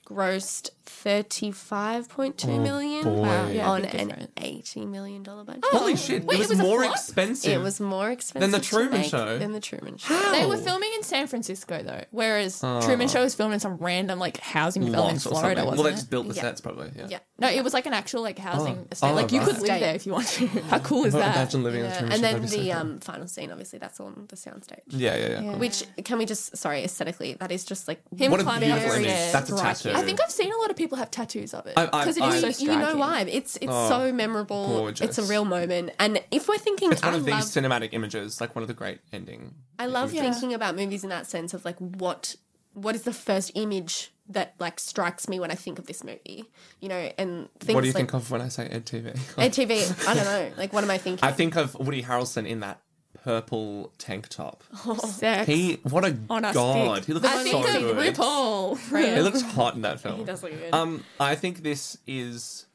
TV 0.06 0.16
grossed 0.16 0.70
thirty-five 0.84 2.08
point 2.08 2.38
two 2.38 2.50
oh, 2.50 2.58
million 2.58 3.04
boy. 3.04 3.22
Wow, 3.22 3.48
yeah, 3.48 3.68
on 3.68 3.84
an 3.84 4.08
difference. 4.08 4.32
eighty 4.38 4.86
million 4.86 5.22
dollar 5.22 5.44
budget. 5.44 5.64
Holy 5.66 5.96
shit! 5.96 6.24
wait, 6.24 6.36
it 6.36 6.38
was, 6.38 6.50
it 6.50 6.58
was 6.58 6.66
more 6.66 6.84
expensive. 6.84 7.52
It 7.52 7.62
was 7.62 7.80
more 7.80 8.10
expensive 8.10 8.50
Than 8.50 8.58
the 8.58 8.64
Truman 8.64 9.02
Show? 9.02 9.38
Than 9.38 9.52
the 9.52 9.60
Truman 9.60 9.96
Show. 9.98 10.14
How? 10.14 10.32
They 10.32 10.46
were 10.46 10.56
filming 10.56 10.92
in 10.94 11.02
San 11.02 11.26
Francisco 11.26 11.82
though, 11.82 12.04
whereas 12.10 12.62
ah. 12.62 12.80
Truman 12.80 13.08
Show 13.08 13.22
was 13.22 13.34
filmed 13.34 13.54
in 13.54 13.60
some 13.60 13.76
random 13.76 14.18
like 14.18 14.38
housing 14.38 14.84
development 14.84 15.24
in 15.24 15.30
Florida, 15.30 15.64
wasn't 15.64 15.78
Well, 15.78 15.84
they 15.84 15.90
it? 15.90 15.94
just 15.94 16.10
built 16.10 16.28
the 16.28 16.34
Yeah. 16.34 16.42
sets 16.42 16.60
probably. 16.60 16.92
Yeah. 16.96 17.06
Yeah. 17.10 17.18
No, 17.38 17.48
it 17.48 17.62
was 17.62 17.74
like 17.74 17.86
an 17.86 17.92
actual 17.92 18.22
like 18.22 18.38
housing 18.38 18.78
ah. 18.78 18.92
estate. 18.92 19.10
Oh, 19.10 19.14
like 19.14 19.32
you 19.32 19.40
right. 19.40 19.48
could 19.48 19.60
live 19.60 19.80
there 19.80 19.94
if 19.94 20.06
you 20.06 20.12
want 20.12 20.26
to. 20.28 20.46
How 20.70 20.78
cool 20.78 21.04
is 21.04 21.12
that? 21.12 21.36
Imagine 21.36 21.62
living 21.64 21.80
in 21.80 21.86
a 21.86 21.88
Yeah. 21.88 21.98
Truman 21.98 22.12
And 22.14 22.24
then 22.24 22.34
that'd 22.34 22.50
so 22.50 22.56
the 22.56 22.70
cool. 22.70 22.80
um, 22.80 22.98
final 23.00 23.28
scene, 23.28 23.50
obviously, 23.50 23.78
that's 23.78 24.00
on 24.00 24.26
the 24.28 24.36
soundstage. 24.36 24.80
Yeah, 24.88 25.16
yeah, 25.16 25.28
yeah. 25.28 25.40
Yeah. 25.40 25.56
Which 25.56 25.84
can 26.04 26.18
we 26.18 26.26
just 26.26 26.56
sorry 26.56 26.84
aesthetically? 26.84 27.34
That 27.34 27.52
is 27.52 27.64
just 27.64 27.88
like 27.88 28.00
Him 28.16 28.30
What 28.30 28.40
climbing 28.40 28.70
beautiful 28.70 28.90
very 28.90 29.04
image. 29.04 29.32
That's 29.32 29.50
a 29.50 29.56
tattoo. 29.56 29.95
I 29.96 30.02
think 30.02 30.20
I've 30.22 30.30
seen 30.30 30.52
a 30.52 30.56
lot 30.56 30.70
of 30.70 30.76
people 30.76 30.98
have 30.98 31.10
tattoos 31.10 31.54
of 31.54 31.66
it 31.66 31.74
I- 31.76 31.82
I- 31.82 31.86
because 31.86 32.16
it 32.16 32.22
I- 32.22 32.34
is 32.34 32.40
so 32.40 32.46
you 32.48 32.52
striking. 32.52 32.78
know 32.80 32.96
why? 32.96 33.22
It's 33.22 33.56
it's 33.56 33.66
Oh, 33.68 33.88
so 33.88 34.12
memorable. 34.12 34.66
gorgeous. 34.68 35.08
It's 35.08 35.18
a 35.18 35.24
real 35.24 35.44
moment. 35.44 35.90
And 35.98 36.22
if 36.30 36.48
we're 36.48 36.58
thinking, 36.58 36.92
It's 36.92 37.02
one 37.02 37.14
I 37.14 37.16
of 37.16 37.24
these 37.24 37.34
love, 37.34 37.42
cinematic 37.44 37.90
images, 37.92 38.40
like 38.40 38.54
one 38.54 38.62
of 38.62 38.68
the 38.68 38.74
great 38.74 39.00
ending. 39.12 39.54
I 39.78 39.86
love 39.86 40.12
Yeah. 40.12 40.22
thinking 40.22 40.54
about 40.54 40.76
movies 40.76 41.02
in 41.04 41.10
that 41.10 41.26
sense 41.26 41.54
of 41.54 41.64
like 41.64 41.76
what 41.78 42.36
what 42.74 42.94
is 42.94 43.02
the 43.04 43.12
first 43.12 43.50
image 43.54 44.12
that 44.28 44.54
like 44.58 44.78
strikes 44.78 45.28
me 45.28 45.40
when 45.40 45.50
I 45.50 45.54
think 45.54 45.78
of 45.78 45.86
this 45.86 46.04
movie, 46.04 46.44
you 46.80 46.88
know? 46.90 47.10
And 47.16 47.48
things 47.58 47.74
What 47.74 47.80
do 47.80 47.86
you 47.86 47.92
like 47.94 47.96
think 48.00 48.12
of 48.12 48.30
when 48.30 48.42
I 48.42 48.48
say 48.48 48.68
EdTV? 48.68 49.14
EdTV. 49.38 50.06
I 50.08 50.14
don't 50.14 50.24
know. 50.34 50.50
Like, 50.58 50.74
what 50.74 50.84
am 50.84 50.90
I 50.90 50.98
thinking? 50.98 51.26
I 51.26 51.32
think 51.32 51.56
of 51.56 51.74
Woody 51.76 52.02
Harrelson 52.02 52.46
in 52.46 52.60
that 52.60 52.80
purple 53.26 53.92
tank 53.98 54.28
top. 54.28 54.62
Sex. 55.04 55.48
He, 55.48 55.74
what 55.82 56.04
a 56.04 56.16
On 56.30 56.44
a 56.44 56.52
god! 56.52 56.98
stick. 57.02 57.06
He 57.06 57.12
looks 57.12 57.26
I 57.26 57.44
so 57.44 57.62
think 57.64 57.66
of 57.76 57.96
good. 57.96 58.14
RuPaul. 58.14 59.14
He 59.16 59.20
looks 59.20 59.42
hot 59.42 59.74
in 59.74 59.82
that 59.82 59.98
film. 59.98 60.18
He 60.20 60.24
does 60.24 60.44
look 60.44 60.52
good. 60.52 60.72
Um, 60.72 61.02
I 61.18 61.34
think 61.34 61.64
this 61.64 61.98
is 62.06 62.66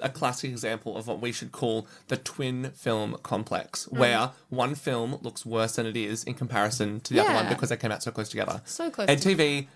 a 0.00 0.08
classic 0.08 0.50
example 0.50 0.96
of 0.96 1.06
what 1.06 1.20
we 1.20 1.30
should 1.30 1.52
call 1.52 1.86
the 2.08 2.16
twin 2.16 2.70
film 2.74 3.18
complex, 3.22 3.86
Mm. 3.92 3.98
where 3.98 4.30
one 4.48 4.74
film 4.74 5.18
looks 5.20 5.44
worse 5.44 5.76
than 5.76 5.84
it 5.84 5.96
is 5.96 6.24
in 6.24 6.32
comparison 6.34 7.00
to 7.00 7.12
the 7.12 7.20
other 7.20 7.34
one 7.34 7.44
Yeah. 7.44 7.50
because 7.50 7.68
they 7.68 7.76
came 7.76 7.92
out 7.92 8.02
so 8.02 8.10
close 8.10 8.30
together. 8.30 8.62
So 8.64 8.90
close 8.90 9.08
Ed 9.10 9.20
to- 9.20 9.28
TV 9.36 9.68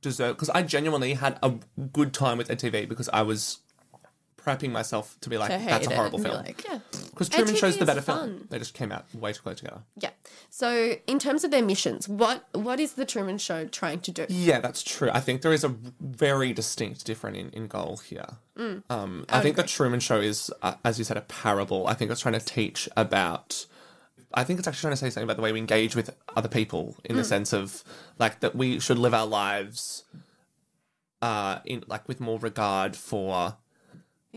deserve 0.00 0.36
because 0.36 0.50
I 0.50 0.62
genuinely 0.62 1.14
had 1.14 1.36
a 1.42 1.50
good 1.92 2.14
time 2.14 2.38
with 2.38 2.48
Ed 2.48 2.60
TV 2.60 2.88
because 2.88 3.08
I 3.12 3.22
was 3.22 3.58
prepping 4.48 4.70
myself 4.70 5.16
to 5.20 5.28
be 5.30 5.36
like, 5.38 5.50
To 5.50 5.58
that's 5.64 5.86
a 5.86 5.94
horrible 5.94 6.18
film. 6.18 6.36
like, 6.36 6.64
yeah. 6.64 6.78
Because 7.10 7.28
Truman 7.28 7.54
shows 7.54 7.76
the 7.76 7.84
better 7.84 8.00
fun. 8.00 8.28
film. 8.38 8.46
They 8.50 8.58
just 8.58 8.74
came 8.74 8.90
out 8.92 9.04
way 9.14 9.32
too 9.32 9.42
close 9.42 9.58
together. 9.58 9.82
Yeah. 10.00 10.10
So, 10.50 10.94
in 11.06 11.18
terms 11.18 11.44
of 11.44 11.50
their 11.50 11.62
missions, 11.62 12.08
what 12.08 12.44
what 12.52 12.80
is 12.80 12.92
the 12.94 13.04
Truman 13.04 13.38
Show 13.38 13.66
trying 13.66 14.00
to 14.00 14.10
do? 14.10 14.26
Yeah, 14.28 14.60
that's 14.60 14.82
true. 14.82 15.10
I 15.12 15.20
think 15.20 15.42
there 15.42 15.52
is 15.52 15.64
a 15.64 15.74
very 16.00 16.52
distinct 16.52 17.04
difference 17.04 17.36
in, 17.38 17.50
in 17.50 17.66
goal 17.66 17.98
here. 17.98 18.26
Um, 18.90 19.24
I 19.28 19.40
think 19.40 19.54
the 19.56 19.62
Truman 19.62 20.00
Show 20.00 20.20
is, 20.20 20.50
uh, 20.62 20.74
as 20.84 20.98
you 20.98 21.04
said, 21.04 21.16
a 21.16 21.20
parable. 21.22 21.86
I 21.86 21.94
think 21.94 22.10
it's 22.10 22.20
trying 22.22 22.38
to 22.38 22.44
teach 22.44 22.88
about. 22.96 23.66
I 24.34 24.44
think 24.44 24.58
it's 24.58 24.68
actually 24.68 24.80
trying 24.82 24.92
to 24.92 24.96
say 24.96 25.10
something 25.10 25.24
about 25.24 25.36
the 25.36 25.42
way 25.42 25.52
we 25.52 25.58
engage 25.58 25.94
with 25.96 26.14
other 26.36 26.48
people 26.48 26.96
in 27.04 27.16
the 27.16 27.24
sense 27.24 27.52
of 27.52 27.82
like 28.18 28.40
that 28.40 28.54
we 28.54 28.78
should 28.80 28.98
live 28.98 29.14
our 29.14 29.26
lives, 29.26 30.04
uh, 31.22 31.60
in 31.64 31.84
like 31.86 32.06
with 32.08 32.20
more 32.20 32.38
regard 32.38 32.94
for 32.96 33.56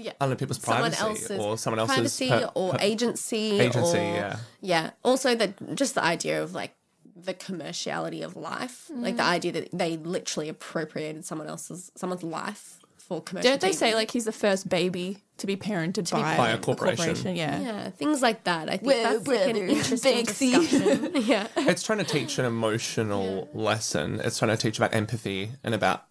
Yeah. 0.02 0.14
I 0.20 0.26
don't 0.26 0.32
know 0.32 0.36
people's 0.36 0.60
Someone 0.62 0.92
privacy 0.92 1.02
else's 1.04 1.40
or 1.40 1.58
someone 1.58 1.80
else's 1.80 1.96
privacy 1.96 2.30
per- 2.30 2.52
or 2.56 2.72
per- 2.74 2.78
agency. 2.82 3.60
agency, 3.60 3.98
or, 3.98 4.02
yeah. 4.02 4.36
Yeah. 4.62 4.90
Also, 5.04 5.36
that 5.36 5.76
just 5.76 5.96
the 5.96 6.04
idea 6.04 6.42
of 6.42 6.54
like 6.54 6.76
the 7.16 7.34
commerciality 7.34 8.24
of 8.24 8.36
life, 8.36 8.90
like 8.94 9.14
Mm. 9.16 9.18
the 9.18 9.24
idea 9.24 9.52
that 9.54 9.70
they 9.72 9.98
literally 9.98 10.50
appropriated 10.50 11.26
someone 11.26 11.48
else's 11.48 11.92
someone's 11.96 12.24
life 12.24 12.80
for 12.98 13.22
commercial. 13.22 13.52
Don't 13.52 13.62
they 13.62 13.72
TV. 13.72 13.76
say 13.76 13.96
like 13.96 14.12
he's 14.12 14.26
the 14.26 14.32
first 14.32 14.70
baby 14.70 15.18
to 15.38 15.46
be 15.48 15.56
parented 15.58 16.06
be 16.06 16.12
by, 16.22 16.38
by 16.38 16.50
a 16.52 16.58
corporation. 16.58 17.36
Yeah. 17.36 17.60
Yeah, 17.60 17.90
things 17.90 18.22
like 18.22 18.44
that. 18.46 18.70
I 18.70 18.78
think 18.78 18.84
Well, 18.84 19.14
that's 19.18 19.28
like 19.28 19.50
an 19.50 19.56
interesting 19.58 20.26
Banksy. 20.26 20.52
discussion. 20.60 21.12
yeah. 21.26 21.48
it's 21.58 21.84
trying 21.84 21.98
to 22.00 22.06
teach 22.06 22.40
an 22.40 22.46
emotional 22.46 23.50
lesson. 23.54 24.22
It's 24.24 24.40
trying 24.40 24.52
to 24.52 24.58
teach 24.58 24.78
about 24.78 24.94
empathy 24.96 25.52
and 25.64 25.76
about 25.76 26.06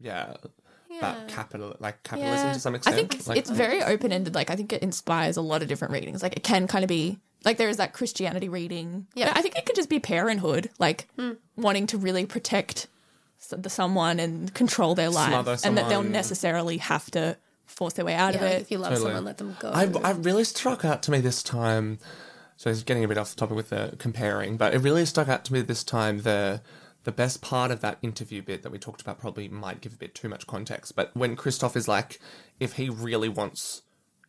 yeah, 0.00 0.34
about 1.12 1.28
capital 1.28 1.76
like 1.80 2.02
capitalism 2.02 2.52
to 2.52 2.60
some 2.60 2.74
extent. 2.74 2.94
I 2.94 2.98
think 2.98 3.14
it's, 3.14 3.28
Like, 3.28 3.38
it's 3.38 3.50
very 3.50 3.82
open 3.82 4.12
ended. 4.12 4.34
Like 4.34 4.50
I 4.50 4.56
think 4.56 4.72
it 4.72 4.82
inspires 4.82 5.36
a 5.36 5.42
lot 5.42 5.62
of 5.62 5.68
different 5.68 5.92
readings. 5.92 6.22
Like 6.22 6.36
it 6.36 6.42
can 6.42 6.66
kind 6.66 6.84
of 6.84 6.88
be 6.88 7.18
like 7.44 7.56
there 7.58 7.68
is 7.68 7.76
that 7.76 7.92
Christianity 7.92 8.48
reading. 8.48 9.06
Yeah. 9.14 9.32
I 9.34 9.42
think 9.42 9.56
it 9.56 9.66
could 9.66 9.76
just 9.76 9.90
be 9.90 10.00
parenthood, 10.00 10.70
like 10.78 11.06
Hmm. 11.16 11.32
wanting 11.56 11.86
to 11.88 11.98
really 11.98 12.26
protect 12.26 12.86
the 13.50 13.68
someone 13.68 14.18
and 14.20 14.52
control 14.54 14.94
their 14.94 15.10
life, 15.10 15.28
Smother 15.28 15.56
and 15.64 15.76
that 15.76 15.88
they'll 15.90 16.02
necessarily 16.02 16.78
have 16.78 17.10
to 17.10 17.36
force 17.66 17.92
their 17.94 18.04
way 18.04 18.14
out 18.14 18.32
Yeah, 18.32 18.36
of 18.38 18.42
like 18.42 18.52
it. 18.52 18.60
if 18.62 18.70
you 18.70 18.78
love 18.78 18.90
Totally. 18.92 19.08
someone, 19.08 19.24
let 19.24 19.36
them 19.38 19.56
go. 19.60 19.70
I, 19.70 19.90
I 20.02 20.12
really 20.12 20.44
struck 20.44 20.84
out 20.84 21.02
to 21.04 21.10
me 21.10 21.20
this 21.20 21.42
time. 21.42 21.98
So 22.56 22.70
it's 22.70 22.82
getting 22.84 23.04
a 23.04 23.08
bit 23.08 23.18
off 23.18 23.30
the 23.30 23.36
topic 23.36 23.56
with 23.56 23.70
the 23.70 23.96
comparing, 23.98 24.56
but 24.56 24.72
it 24.74 24.78
really 24.78 25.04
stuck 25.04 25.28
out 25.28 25.44
to 25.46 25.52
me 25.52 25.60
this 25.60 25.82
time 25.84 26.22
the 26.22 26.62
the 27.04 27.12
best 27.12 27.40
part 27.40 27.70
of 27.70 27.80
that 27.80 27.98
interview 28.02 28.42
bit 28.42 28.62
that 28.62 28.72
we 28.72 28.78
talked 28.78 29.00
about 29.00 29.18
probably 29.18 29.48
might 29.48 29.80
give 29.80 29.92
a 29.94 29.96
bit 29.96 30.14
too 30.14 30.28
much 30.28 30.46
context. 30.46 30.96
But 30.96 31.10
when 31.14 31.36
Christof 31.36 31.76
is 31.76 31.86
like, 31.86 32.18
if 32.58 32.74
he 32.74 32.88
really 32.88 33.28
wants 33.28 33.82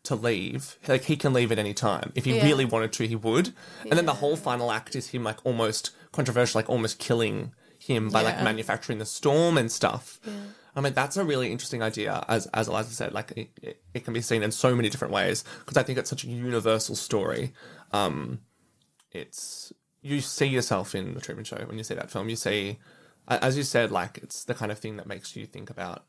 to 0.04 0.16
leave, 0.16 0.78
like 0.88 1.06
he 1.06 1.18
can 1.18 1.34
leave 1.34 1.52
at 1.52 1.58
any 1.60 1.74
time. 1.74 2.12
If 2.16 2.26
he 2.26 2.36
Yeah. 2.38 2.44
really 2.44 2.66
wanted 2.66 2.94
to, 2.94 3.08
he 3.08 3.16
would. 3.16 3.54
And 3.82 3.94
then 3.94 4.06
the 4.06 4.16
whole 4.16 4.36
final 4.36 4.72
act 4.72 4.96
is 4.96 5.08
him 5.10 5.24
like 5.24 5.44
almost 5.46 5.92
controversial, 6.12 6.60
like 6.60 6.70
almost 6.70 7.00
killing 7.00 7.54
him 7.80 8.10
by 8.10 8.22
like 8.22 8.42
manufacturing 8.44 9.00
the 9.00 9.06
storm 9.06 9.58
and 9.58 9.72
stuff. 9.72 10.20
I 10.78 10.82
mean, 10.82 10.94
that's 10.94 11.16
a 11.16 11.24
really 11.24 11.52
interesting 11.52 11.82
idea, 11.82 12.26
as 12.28 12.48
as 12.48 12.68
Eliza 12.68 12.94
said. 12.94 13.14
Like, 13.14 13.32
it, 13.38 13.50
it, 13.62 13.82
it 13.94 14.04
can 14.04 14.14
be 14.14 14.20
seen 14.22 14.44
in 14.44 14.52
so 14.52 14.76
many 14.76 14.90
different 14.90 15.14
ways 15.14 15.46
because 15.60 15.78
I 15.78 15.84
think 15.84 15.98
it's 15.98 16.10
such 16.10 16.26
a 16.26 16.28
universal 16.28 16.96
story. 16.96 17.54
Um, 17.94 18.42
it's 19.12 19.72
you 20.06 20.22
see 20.22 20.46
yourself 20.46 20.94
in 20.94 21.16
the 21.16 21.20
Truman 21.22 21.44
Show 21.46 21.58
when 21.66 21.80
you 21.80 21.84
see 21.84 21.96
that 21.96 22.12
film. 22.12 22.30
You 22.30 22.36
see, 22.36 22.78
as 23.28 23.58
you 23.58 23.64
said, 23.64 23.92
like 23.92 24.20
it's 24.20 24.44
the 24.44 24.54
kind 24.54 24.72
of 24.72 24.78
thing 24.78 24.98
that 24.98 25.08
makes 25.08 25.36
you 25.36 25.48
think 25.48 25.72
about. 25.72 26.06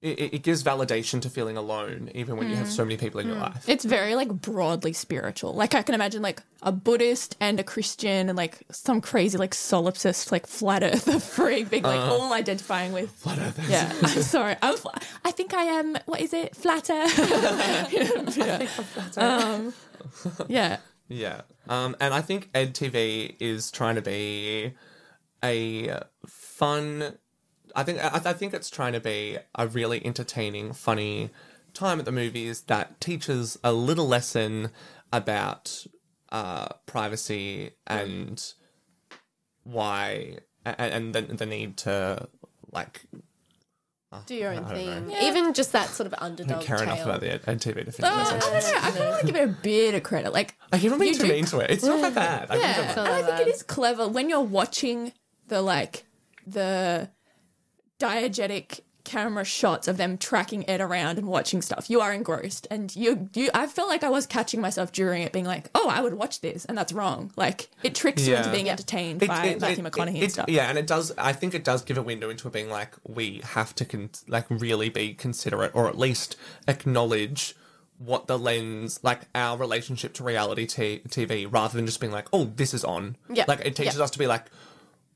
It, 0.00 0.18
it- 0.18 0.34
it 0.34 0.42
gives 0.44 0.62
validation 0.62 1.20
to 1.22 1.28
feeling 1.28 1.56
alone, 1.56 2.08
even 2.14 2.36
when 2.36 2.48
you 2.48 2.54
have 2.54 2.70
so 2.70 2.84
mm. 2.84 2.86
many 2.86 2.96
people 2.96 3.18
in 3.20 3.26
your 3.26 3.36
mm. 3.36 3.40
life. 3.40 3.68
It's 3.68 3.84
very 3.84 4.14
like 4.14 4.28
broadly 4.28 4.92
spiritual. 4.92 5.52
Like 5.54 5.74
I 5.74 5.82
can 5.82 5.94
imagine 5.94 6.22
like 6.22 6.40
a 6.62 6.70
Buddhist 6.72 7.36
and 7.40 7.58
a 7.58 7.64
Christian 7.64 8.28
and 8.28 8.38
like 8.38 8.62
some 8.70 9.00
crazy 9.00 9.36
like 9.36 9.54
solipsist 9.54 10.30
like 10.32 10.46
flat 10.46 10.84
earther 10.84 11.18
freak 11.34 11.68
being 11.68 11.82
like 11.82 11.98
uh-huh. 11.98 12.14
all 12.14 12.32
identifying 12.32 12.92
with 12.92 13.10
Flat 13.10 13.38
earthers. 13.40 13.68
Yeah, 13.68 13.92
I'm 14.02 14.22
sorry. 14.22 14.56
I'm 14.62 14.76
fl- 14.76 14.88
I 15.24 15.32
think 15.32 15.52
I 15.52 15.64
am. 15.64 15.98
What 16.06 16.20
is 16.20 16.32
it? 16.32 16.54
Flatter. 16.56 16.94
yeah. 18.38 18.66
Um, 19.16 19.74
yeah. 20.48 20.78
Yeah. 21.08 21.42
Um, 21.68 21.96
and 22.00 22.12
I 22.12 22.20
think 22.20 22.52
EdTV 22.52 23.36
is 23.40 23.70
trying 23.70 23.94
to 23.96 24.02
be 24.02 24.74
a 25.42 26.02
fun. 26.26 27.18
I 27.74 27.82
think 27.82 28.02
I, 28.02 28.20
I 28.24 28.32
think 28.32 28.54
it's 28.54 28.70
trying 28.70 28.92
to 28.92 29.00
be 29.00 29.38
a 29.54 29.66
really 29.66 30.04
entertaining, 30.04 30.72
funny 30.72 31.30
time 31.74 31.98
at 31.98 32.04
the 32.04 32.12
movies 32.12 32.62
that 32.62 33.00
teaches 33.00 33.58
a 33.62 33.72
little 33.72 34.08
lesson 34.08 34.70
about 35.12 35.86
uh, 36.30 36.68
privacy 36.86 37.72
and 37.86 38.52
why 39.64 40.38
and, 40.64 41.14
and 41.14 41.14
the, 41.14 41.34
the 41.34 41.46
need 41.46 41.76
to 41.78 42.28
like 42.72 43.02
Do 44.26 44.34
your 44.34 44.52
own 44.52 44.64
I 44.64 44.68
don't 44.74 44.74
thing. 44.74 45.08
know. 45.08 45.20
Even 45.20 45.52
just 45.52 45.72
that 45.72 45.88
sort 45.90 46.06
of 46.06 46.14
underdog 46.18 46.62
care 46.64 46.82
enough 46.82 47.02
about 47.04 47.20
the 47.20 47.32
Ed- 47.34 47.42
EdTV 47.42 47.84
to 47.84 47.92
finish 47.92 47.98
Uh, 48.02 48.06
I 48.14 48.24
sentence. 48.24 48.70
don't 48.70 48.72
know. 48.72 48.78
I 48.80 48.90
kind 48.90 49.20
of 49.20 49.26
give 49.26 49.36
it 49.36 49.44
a 49.44 49.52
bit 49.62 49.94
of 49.94 50.02
credit. 50.02 50.32
Like 50.32 50.56
I 50.72 50.78
keep 50.78 50.92
on 50.92 50.98
being 50.98 51.12
You 51.12 51.18
too 51.18 51.26
do- 51.26 51.32
mean 51.34 51.44
to 51.46 51.58
it. 51.60 51.70
It's 51.70 51.84
not 51.84 52.00
that 52.00 52.14
bad. 52.14 52.50
I 52.50 52.56
yeah, 52.56 52.72
think 52.72 52.96
not 52.96 53.06
and 53.06 53.14
I 53.14 53.22
think 53.22 53.40
it 53.40 53.44
bad. 53.44 53.48
is 53.54 53.62
clever 53.62 54.08
when 54.08 54.30
you're 54.30 54.40
watching 54.40 55.12
the 55.48 55.60
like 55.60 56.04
the 56.46 57.10
diegetic 58.00 58.80
camera 59.04 59.44
shots 59.44 59.88
of 59.88 59.96
them 59.96 60.18
tracking 60.18 60.68
Ed 60.68 60.80
around 60.80 61.16
and 61.18 61.26
watching 61.26 61.62
stuff. 61.62 61.88
You 61.88 62.00
are 62.00 62.12
engrossed, 62.12 62.66
and 62.70 62.94
you 62.94 63.28
you. 63.34 63.48
I 63.54 63.66
felt 63.66 63.88
like 63.88 64.04
I 64.04 64.08
was 64.10 64.26
catching 64.26 64.60
myself 64.60 64.92
during 64.92 65.22
it, 65.22 65.32
being 65.32 65.44
like, 65.46 65.70
"Oh, 65.74 65.88
I 65.88 66.00
would 66.00 66.14
watch 66.14 66.40
this," 66.40 66.64
and 66.64 66.76
that's 66.76 66.92
wrong. 66.92 67.32
Like 67.36 67.68
it 67.82 67.94
tricks 67.94 68.26
you 68.26 68.36
into 68.36 68.50
being 68.50 68.68
entertained 68.68 69.22
It- 69.22 69.28
by 69.28 69.46
it- 69.46 69.60
Matthew 69.60 69.84
it- 69.86 69.92
McConaughey 69.92 70.16
it- 70.16 70.22
and 70.24 70.32
stuff. 70.32 70.46
Yeah, 70.48 70.68
and 70.68 70.76
it 70.76 70.86
does. 70.86 71.12
I 71.16 71.32
think 71.32 71.54
it 71.54 71.64
does 71.64 71.82
give 71.82 71.96
a 71.98 72.02
window 72.02 72.28
into 72.30 72.46
it 72.48 72.52
being 72.52 72.68
like 72.70 72.94
we 73.06 73.40
have 73.44 73.74
to 73.76 73.84
con- 73.84 74.10
like 74.26 74.46
really 74.50 74.88
be 74.90 75.14
considerate, 75.14 75.70
or 75.74 75.88
at 75.88 75.98
least 75.98 76.36
acknowledge 76.66 77.54
what 77.98 78.28
the 78.28 78.38
lens, 78.38 79.00
like 79.02 79.22
our 79.34 79.56
relationship 79.58 80.12
to 80.14 80.22
reality 80.22 80.66
t- 80.66 81.00
TV, 81.08 81.46
rather 81.50 81.76
than 81.76 81.84
just 81.86 81.98
being 81.98 82.12
like, 82.12 82.28
oh, 82.32 82.44
this 82.56 82.72
is 82.72 82.84
on. 82.84 83.16
Yeah, 83.32 83.44
like 83.48 83.60
it 83.64 83.74
teaches 83.74 83.96
yeah. 83.96 84.04
us 84.04 84.10
to 84.12 84.18
be 84.18 84.26
like, 84.28 84.46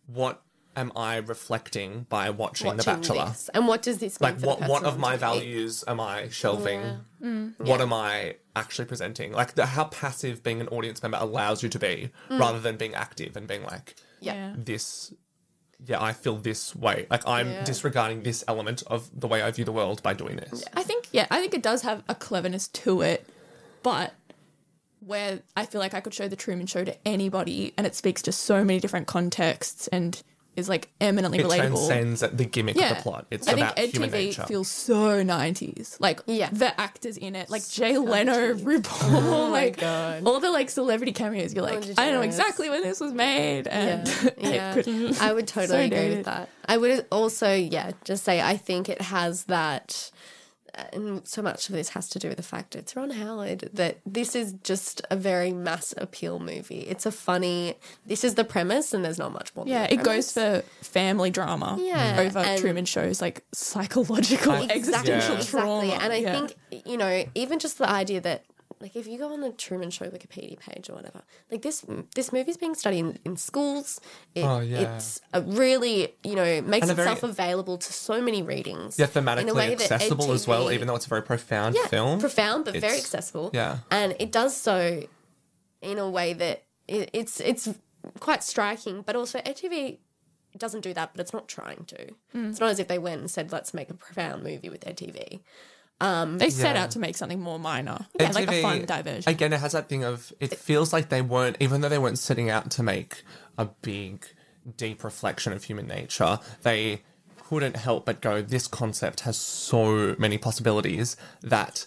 what 0.06 0.42
am 0.76 0.92
I 0.96 1.16
reflecting 1.16 2.06
by 2.08 2.30
watching, 2.30 2.76
The 2.76 2.82
Bachelor? 2.82 3.26
this. 3.26 3.50
And 3.54 3.66
what 3.68 3.82
does 3.82 3.98
this 3.98 4.20
mean 4.20 4.30
Like 4.32 4.40
for 4.40 4.46
what 4.46 4.60
the 4.60 4.66
what 4.66 4.84
of 4.84 4.98
my 4.98 5.16
values 5.16 5.84
am 5.86 6.00
I 6.00 6.28
shelving? 6.28 6.80
Mm. 7.22 7.58
What 7.58 7.80
am 7.80 7.92
I 7.92 8.36
actually 8.56 8.86
presenting? 8.86 9.32
Like 9.32 9.54
the, 9.54 9.66
how 9.66 9.84
passive 9.84 10.42
being 10.42 10.60
an 10.60 10.68
audience 10.68 11.02
member 11.02 11.18
allows 11.20 11.62
you 11.62 11.68
to 11.68 11.78
be, 11.78 12.10
Mm. 12.30 12.38
rather 12.40 12.60
than 12.60 12.76
being 12.76 12.94
active 12.94 13.36
and 13.36 13.46
being 13.46 13.64
like, 13.64 13.94
Yeah. 14.20 14.54
this 14.56 15.12
yeah 15.84 16.00
i 16.00 16.12
feel 16.12 16.36
this 16.36 16.76
way 16.76 17.06
like 17.10 17.26
i'm 17.26 17.50
Yeah. 17.50 17.64
disregarding 17.64 18.22
this 18.22 18.44
element 18.46 18.84
of 18.86 19.10
the 19.18 19.26
way 19.26 19.42
i 19.42 19.50
view 19.50 19.64
the 19.64 19.72
world 19.72 20.00
by 20.00 20.12
doing 20.14 20.36
this 20.36 20.62
I 20.76 20.84
think 20.84 21.08
yeah, 21.10 21.26
I 21.28 21.40
think 21.40 21.54
it 21.54 21.62
does 21.62 21.82
have 21.82 22.04
a 22.08 22.14
cleverness 22.14 22.68
to 22.68 23.00
it, 23.02 23.26
but 23.82 24.14
where 25.00 25.40
I 25.56 25.66
feel 25.66 25.80
like 25.80 25.92
I 25.94 26.00
could 26.00 26.14
show 26.14 26.28
the 26.28 26.36
Truman 26.36 26.66
Show 26.66 26.84
to 26.84 26.96
anybody, 27.06 27.74
and 27.76 27.84
it 27.86 27.96
speaks 27.96 28.22
to 28.22 28.32
so 28.32 28.62
many 28.64 28.78
different 28.78 29.08
contexts 29.08 29.88
and 29.88 30.22
is 30.56 30.68
like 30.68 30.88
eminently 31.00 31.38
it 31.38 31.46
relatable. 31.46 31.88
transcends 31.88 32.20
the 32.20 32.44
gimmick 32.44 32.76
yeah, 32.76 32.90
of 32.90 32.96
the 32.98 33.02
plot 33.02 33.26
it's 33.30 33.48
I 33.48 33.52
think 33.54 33.66
about 33.66 33.78
Ed 33.78 33.88
human 33.90 34.10
TV 34.10 34.12
nature 34.12 34.42
feels 34.44 34.68
so 34.68 35.22
nineties. 35.22 35.96
Like 36.00 36.20
Yeah. 36.26 36.50
the 36.52 36.78
actors 36.80 37.16
in 37.16 37.34
it, 37.34 37.48
like 37.48 37.66
Jay 37.68 37.96
Leno, 37.96 38.54
RuPaul, 38.54 39.32
Oh 39.32 39.48
like 39.50 39.78
God. 39.78 40.22
all 40.26 40.40
the 40.40 40.50
like 40.50 40.68
celebrity 40.70 41.12
cameos. 41.12 41.54
You're 41.54 41.64
like, 41.64 41.82
I 41.98 42.10
know 42.10 42.20
exactly 42.20 42.68
when 42.68 42.82
this 42.82 43.00
was 43.00 43.12
made, 43.12 43.66
and 43.66 44.06
Yeah, 44.38 44.82
yeah. 44.86 45.12
I 45.20 45.32
would 45.32 45.48
so 45.48 45.60
totally 45.62 45.84
agree 45.86 45.96
dated. 45.96 46.16
with 46.18 46.26
that. 46.26 46.48
I 46.66 46.76
would 46.76 47.06
also, 47.10 47.52
yeah, 47.54 47.92
just 48.04 48.22
say 48.24 48.40
I 48.40 48.56
think 48.56 48.88
it 48.88 49.00
has 49.00 49.44
that, 49.44 50.10
and 50.92 51.26
so 51.26 51.42
much 51.42 51.68
of 51.68 51.74
this 51.74 51.90
has 51.90 52.08
to 52.10 52.18
do 52.18 52.28
with 52.28 52.36
the 52.38 52.42
fact 52.42 52.74
it's 52.74 52.96
Ron 52.96 53.10
Howard, 53.10 53.68
that 53.74 53.98
this 54.06 54.34
is 54.34 54.54
just 54.64 55.02
a 55.10 55.16
very 55.16 55.52
mass 55.52 55.92
appeal 55.96 56.38
movie. 56.38 56.80
It's 56.80 57.04
a 57.06 57.12
funny, 57.12 57.74
this 58.06 58.24
is 58.24 58.34
the 58.36 58.44
premise, 58.44 58.94
and 58.94 59.04
there's 59.04 59.18
not 59.18 59.32
much 59.32 59.54
more. 59.54 59.66
Yeah, 59.68 59.86
it 59.90 60.02
goes 60.02 60.32
for 60.32 60.62
family 60.82 61.30
drama 61.30 61.78
Yeah, 61.80 62.16
over 62.20 62.56
Truman 62.58 62.84
Show's 62.86 63.20
like 63.20 63.44
psychological 63.52 64.62
Exactly, 64.62 64.70
existential 64.76 65.36
Yeah. 65.36 65.42
trauma. 65.42 65.84
Exactly. 65.84 65.92
And 66.04 66.12
I 66.12 66.16
Yeah. 66.16 66.32
think, 66.32 66.86
you 66.86 66.96
know, 66.96 67.24
even 67.34 67.58
just 67.58 67.78
the 67.78 67.88
idea 67.88 68.20
that 68.22 68.44
like 68.82 68.94
if 68.96 69.06
you 69.06 69.16
go 69.16 69.32
on 69.32 69.40
the 69.40 69.50
Truman 69.52 69.90
Show 69.90 70.06
Wikipedia 70.10 70.58
page 70.58 70.90
or 70.90 70.94
whatever, 70.94 71.22
like 71.50 71.62
this 71.62 71.84
this 72.14 72.32
movie's 72.32 72.56
being 72.58 72.74
studied 72.74 72.98
in, 72.98 73.18
in 73.24 73.36
schools. 73.36 74.00
It, 74.34 74.42
Oh, 74.44 74.60
yeah. 74.60 74.96
It's 74.96 75.20
a 75.32 75.40
really, 75.40 76.14
you 76.24 76.34
know, 76.34 76.60
makes 76.62 76.82
And 76.88 76.90
a 76.90 76.94
very- 76.94 77.12
itself 77.12 77.30
available 77.30 77.78
to 77.78 77.92
so 77.92 78.20
many 78.20 78.42
readings. 78.42 78.98
yeah 78.98 79.06
in 79.06 79.10
a 79.16 79.22
thematically 79.22 79.54
way 79.54 79.74
that 79.74 79.90
accessible 79.92 80.32
as 80.32 80.46
well 80.46 80.70
even 80.72 80.86
though 80.88 80.96
it's 80.96 81.06
a 81.06 81.08
very 81.08 81.22
profound 81.22 81.76
yeah, 81.76 81.86
film 81.86 82.18
profound 82.20 82.64
but 82.66 82.74
very 82.76 82.98
accessible. 82.98 83.50
yeah. 83.54 83.78
and 83.90 84.14
it 84.18 84.30
does 84.32 84.54
so 84.56 85.04
in 85.80 85.98
a 85.98 86.08
way 86.10 86.32
that 86.32 86.64
it, 86.88 87.08
it's 87.12 87.40
it's 87.40 87.68
quite 88.20 88.42
striking, 88.42 89.02
but 89.02 89.14
also 89.16 89.38
EdTV 89.40 89.98
doesn't 90.58 90.82
do 90.82 90.92
that, 90.92 91.12
but 91.14 91.20
it's 91.20 91.32
not 91.32 91.48
trying 91.48 91.84
to. 91.86 92.08
Hmm. 92.32 92.46
It's 92.50 92.60
not 92.60 92.70
as 92.70 92.78
if 92.78 92.88
they 92.88 92.98
went 92.98 93.20
and 93.20 93.30
said, 93.30 93.52
"Let's 93.52 93.72
make 93.72 93.90
a 93.90 93.94
profound 93.94 94.42
movie 94.42 94.68
with 94.68 94.84
EdTV." 94.84 95.40
Um, 96.02 96.38
they 96.38 96.50
set 96.50 96.74
Yeah. 96.76 96.82
out 96.82 96.90
to 96.92 96.98
make 96.98 97.16
something 97.16 97.40
more 97.40 97.58
minor, 97.58 98.06
And 98.18 98.34
like 98.34 98.50
a 98.50 98.60
fun 98.60 98.84
diversion. 98.86 99.30
Again, 99.30 99.52
it 99.52 99.60
has 99.60 99.72
that 99.72 99.88
thing 99.88 100.02
of 100.04 100.32
it 100.40 100.58
feels 100.58 100.92
like 100.92 101.08
they 101.10 101.22
weren't, 101.22 101.56
even 101.60 101.80
though 101.80 101.88
they 101.88 101.98
weren't 101.98 102.18
setting 102.18 102.50
out 102.50 102.70
to 102.72 102.82
make 102.82 103.22
a 103.56 103.66
big, 103.66 104.26
deep 104.76 105.04
reflection 105.04 105.52
of 105.52 105.64
human 105.64 105.86
nature, 105.86 106.40
they 106.62 107.02
couldn't 107.48 107.76
help 107.76 108.04
but 108.06 108.20
go, 108.20 108.42
this 108.42 108.66
concept 108.66 109.20
has 109.20 109.36
so 109.36 110.16
many 110.18 110.38
possibilities 110.38 111.16
that 111.42 111.86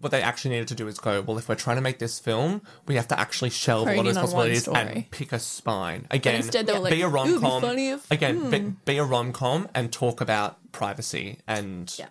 what 0.00 0.10
they 0.10 0.20
actually 0.22 0.50
needed 0.50 0.68
to 0.68 0.74
do 0.74 0.88
is 0.88 0.98
go, 0.98 1.22
well, 1.22 1.38
if 1.38 1.48
we're 1.48 1.54
trying 1.54 1.76
to 1.76 1.82
make 1.82 1.98
this 1.98 2.18
film, 2.18 2.60
we 2.86 2.96
have 2.96 3.06
to 3.08 3.18
actually 3.18 3.50
shelve 3.50 3.86
a 3.86 3.90
Hone 3.90 3.96
lot 3.98 4.06
of 4.06 4.08
in 4.08 4.14
those 4.14 4.22
possibilities 4.24 4.68
and 4.68 5.10
pick 5.10 5.32
a 5.32 5.38
spine. 5.38 6.06
Again, 6.10 6.36
instead 6.36 6.66
they 6.66 6.72
were 6.78 6.90
be 6.90 7.02
a 7.02 7.08
like, 7.08 7.26
"It 7.26 7.26
would 7.26 7.26
be 7.26 7.32
rom 7.34 7.40
com. 7.40 7.62
funny 7.62 7.88
if- 7.90 8.10
Again, 8.10 8.50
be, 8.50 8.58
hmm. 8.58 8.68
be 8.84 8.98
a 8.98 9.04
rom 9.04 9.32
com 9.32 9.68
and 9.74 9.92
talk 9.92 10.20
about 10.20 10.72
privacy 10.72 11.38
and 11.46 11.94
Yeah. 11.98 12.06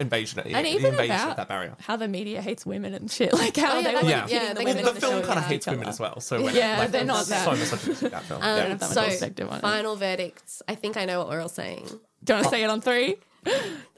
Invasion, 0.00 0.40
and 0.40 0.66
the 0.66 0.70
even 0.70 0.92
invasion 0.92 1.14
about 1.16 1.30
of 1.30 1.36
that 1.36 1.48
barrier. 1.48 1.74
how 1.80 1.96
the 1.96 2.08
media 2.08 2.40
hates 2.42 2.64
women 2.66 2.94
and 2.94 3.10
shit, 3.10 3.32
like 3.32 3.56
how 3.56 3.74
Oh, 3.74 3.78
yeah, 3.78 3.82
they 3.82 3.92
that 3.94 4.02
were 4.04 4.10
Yeah. 4.10 4.20
pitting 4.22 4.36
yeah, 4.36 4.48
the 4.48 4.54
they 4.54 4.64
women 4.64 4.82
the 4.84 4.88
in 4.88 4.94
the 4.94 5.00
film 5.00 5.22
kind 5.22 5.38
of 5.38 5.44
hates 5.46 5.66
women 5.66 5.88
as 5.88 6.00
well. 6.00 6.20
So 6.20 6.48
Yeah, 6.48 6.78
like, 6.78 6.90
they're 6.90 7.04
not 7.04 7.26
that- 7.26 7.44
so 7.44 7.50
misogynistic 7.52 8.10
that 8.12 8.22
film. 8.24 8.42
Um, 8.42 8.48
yeah. 8.56 8.68
that 8.74 8.80
much 8.80 8.90
so, 8.90 9.04
perspective 9.04 9.48
on 9.50 9.58
it. 9.58 9.62
final 9.62 9.96
verdicts. 9.96 10.62
I 10.66 10.74
think 10.74 10.96
I 10.96 11.04
know 11.04 11.18
what 11.18 11.28
we're 11.28 11.42
all 11.42 11.48
saying. 11.48 11.86
Do 12.24 12.32
you 12.32 12.36
want 12.36 12.44
to 12.44 12.50
say 12.50 12.62
it 12.64 12.70
on 12.70 12.80
three? 12.80 13.16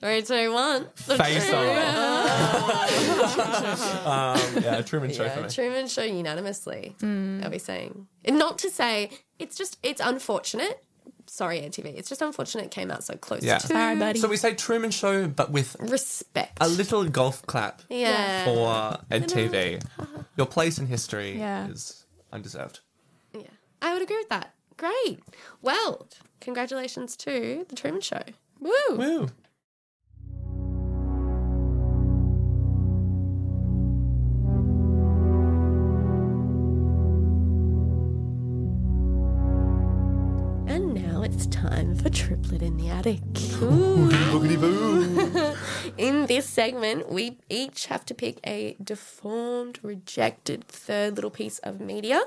Three, 0.00 0.22
two, 0.22 0.52
one. 0.52 0.86
Face 0.94 1.52
off. 1.52 4.06
um, 4.06 4.62
yeah, 4.62 4.80
Truman 4.82 5.12
Show 5.12 5.28
for 5.30 5.40
me. 5.42 5.48
Truman 5.48 5.88
Show 5.88 6.04
unanimously. 6.04 6.94
Hmm. 7.00 7.42
Are 7.44 7.50
we 7.50 7.58
saying? 7.58 8.06
And 8.24 8.38
not 8.38 8.58
to 8.58 8.70
say 8.70 9.10
it's 9.40 9.56
just 9.56 9.78
it's 9.82 10.00
unfortunate. 10.00 10.84
Sorry, 11.33 11.61
EdTV. 11.61 11.87
It's 11.97 12.11
just 12.11 12.21
unfortunate 12.21 12.66
it 12.66 12.71
came 12.71 12.90
out 12.90 13.05
so 13.05 13.14
close 13.16 13.42
Yeah. 13.42 13.57
to 13.57 13.66
Sorry, 13.66 13.97
buddy. 13.97 14.18
So 14.18 14.29
we 14.29 14.37
say 14.37 14.55
Truman 14.55 14.90
Show, 14.90 15.29
but 15.29 15.51
with 15.51 15.77
respect. 15.81 16.59
a 16.61 16.68
little 16.68 17.09
golf 17.09 17.40
clap 17.47 17.81
yeah. 17.88 18.45
for 18.45 18.99
Ed 19.11 19.31
TV. 19.31 19.83
Your 20.37 20.45
place 20.45 20.77
in 20.77 20.88
history 20.88 21.38
Yeah. 21.38 21.68
is 21.68 22.05
undeserved. 22.35 22.81
Yeah. 23.33 23.45
I 23.81 23.95
would 23.95 24.03
agree 24.03 24.18
with 24.18 24.29
that. 24.29 24.53
Great. 24.77 25.21
Well, 25.62 26.07
congratulations 26.42 27.16
to 27.16 27.64
the 27.66 27.77
Truman 27.77 28.03
Show. 28.03 28.24
Woo! 28.61 28.70
Woo. 28.91 29.28
Time 41.53 41.94
for 41.94 42.09
Triplet 42.09 42.62
in 42.62 42.78
the 42.78 42.88
Attic. 42.88 43.20
In 45.98 46.26
this 46.26 46.46
segment, 46.46 47.12
we 47.12 47.36
each 47.50 47.86
have 47.86 48.07
to 48.07 48.14
pick 48.14 48.40
a 48.46 48.74
deformed, 48.82 49.78
rejected 49.82 50.66
third 50.66 51.14
little 51.16 51.30
piece 51.30 51.59
of 51.59 51.78
media. 51.80 52.22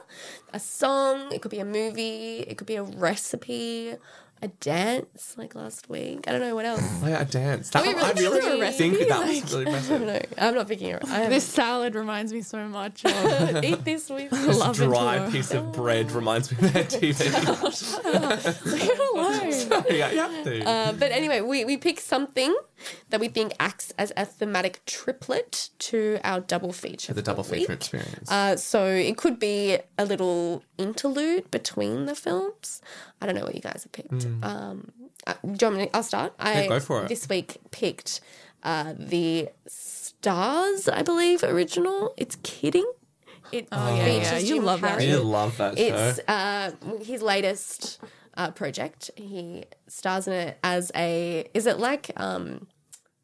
A 0.53 0.59
song, 0.59 1.31
it 1.33 1.41
could 1.41 1.49
be 1.51 1.59
a 1.59 1.65
movie, 1.65 2.41
it 2.41 2.57
could 2.57 2.67
be 2.67 2.75
a 2.75 2.83
recipe, 2.83 3.95
a 4.41 4.47
dance 4.49 5.33
like 5.37 5.55
last 5.55 5.89
week. 5.89 6.25
I 6.27 6.31
don't 6.31 6.41
know 6.41 6.53
what 6.55 6.65
else. 6.65 6.81
Oh 7.03 7.07
yeah, 7.07 7.21
a 7.21 7.25
dance. 7.25 7.69
That, 7.71 7.83
we 7.83 7.89
I 7.95 8.11
really 8.11 8.23
really 8.23 8.41
doing 8.41 8.63
a 8.63 8.71
think 8.71 8.93
recipe? 8.99 9.09
that 9.09 9.27
was 9.27 9.53
Like- 9.53 9.65
really 9.65 9.75
I 9.75 9.81
don't 9.81 10.01
impressive. 10.01 10.01
know. 10.37 10.45
I'm 10.47 10.55
not 10.55 10.67
picking 10.67 10.89
it. 10.89 11.01
I 11.07 11.27
This 11.29 11.43
salad 11.45 11.95
reminds 11.95 12.31
me 12.33 12.41
so 12.41 12.67
much 12.67 13.05
of 13.05 13.63
eat 13.63 13.83
this 13.85 14.09
with. 14.09 14.29
This 14.31 14.59
Love 14.59 14.79
and 14.81 14.89
dry 14.91 15.17
Tour. 15.19 15.31
piece 15.31 15.51
of 15.51 15.71
bread 15.71 16.11
reminds 16.11 16.51
me 16.51 16.67
of 16.67 16.73
that 16.73 16.89
TV. 16.89 17.19
Leave 18.65 18.89
it 18.89 19.71
alone. 19.71 19.85
yeah, 19.89 20.11
you 20.11 20.19
have 20.19 20.43
to. 20.43 20.65
Uh, 20.67 20.91
but 20.93 21.11
anyway, 21.11 21.41
we, 21.41 21.65
we 21.65 21.77
pick 21.77 21.99
something 21.99 22.55
that 23.09 23.19
we 23.19 23.27
think 23.27 23.53
acts 23.59 23.93
as 23.97 24.11
a 24.17 24.25
thematic 24.25 24.81
triplet 24.85 25.69
to 25.79 26.19
our 26.23 26.39
double 26.39 26.73
feature. 26.73 27.13
the 27.13 27.21
double 27.21 27.43
feature 27.43 27.59
week. 27.61 27.69
experience. 27.69 28.31
Uh, 28.31 28.55
so 28.57 28.85
it 28.85 29.17
could 29.17 29.39
be 29.39 29.77
a 29.97 30.05
little 30.05 30.63
interlude 30.77 31.49
between 31.51 32.05
the 32.05 32.15
films. 32.15 32.81
I 33.21 33.25
don't 33.25 33.35
know 33.35 33.43
what 33.43 33.55
you 33.55 33.61
guys 33.61 33.83
have 33.83 33.91
picked. 33.91 34.25
Um, 34.43 34.91
uh, 35.27 35.33
do 35.43 35.49
you 35.65 35.67
want 35.71 35.77
me 35.77 35.85
to- 35.87 35.95
I'll 35.95 36.03
start. 36.03 36.33
I 36.39 36.67
go 36.67 36.79
for 36.79 37.03
it. 37.03 37.09
This 37.09 37.27
week 37.29 37.57
picked 37.71 38.21
uh, 38.63 38.93
the 38.97 39.49
Stars, 39.67 40.87
I 40.89 41.03
believe, 41.03 41.43
original. 41.43 42.13
It's 42.17 42.35
Kidding. 42.43 42.89
It 43.51 43.67
Oh, 43.71 43.95
yeah, 43.95 44.05
yeah, 44.07 44.37
you 44.39 44.55
Jim 44.55 44.65
love 44.65 44.81
that 44.81 44.99
Carrey. 44.99 45.11
I 45.11 45.15
love 45.17 45.57
that 45.57 45.77
show. 45.77 45.83
It's 45.83 46.19
uh, 46.27 46.71
his 47.03 47.21
latest 47.21 47.99
uh, 48.37 48.51
project. 48.51 49.11
He 49.15 49.65
stars 49.87 50.27
in 50.27 50.33
it 50.33 50.57
as 50.63 50.91
a. 50.95 51.49
Is 51.53 51.65
it 51.65 51.79
like 51.79 52.11
um, 52.17 52.67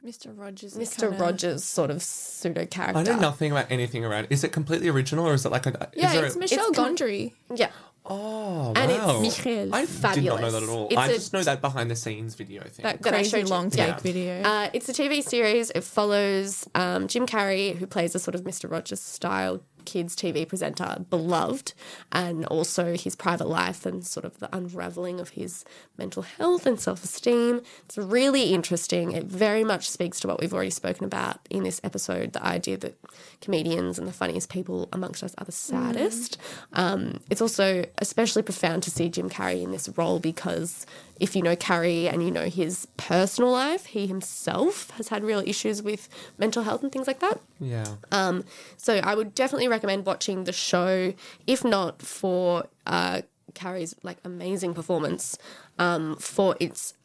Mr. 0.06 0.36
Rogers. 0.38 0.76
Mr. 0.76 1.18
Rogers 1.20 1.64
sort 1.64 1.92
of 1.92 2.02
pseudo 2.02 2.66
character? 2.66 3.00
I 3.00 3.04
know 3.04 3.18
nothing 3.20 3.52
about 3.52 3.68
anything 3.70 4.04
around. 4.04 4.28
Is 4.30 4.44
it 4.44 4.52
completely 4.52 4.90
original 4.90 5.28
or 5.28 5.34
is 5.34 5.46
it 5.46 5.52
like 5.52 5.66
a? 5.68 5.70
is 5.94 6.02
Yeah, 6.02 6.14
there 6.14 6.26
it's 6.26 6.36
a- 6.36 6.40
Michel 6.40 6.68
It's 6.70 6.78
com- 6.78 6.96
Gondry. 6.96 7.34
Yeah, 7.54 7.70
Oh, 8.04 8.74
And 8.76 8.90
it's 8.92 9.00
wow. 9.00 9.22
Michael. 9.22 9.76
I 9.76 9.86
did 10.16 10.24
not 10.24 10.42
know 10.42 10.50
that 10.50 10.64
at 10.64 10.70
all. 10.70 10.88
It's 10.88 10.98
I 10.98 11.06
a- 11.08 11.14
just 11.14 11.34
know 11.34 11.44
that 11.44 11.62
behind 11.62 11.92
the 11.92 11.96
scenes 11.96 12.34
video 12.34 12.64
thing. 12.64 12.82
That 12.82 13.04
That 13.04 13.14
I 13.14 13.18
crazy 13.18 13.30
showed 13.42 13.50
long 13.50 13.70
take 13.70 13.88
Yeah. 13.90 13.98
video. 14.00 14.42
uh, 14.42 14.70
it's 14.74 14.90
a 14.90 14.94
TV 14.94 15.22
series. 15.24 15.70
It 15.70 15.84
follows 15.84 16.68
um, 16.74 17.08
Jim 17.08 17.28
Carrey, 17.28 17.76
who 17.78 17.86
plays 17.86 18.16
a 18.16 18.20
sort 18.20 18.34
of 18.34 18.42
Mr. 18.42 18.70
Rogers 18.72 19.02
style 19.02 19.62
kids 19.86 20.16
TV 20.16 20.48
presenter, 20.48 21.06
beloved, 21.10 21.74
and 22.12 22.46
also 22.46 22.96
his 22.96 23.16
private 23.16 23.48
life 23.48 23.86
and 23.86 24.06
sort 24.06 24.26
of 24.26 24.40
the 24.40 24.56
unraveling 24.56 25.20
of 25.20 25.30
his 25.30 25.66
mental 25.98 26.24
health 26.24 26.66
and 26.66 26.80
self 26.80 27.04
esteem. 27.04 27.62
It's 27.86 27.98
really 27.98 28.54
interesting. 28.54 29.12
It 29.12 29.26
very 29.26 29.64
much 29.64 29.90
speaks 29.90 30.20
to 30.22 30.28
what 30.28 30.40
we've 30.40 30.54
already 30.54 30.70
spoken 30.70 31.06
about 31.06 31.40
in 31.50 31.64
this 31.64 31.82
episode 31.84 32.34
the 32.34 32.46
idea 32.46 32.78
that 32.78 32.98
comedians 33.42 33.98
and 33.98 34.08
the 34.08 34.14
funniest 34.14 34.50
people 34.50 34.90
amongst 34.92 35.24
us 35.24 35.34
are 35.38 35.46
the 35.46 35.52
saddest. 35.52 36.38
Um, 36.74 37.20
it's 37.30 37.42
also 37.42 37.86
especially 37.98 38.42
profound 38.42 38.84
to 38.84 38.92
see 38.92 39.10
Jim 39.10 39.30
Carrey 39.30 39.64
in 39.64 39.72
this 39.72 39.90
role 39.98 40.20
because 40.20 40.86
if 41.20 41.36
you 41.36 41.42
know 41.42 41.56
Carrey 41.56 42.12
and 42.12 42.24
you 42.24 42.32
know 42.32 42.50
his 42.50 42.88
personal 42.98 43.52
life, 43.52 43.86
he 43.86 44.08
himself 44.08 44.90
has 44.92 45.10
had 45.10 45.24
real 45.24 45.44
issues 45.46 45.82
with 45.82 46.10
mental 46.38 46.64
health 46.64 46.84
and 46.84 46.92
things 46.92 47.08
like 47.08 47.20
that. 47.20 47.40
Yeah. 47.62 47.86
Um, 48.12 48.44
so 48.76 48.96
I 48.98 49.14
would 49.14 49.36
definitely 49.36 49.68
recommend 49.68 50.06
watching 50.06 50.46
the 50.46 50.52
show, 50.52 51.14
if 51.46 51.64
not 51.64 52.02
for 52.02 52.66
uh, 52.88 53.22
Carrey's 53.54 53.96
like 54.02 54.18
amazing 54.26 54.74
performance, 54.74 55.38
um, 55.78 56.16
for 56.18 56.58
its 56.60 56.96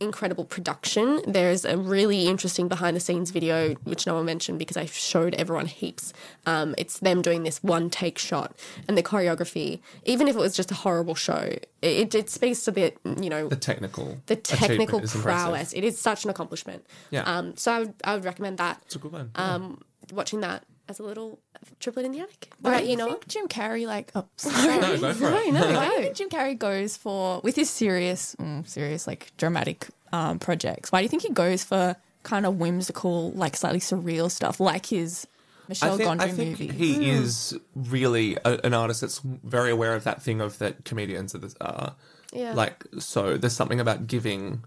incredible 0.00 0.44
production. 0.44 1.20
There's 1.26 1.64
a 1.64 1.76
really 1.76 2.26
interesting 2.26 2.68
behind 2.68 2.96
the 2.96 3.00
scenes 3.00 3.30
video 3.30 3.74
which 3.84 4.06
no 4.06 4.14
one 4.14 4.24
mentioned 4.26 4.58
because 4.58 4.76
I 4.76 4.86
showed 4.86 5.34
everyone 5.34 5.66
heaps. 5.66 6.12
Um, 6.44 6.74
it's 6.78 6.98
them 6.98 7.22
doing 7.22 7.42
this 7.44 7.62
one 7.62 7.90
take 7.90 8.18
shot 8.18 8.54
and 8.88 8.96
the 8.96 9.02
choreography. 9.02 9.80
Even 10.04 10.28
if 10.28 10.36
it 10.36 10.38
was 10.38 10.54
just 10.54 10.70
a 10.70 10.74
horrible 10.74 11.14
show, 11.14 11.56
it, 11.82 12.14
it 12.14 12.30
speaks 12.30 12.64
to 12.64 12.70
the 12.70 12.92
you 13.20 13.30
know 13.30 13.48
the 13.48 13.56
technical. 13.56 14.18
the 14.26 14.36
technical 14.36 15.00
prowess. 15.00 15.72
It 15.72 15.84
is 15.84 15.98
such 15.98 16.24
an 16.24 16.30
accomplishment. 16.30 16.86
Yeah. 17.10 17.22
Um, 17.22 17.56
so 17.56 17.72
I 17.72 17.78
would 17.80 17.94
I 18.04 18.14
would 18.14 18.24
recommend 18.24 18.58
that 18.58 18.80
It's 18.86 18.96
a 18.96 18.98
good 18.98 19.12
one. 19.12 19.30
um, 19.36 19.82
watching 20.12 20.40
that 20.40 20.64
as 20.88 20.98
a 20.98 21.02
little 21.02 21.38
triplet 21.80 22.06
in 22.06 22.12
the 22.12 22.20
attic. 22.20 22.50
Why 22.60 22.70
Right, 22.72 22.78
do 22.80 22.84
you 22.84 22.90
you 22.92 22.96
know, 22.96 23.08
think 23.10 23.28
Jim 23.28 23.48
Carrey 23.48 23.86
like? 23.86 24.10
Oh, 24.14 24.26
sorry. 24.36 24.78
no, 24.80 24.98
go 24.98 25.12
for 25.14 25.26
it. 25.30 25.52
Why 25.52 25.88
do 25.88 25.94
you 25.94 26.02
think 26.02 26.16
Jim 26.16 26.28
Carrey 26.28 26.58
goes 26.58 26.96
for 26.96 27.40
with 27.42 27.56
his 27.56 27.68
serious, 27.70 28.36
mm, 28.38 28.66
serious 28.68 29.06
like 29.06 29.32
dramatic 29.36 29.88
um, 30.12 30.38
projects? 30.38 30.92
Why 30.92 31.00
do 31.00 31.04
you 31.04 31.08
think 31.08 31.22
he 31.22 31.32
goes 31.32 31.64
for 31.64 31.96
kind 32.22 32.46
of 32.46 32.58
whimsical, 32.58 33.32
like 33.32 33.56
slightly 33.56 33.80
surreal 33.80 34.30
stuff, 34.30 34.58
like 34.60 34.86
his 34.86 35.26
Michel 35.68 35.94
I 35.94 35.96
think, 35.96 36.08
Gondry 36.08 36.20
I 36.22 36.30
think 36.30 36.60
movie? 36.60 36.68
he 36.72 37.10
is 37.10 37.58
really 37.74 38.36
a, 38.44 38.60
an 38.64 38.72
artist 38.74 39.00
that's 39.00 39.18
very 39.24 39.70
aware 39.70 39.94
of 39.94 40.04
that 40.04 40.22
thing 40.22 40.40
of 40.40 40.58
that 40.58 40.84
comedians 40.84 41.34
are, 41.34 41.38
the- 41.38 41.54
are 41.60 41.94
Yeah. 42.32 42.52
like 42.54 42.84
so 43.00 43.36
there's 43.36 43.52
something 43.56 43.80
about 43.80 44.06
giving 44.06 44.62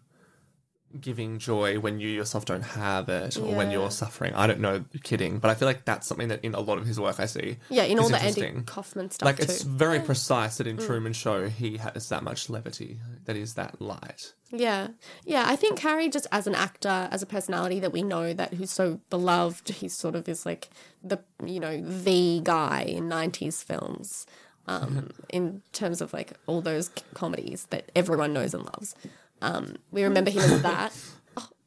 giving 0.99 1.37
joy 1.37 1.77
when 1.79 1.99
you 1.99 2.07
yourself 2.09 2.45
don't 2.45 2.63
have 2.63 3.09
it 3.09 3.37
or 3.37 3.53
when 3.55 3.67
Yeah. 3.69 3.77
you're 3.77 3.91
suffering 3.91 4.33
i 4.33 4.47
don't 4.47 4.59
know 4.59 4.83
kidding 5.03 5.37
but 5.37 5.51
i 5.51 5.53
feel 5.53 5.67
like 5.67 5.85
that's 5.85 6.07
something 6.07 6.29
that 6.29 6.43
in 6.43 6.55
a 6.55 6.59
lot 6.59 6.79
of 6.79 6.85
his 6.87 6.99
work 6.99 7.19
i 7.19 7.27
see 7.27 7.57
yeah, 7.69 7.83
in 7.83 7.99
all 7.99 8.09
the 8.09 8.15
interesting. 8.15 8.43
Andy 8.45 8.63
Kaufman 8.65 9.11
stuff 9.11 9.25
like 9.25 9.37
too. 9.37 9.43
it's 9.43 9.61
very 9.61 9.99
precise 9.99 10.57
that 10.57 10.65
in 10.65 10.77
truman 10.77 11.13
show 11.13 11.47
he 11.47 11.77
has 11.77 12.09
that 12.09 12.23
much 12.23 12.49
levity 12.49 12.99
that 13.25 13.35
is 13.35 13.53
that 13.53 13.79
light 13.79 14.33
Yeah, 14.51 14.87
yeah. 15.25 15.43
I 15.45 15.55
think 15.55 15.77
Harry, 15.79 16.09
just 16.09 16.25
as 16.31 16.47
an 16.47 16.55
actor, 16.55 17.07
as 17.11 17.21
a 17.21 17.27
personality 17.27 17.79
that 17.81 17.91
we 17.93 18.01
know 18.01 18.33
that 18.33 18.55
who's 18.55 18.71
so 18.71 18.99
beloved, 19.11 19.69
he 19.69 19.87
sort 19.87 20.15
of 20.15 20.27
is 20.27 20.43
like 20.43 20.69
the 21.03 21.19
you 21.45 21.59
know 21.59 21.77
the 21.79 22.41
guy 22.43 22.81
in 22.81 23.03
'90s 23.07 23.63
films, 23.63 24.25
um, 24.65 25.11
in 25.29 25.61
terms 25.71 26.01
of 26.01 26.13
like 26.13 26.33
all 26.47 26.61
those 26.61 26.87
c- 26.87 27.03
comedies 27.13 27.67
that 27.69 27.91
everyone 27.95 28.33
knows 28.33 28.55
and 28.55 28.63
loves. 28.65 28.95
Um, 29.41 29.75
we 29.91 30.03
remember 30.03 30.31
him 30.31 30.41
as 30.41 30.61
that. 30.61 30.93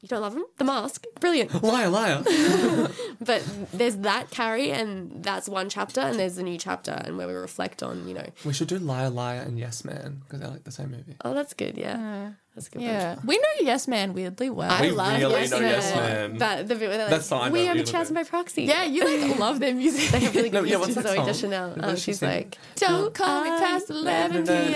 You 0.02 0.08
don't 0.08 0.20
love 0.20 0.34
him? 0.34 0.44
The 0.58 0.64
Mask, 0.64 1.04
brilliant. 1.20 1.62
liar 1.62 1.88
liar 1.88 2.22
But 3.20 3.44
there's 3.72 3.96
that 3.98 4.30
Carrey, 4.30 4.72
and 4.72 5.22
that's 5.22 5.48
one 5.48 5.68
chapter, 5.68 6.00
and 6.00 6.18
there's 6.18 6.38
a 6.38 6.42
new 6.42 6.58
chapter, 6.58 6.90
and 6.90 7.16
where 7.16 7.28
we 7.28 7.34
reflect 7.34 7.84
on, 7.84 8.08
you 8.08 8.14
know, 8.14 8.26
we 8.44 8.52
should 8.52 8.66
do 8.66 8.78
liar 8.80 9.10
liar 9.10 9.40
and 9.40 9.60
yes 9.60 9.84
man 9.84 10.20
because 10.24 10.40
they're 10.40 10.50
like 10.50 10.64
the 10.64 10.72
same 10.72 10.90
movie 10.90 11.14
oh, 11.24 11.34
that's 11.34 11.54
good, 11.54 11.78
yeah, 11.78 12.32
that's 12.56 12.66
a 12.66 12.70
good. 12.72 12.78
one. 12.80 12.88
yeah, 12.90 13.16
we 13.24 13.36
know 13.38 13.48
Yes 13.60 13.86
Man 13.86 14.12
weirdly 14.12 14.50
well. 14.50 14.72
I 14.72 14.80
We 14.80 14.90
love 14.90 15.20
really 15.20 15.34
Yes 15.36 15.50
know 15.52 15.60
Man. 15.60 15.70
Yes 15.70 15.94
Man. 15.94 16.38
That 16.38 16.66
the 16.68 16.74
bit 16.74 16.88
where 16.88 16.96
they're 16.98 17.06
like, 17.06 17.10
That's 17.14 17.28
the 17.28 17.36
we 17.52 17.64
know 17.64 17.70
are 17.70 17.76
you 17.76 17.84
the 17.84 17.92
know. 17.92 17.98
Chasm 17.98 18.14
by 18.16 18.24
proxy. 18.24 18.64
yeah, 18.64 18.82
you 18.84 19.04
like 19.28 19.38
love 19.46 19.60
their 19.60 19.72
music. 19.74 20.10
they 20.10 20.18
have 20.20 20.34
really 20.34 20.50
good 20.50 20.62
No, 20.64 20.68
yeah, 20.68 20.78
music 20.78 20.80
what's 20.80 20.94
to 20.94 21.02
that 21.02 21.12
Zooey 21.12 21.16
song? 21.16 21.26
Deschanel. 21.26 21.74
Um, 21.80 21.96
she's 21.96 22.18
sing? 22.18 22.28
like, 22.28 22.58
Don't 22.76 23.14
call 23.14 23.44
me 23.44 23.50
past 23.50 23.88
eleven 23.88 24.44
p.m. 24.46 24.70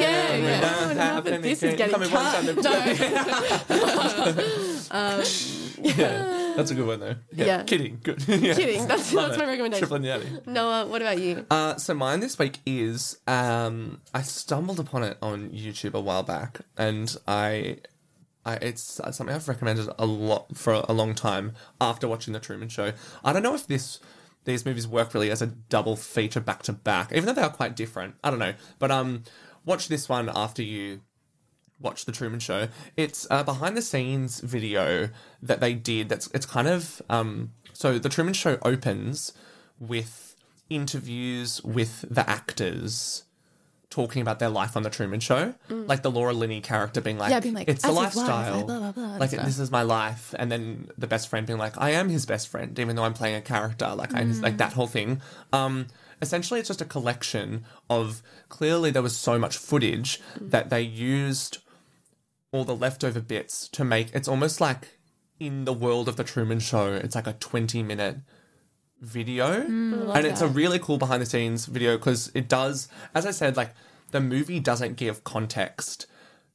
Yeah, 0.44 1.20
This 1.40 1.62
is 1.64 1.74
getting 1.74 1.92
Come 1.92 2.02
in 2.04 2.10
one 4.88 5.16
cut. 5.18 5.24
time. 5.24 5.84
yeah, 5.98 6.54
that's 6.56 6.70
a 6.70 6.74
good 6.74 6.86
one 6.86 7.00
though. 7.00 7.14
Yeah, 7.32 7.44
Yeah. 7.46 7.62
kidding. 7.64 8.00
Good. 8.02 8.22
yeah. 8.28 8.54
Kidding. 8.54 8.86
That's- 8.86 9.10
that's 9.12 9.36
my 9.38 9.46
recommendation. 9.46 9.80
Triple 9.88 9.96
in 9.96 10.02
the 10.02 10.10
attic. 10.12 10.46
Noah, 10.46 10.86
what 10.86 11.02
about 11.02 11.18
you? 11.20 11.46
Uh, 11.50 11.76
so 11.76 11.94
mine 11.94 12.20
this 12.20 12.38
week 12.38 12.58
is 12.66 13.18
um, 13.26 14.00
I 14.14 14.22
stumbled 14.22 14.80
upon 14.80 15.02
it 15.02 15.16
on 15.22 15.50
YouTube 15.50 15.94
a 15.94 16.00
while 16.00 16.22
back, 16.22 16.60
and 16.76 17.14
I, 17.26 17.78
I 18.44 18.54
it's 18.56 18.82
something 19.10 19.28
I've 19.30 19.48
recommended 19.48 19.88
a 19.98 20.06
lot 20.06 20.56
for 20.56 20.82
a 20.88 20.92
long 20.92 21.14
time 21.14 21.52
after 21.80 22.06
watching 22.08 22.32
the 22.32 22.40
Truman 22.40 22.68
Show. 22.68 22.92
I 23.24 23.32
don't 23.32 23.42
know 23.42 23.54
if 23.54 23.66
this 23.66 24.00
these 24.44 24.64
movies 24.64 24.86
work 24.86 25.12
really 25.12 25.30
as 25.30 25.42
a 25.42 25.46
double 25.46 25.96
feature 25.96 26.40
back 26.40 26.62
to 26.64 26.72
back, 26.72 27.10
even 27.12 27.24
though 27.26 27.32
they 27.32 27.42
are 27.42 27.50
quite 27.50 27.74
different. 27.74 28.14
I 28.22 28.30
don't 28.30 28.38
know, 28.38 28.54
but 28.78 28.90
um, 28.92 29.24
watch 29.64 29.88
this 29.88 30.08
one 30.08 30.30
after 30.34 30.62
you 30.62 31.00
watch 31.80 32.04
the 32.04 32.12
Truman 32.12 32.40
Show. 32.40 32.68
It's 32.96 33.26
a 33.30 33.44
behind 33.44 33.76
the 33.76 33.82
scenes 33.82 34.40
video 34.40 35.10
that 35.42 35.60
they 35.60 35.74
did. 35.74 36.08
That's 36.08 36.28
it's 36.32 36.46
kind 36.46 36.68
of 36.68 37.02
um. 37.08 37.52
So 37.72 37.98
the 37.98 38.08
Truman 38.08 38.34
Show 38.34 38.58
opens 38.62 39.32
with 39.78 40.34
interviews 40.70 41.62
with 41.62 42.04
the 42.10 42.28
actors 42.28 43.24
talking 43.88 44.20
about 44.20 44.38
their 44.40 44.48
life 44.48 44.76
on 44.76 44.82
the 44.82 44.90
Truman 44.90 45.20
Show, 45.20 45.54
like 45.70 46.02
the 46.02 46.10
Laura 46.10 46.32
Linney 46.32 46.60
character 46.60 47.00
being 47.00 47.18
like, 47.18 47.30
Yeah, 47.30 47.40
being 47.40 47.54
like, 47.54 47.68
"It's 47.68 47.84
a 47.84 47.88
"As 47.88 47.92
his 47.92 47.96
wife, 47.96 48.16
lifestyle, 48.16 48.64
blah, 48.64 48.78
blah, 48.78 48.92
blah," 48.92 49.16
like 49.16 49.30
this 49.30 49.58
is 49.58 49.70
my 49.70 49.82
life," 49.82 50.34
and 50.38 50.50
then 50.50 50.88
the 50.98 51.06
best 51.06 51.28
friend 51.28 51.46
being 51.46 51.58
like, 51.58 51.78
"I 51.78 51.90
am 51.90 52.08
his 52.08 52.26
best 52.26 52.48
friend, 52.48 52.78
even 52.78 52.96
though 52.96 53.04
I'm 53.04 53.14
playing 53.14 53.36
a 53.36 53.40
character." 53.40 53.94
Like, 53.94 54.12
I 54.14 54.22
like 54.22 54.58
that 54.58 54.72
whole 54.72 54.86
thing. 54.88 55.22
Um, 55.52 55.86
essentially, 56.20 56.60
it's 56.60 56.68
just 56.68 56.80
a 56.80 56.84
collection 56.86 57.64
of 57.88 58.22
clearly 58.48 58.90
there 58.90 59.02
was 59.02 59.16
so 59.16 59.38
much 59.38 59.56
footage 59.56 60.20
that 60.40 60.68
they 60.68 60.82
used 60.82 61.58
all 62.56 62.64
the 62.64 62.74
leftover 62.76 63.20
bits 63.20 63.68
to 63.68 63.84
make 63.84 64.14
it's 64.14 64.28
almost 64.28 64.60
like 64.60 64.98
in 65.38 65.64
the 65.66 65.72
world 65.72 66.08
of 66.08 66.16
the 66.16 66.24
Truman 66.24 66.58
Show, 66.60 66.94
it's 66.94 67.14
like 67.14 67.26
a 67.26 67.34
20 67.34 67.82
minute 67.82 68.16
video. 69.00 69.60
and 70.16 70.26
it's 70.26 70.40
a 70.40 70.48
really 70.48 70.78
cool 70.78 70.96
behind 70.98 71.20
the 71.20 71.26
scenes 71.26 71.66
video 71.66 71.98
because 71.98 72.30
it 72.34 72.48
does, 72.48 72.88
as 73.14 73.26
I 73.26 73.30
said, 73.30 73.56
like 73.56 73.74
the 74.12 74.20
movie 74.20 74.58
doesn't 74.60 74.96
give 74.96 75.24
context 75.24 76.06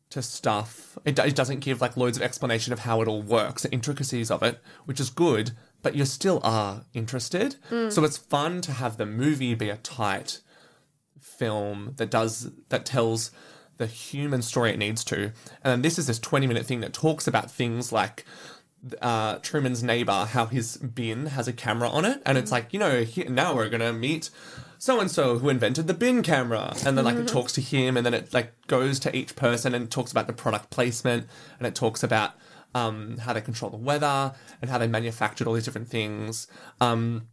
to 0.09 0.21
stuff. 0.23 0.97
It, 1.05 1.19
it 1.19 1.35
doesn't 1.35 1.59
give 1.59 1.79
like 1.79 1.95
loads 1.95 2.17
of 2.17 2.23
explanation 2.23 2.73
of 2.73 2.79
how 2.79 3.01
it 3.01 3.07
all 3.07 3.21
works, 3.21 3.61
the 3.61 3.71
intricacies 3.71 4.31
of 4.31 4.41
it, 4.43 4.59
which 4.85 4.99
is 4.99 5.09
good, 5.11 5.51
but 5.83 5.93
you 5.95 6.03
still 6.05 6.39
are 6.43 6.85
interested. 6.93 7.55
So 7.91 8.03
it's 8.03 8.17
fun 8.17 8.61
to 8.61 8.71
have 8.71 8.97
the 8.97 9.05
movie 9.05 9.53
be 9.53 9.69
a 9.69 9.77
tight 9.77 10.41
film 11.19 11.93
that 11.97 12.09
does 12.09 12.49
that 12.69 12.85
tells 12.85 13.31
the 13.81 13.87
human 13.87 14.43
story 14.43 14.69
it 14.69 14.77
needs 14.77 15.03
to. 15.05 15.23
And 15.23 15.33
then 15.63 15.81
this 15.81 15.97
is 15.97 16.05
this 16.05 16.19
20 16.19 16.45
minute 16.45 16.67
thing 16.67 16.81
that 16.81 16.93
talks 16.93 17.25
about 17.25 17.49
things 17.49 17.91
like 17.91 18.25
uh, 19.01 19.39
Truman's 19.39 19.81
neighbor, 19.81 20.25
how 20.25 20.45
his 20.45 20.77
bin 20.77 21.25
has 21.25 21.47
a 21.47 21.53
camera 21.53 21.89
on 21.89 22.05
it. 22.05 22.21
And 22.23 22.37
it's 22.37 22.51
like, 22.51 22.73
you 22.73 22.79
know, 22.79 23.01
he, 23.01 23.23
now 23.23 23.55
we're 23.55 23.69
going 23.69 23.81
to 23.81 23.91
meet 23.91 24.29
so 24.77 24.99
and 24.99 25.09
so 25.09 25.39
who 25.39 25.49
invented 25.49 25.87
the 25.87 25.95
bin 25.95 26.21
camera. 26.21 26.75
And 26.85 26.95
then, 26.95 27.05
like, 27.05 27.17
it 27.17 27.27
talks 27.27 27.53
to 27.53 27.61
him, 27.61 27.97
and 27.97 28.05
then 28.05 28.13
it, 28.13 28.33
like, 28.33 28.53
goes 28.67 28.99
to 29.01 29.15
each 29.15 29.35
person 29.35 29.75
and 29.75 29.89
talks 29.91 30.11
about 30.11 30.27
the 30.27 30.33
product 30.33 30.69
placement, 30.69 31.27
and 31.57 31.67
it 31.67 31.75
talks 31.75 32.03
about 32.03 32.33
um, 32.73 33.17
how 33.17 33.33
they 33.33 33.41
control 33.41 33.69
the 33.71 33.77
weather 33.77 34.33
and 34.61 34.71
how 34.71 34.77
they 34.77 34.87
manufactured 34.87 35.47
all 35.47 35.53
these 35.53 35.65
different 35.65 35.89
things. 35.89 36.47
Um, 36.79 37.27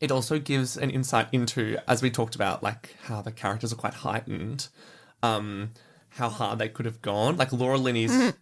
it 0.00 0.10
also 0.10 0.38
gives 0.38 0.76
an 0.76 0.90
insight 0.90 1.28
into, 1.32 1.76
as 1.86 2.02
we 2.02 2.10
talked 2.10 2.34
about, 2.34 2.62
like 2.62 2.96
how 3.02 3.20
the 3.22 3.32
characters 3.32 3.72
are 3.72 3.76
quite 3.76 3.94
heightened, 3.94 4.68
um, 5.22 5.70
how 6.10 6.28
hard 6.28 6.58
they 6.58 6.68
could 6.68 6.86
have 6.86 7.00
gone. 7.02 7.36
Like 7.36 7.52
Laura 7.52 7.78
Linney's 7.78 8.34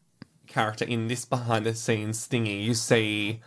character 0.47 0.85
in 0.85 1.09
this 1.09 1.25
behind 1.25 1.67
the 1.67 1.75
scenes 1.75 2.27
thingy, 2.27 2.63
you 2.65 2.75
see, 2.75 3.41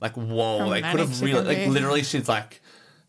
like, 0.00 0.14
whoa, 0.14 0.70
they 0.70 0.82
could 0.82 1.00
have 1.00 1.20
really, 1.22 1.42
like, 1.44 1.68
literally, 1.68 2.02
she's 2.02 2.28
like, 2.28 2.60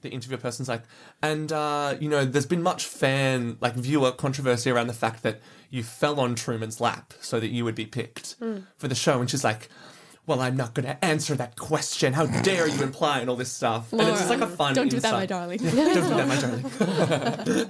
the 0.02 0.10
interview 0.10 0.38
person's 0.38 0.68
like, 0.70 0.84
and 1.24 1.52
uh, 1.52 1.96
you 2.00 2.10
know, 2.10 2.24
there's 2.26 2.46
been 2.46 2.62
much 2.62 2.86
fan, 2.86 3.58
like, 3.62 3.74
viewer 3.76 4.12
controversy 4.12 4.70
around 4.70 4.88
the 4.88 4.94
fact 4.94 5.24
that 5.24 5.40
you 5.70 5.84
fell 5.84 6.20
on 6.20 6.36
Truman's 6.36 6.80
lap 6.80 7.14
so 7.22 7.40
that 7.40 7.48
you 7.50 7.64
would 7.66 7.76
be 7.76 7.86
picked 7.86 8.36
Hmm. 8.40 8.60
for 8.78 8.88
the 8.88 8.96
show, 8.96 9.20
and 9.20 9.30
she's 9.30 9.44
like. 9.44 9.70
Well, 10.26 10.42
I'm 10.42 10.58
not 10.58 10.74
going 10.74 10.86
to 10.88 11.06
answer 11.06 11.36
that 11.36 11.56
question. 11.56 12.12
How 12.12 12.26
dare 12.26 12.68
you 12.68 12.84
imply 12.84 13.20
and 13.22 13.30
all 13.30 13.38
this 13.38 13.50
stuff? 13.50 13.94
and 13.94 14.02
it's 14.02 14.18
just 14.20 14.30
like 14.30 14.42
a 14.42 14.48
fun. 14.48 14.74
Don't 14.76 14.90
do 14.90 15.00
that, 15.00 15.14
my 15.14 15.22
insight. 15.24 15.30
darling. 15.30 15.58
Don't 15.64 15.94
do 15.94 16.02
that, 16.02 16.28
my 16.28 17.66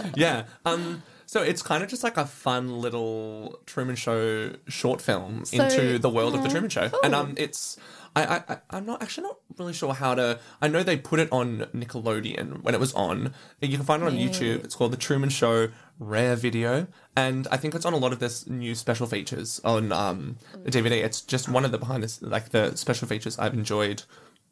darling. 0.00 0.12
yeah. 0.16 0.44
Um. 0.64 1.02
So 1.32 1.40
it's 1.40 1.62
kind 1.62 1.82
of 1.82 1.88
just 1.88 2.04
like 2.04 2.18
a 2.18 2.26
fun 2.26 2.82
little 2.82 3.58
Truman 3.64 3.96
Show 3.96 4.52
short 4.68 5.00
film 5.00 5.44
into 5.50 5.98
the 5.98 6.10
world 6.10 6.34
of 6.34 6.42
the 6.42 6.48
Truman 6.50 6.68
Show, 6.68 6.90
and 7.02 7.14
um, 7.14 7.32
it's. 7.38 7.78
I, 8.14 8.42
I, 8.46 8.58
I'm 8.68 8.84
not 8.84 9.02
actually 9.02 9.28
not 9.28 9.38
really 9.56 9.72
sure 9.72 9.94
how 9.94 10.14
to. 10.14 10.38
I 10.60 10.68
know 10.68 10.82
they 10.82 10.98
put 10.98 11.20
it 11.20 11.30
on 11.32 11.60
Nickelodeon 11.74 12.62
when 12.62 12.74
it 12.74 12.80
was 12.80 12.92
on. 12.92 13.32
You 13.62 13.78
can 13.78 13.86
find 13.86 14.02
it 14.02 14.06
on 14.08 14.12
YouTube. 14.12 14.62
It's 14.62 14.74
called 14.74 14.92
The 14.92 14.98
Truman 14.98 15.30
Show 15.30 15.70
Rare 15.98 16.36
Video, 16.36 16.86
and 17.16 17.48
I 17.50 17.56
think 17.56 17.74
it's 17.74 17.86
on 17.86 17.94
a 17.94 17.96
lot 17.96 18.12
of 18.12 18.18
this 18.18 18.46
new 18.46 18.74
special 18.74 19.06
features 19.06 19.58
on 19.64 19.90
um 19.90 20.36
the 20.64 20.70
DVD. 20.70 21.02
It's 21.02 21.22
just 21.22 21.48
one 21.48 21.64
of 21.64 21.72
the 21.72 21.78
behind 21.78 22.02
this 22.02 22.20
like 22.20 22.50
the 22.50 22.76
special 22.76 23.08
features 23.08 23.38
I've 23.38 23.54
enjoyed 23.54 24.02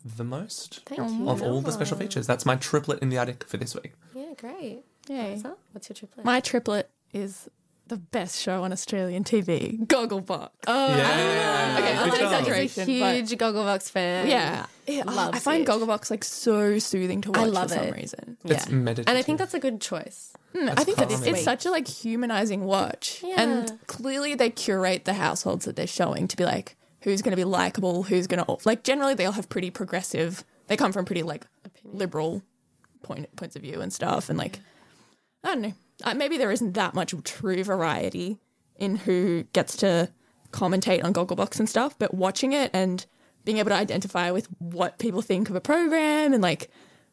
the 0.02 0.24
most 0.24 0.80
Thank 0.86 1.10
you. 1.10 1.28
of 1.28 1.42
all 1.42 1.60
the 1.60 1.72
special 1.72 1.98
features. 1.98 2.26
That's 2.26 2.46
my 2.46 2.56
triplet 2.56 3.00
in 3.00 3.10
the 3.10 3.18
attic 3.18 3.46
for 3.46 3.58
this 3.58 3.74
week. 3.74 3.92
Yeah, 4.14 4.32
great. 4.38 4.84
Yay. 5.10 5.40
What's? 5.42 5.56
What's 5.72 5.88
your 5.88 5.94
triplet? 5.96 6.24
My 6.24 6.40
triplet 6.40 6.90
is 7.12 7.48
the 7.88 7.96
best 7.96 8.40
show 8.40 8.62
on 8.62 8.70
Australian 8.72 9.24
TV, 9.24 9.84
Gogglebox. 9.86 10.50
oh, 10.68 10.96
Yeah. 10.96 11.76
Okay, 11.78 11.86
Good 11.94 11.96
that's 12.12 12.18
job. 12.18 12.24
exaggeration. 12.40 12.82
I'm 12.84 13.02
a 13.02 13.14
huge 13.14 13.30
Gogglebox 13.32 13.90
fan. 13.90 14.28
Yeah, 14.28 14.66
yeah. 14.86 15.02
Loves 15.04 15.36
I 15.36 15.40
find 15.40 15.62
it. 15.62 15.68
Gogglebox 15.68 16.08
like 16.10 16.22
so 16.22 16.78
soothing 16.78 17.20
to 17.22 17.30
watch 17.32 17.40
I 17.40 17.44
love 17.46 17.68
for 17.70 17.74
some 17.78 17.86
it. 17.88 17.94
reason. 17.96 18.36
It's 18.44 18.68
Yeah. 18.68 18.72
meditative. 18.74 19.08
And 19.08 19.18
I 19.18 19.22
think 19.22 19.38
that's 19.40 19.54
a 19.54 19.58
good 19.58 19.80
choice. 19.80 20.32
Mm, 20.54 20.72
I 20.78 20.84
think 20.84 20.98
that 20.98 21.10
it's, 21.10 21.22
it's 21.22 21.42
such 21.42 21.66
a 21.66 21.70
like 21.72 21.88
humanizing 21.88 22.64
watch, 22.64 23.22
Yeah. 23.24 23.42
and 23.42 23.78
clearly 23.88 24.34
they 24.36 24.50
curate 24.50 25.04
the 25.04 25.14
households 25.14 25.64
that 25.64 25.74
they're 25.76 25.86
showing 25.88 26.28
to 26.28 26.36
be 26.36 26.44
like 26.44 26.76
who's 27.02 27.22
going 27.22 27.30
to 27.32 27.36
be 27.36 27.44
likable, 27.44 28.04
who's 28.04 28.26
going 28.28 28.44
to 28.44 28.56
like. 28.64 28.84
Generally, 28.84 29.14
they 29.14 29.26
all 29.26 29.32
have 29.32 29.48
pretty 29.48 29.70
progressive. 29.70 30.44
They 30.68 30.76
come 30.76 30.92
from 30.92 31.04
pretty 31.04 31.22
like 31.24 31.46
liberal 31.84 32.42
point 33.02 33.34
points 33.36 33.56
of 33.56 33.62
view 33.62 33.80
and 33.80 33.92
stuff, 33.92 34.28
and 34.28 34.38
like 34.38 34.60
I 35.44 35.48
don't 35.48 35.60
know. 35.62 35.72
Uh, 36.04 36.14
maybe 36.14 36.38
there 36.38 36.50
isn't 36.50 36.72
that 36.74 36.94
much 36.94 37.14
true 37.24 37.62
variety 37.64 38.38
in 38.78 38.96
who 38.96 39.44
gets 39.52 39.76
to 39.78 40.10
commentate 40.50 41.04
on 41.04 41.12
Gogglebox 41.12 41.58
and 41.58 41.68
stuff, 41.68 41.98
but 41.98 42.14
watching 42.14 42.52
it 42.52 42.70
and 42.72 43.04
being 43.44 43.58
able 43.58 43.70
to 43.70 43.76
identify 43.76 44.30
with 44.30 44.46
what 44.58 44.98
people 44.98 45.22
think 45.22 45.50
of 45.50 45.56
a 45.56 45.60
program 45.60 46.32
and 46.32 46.42
like 46.42 46.70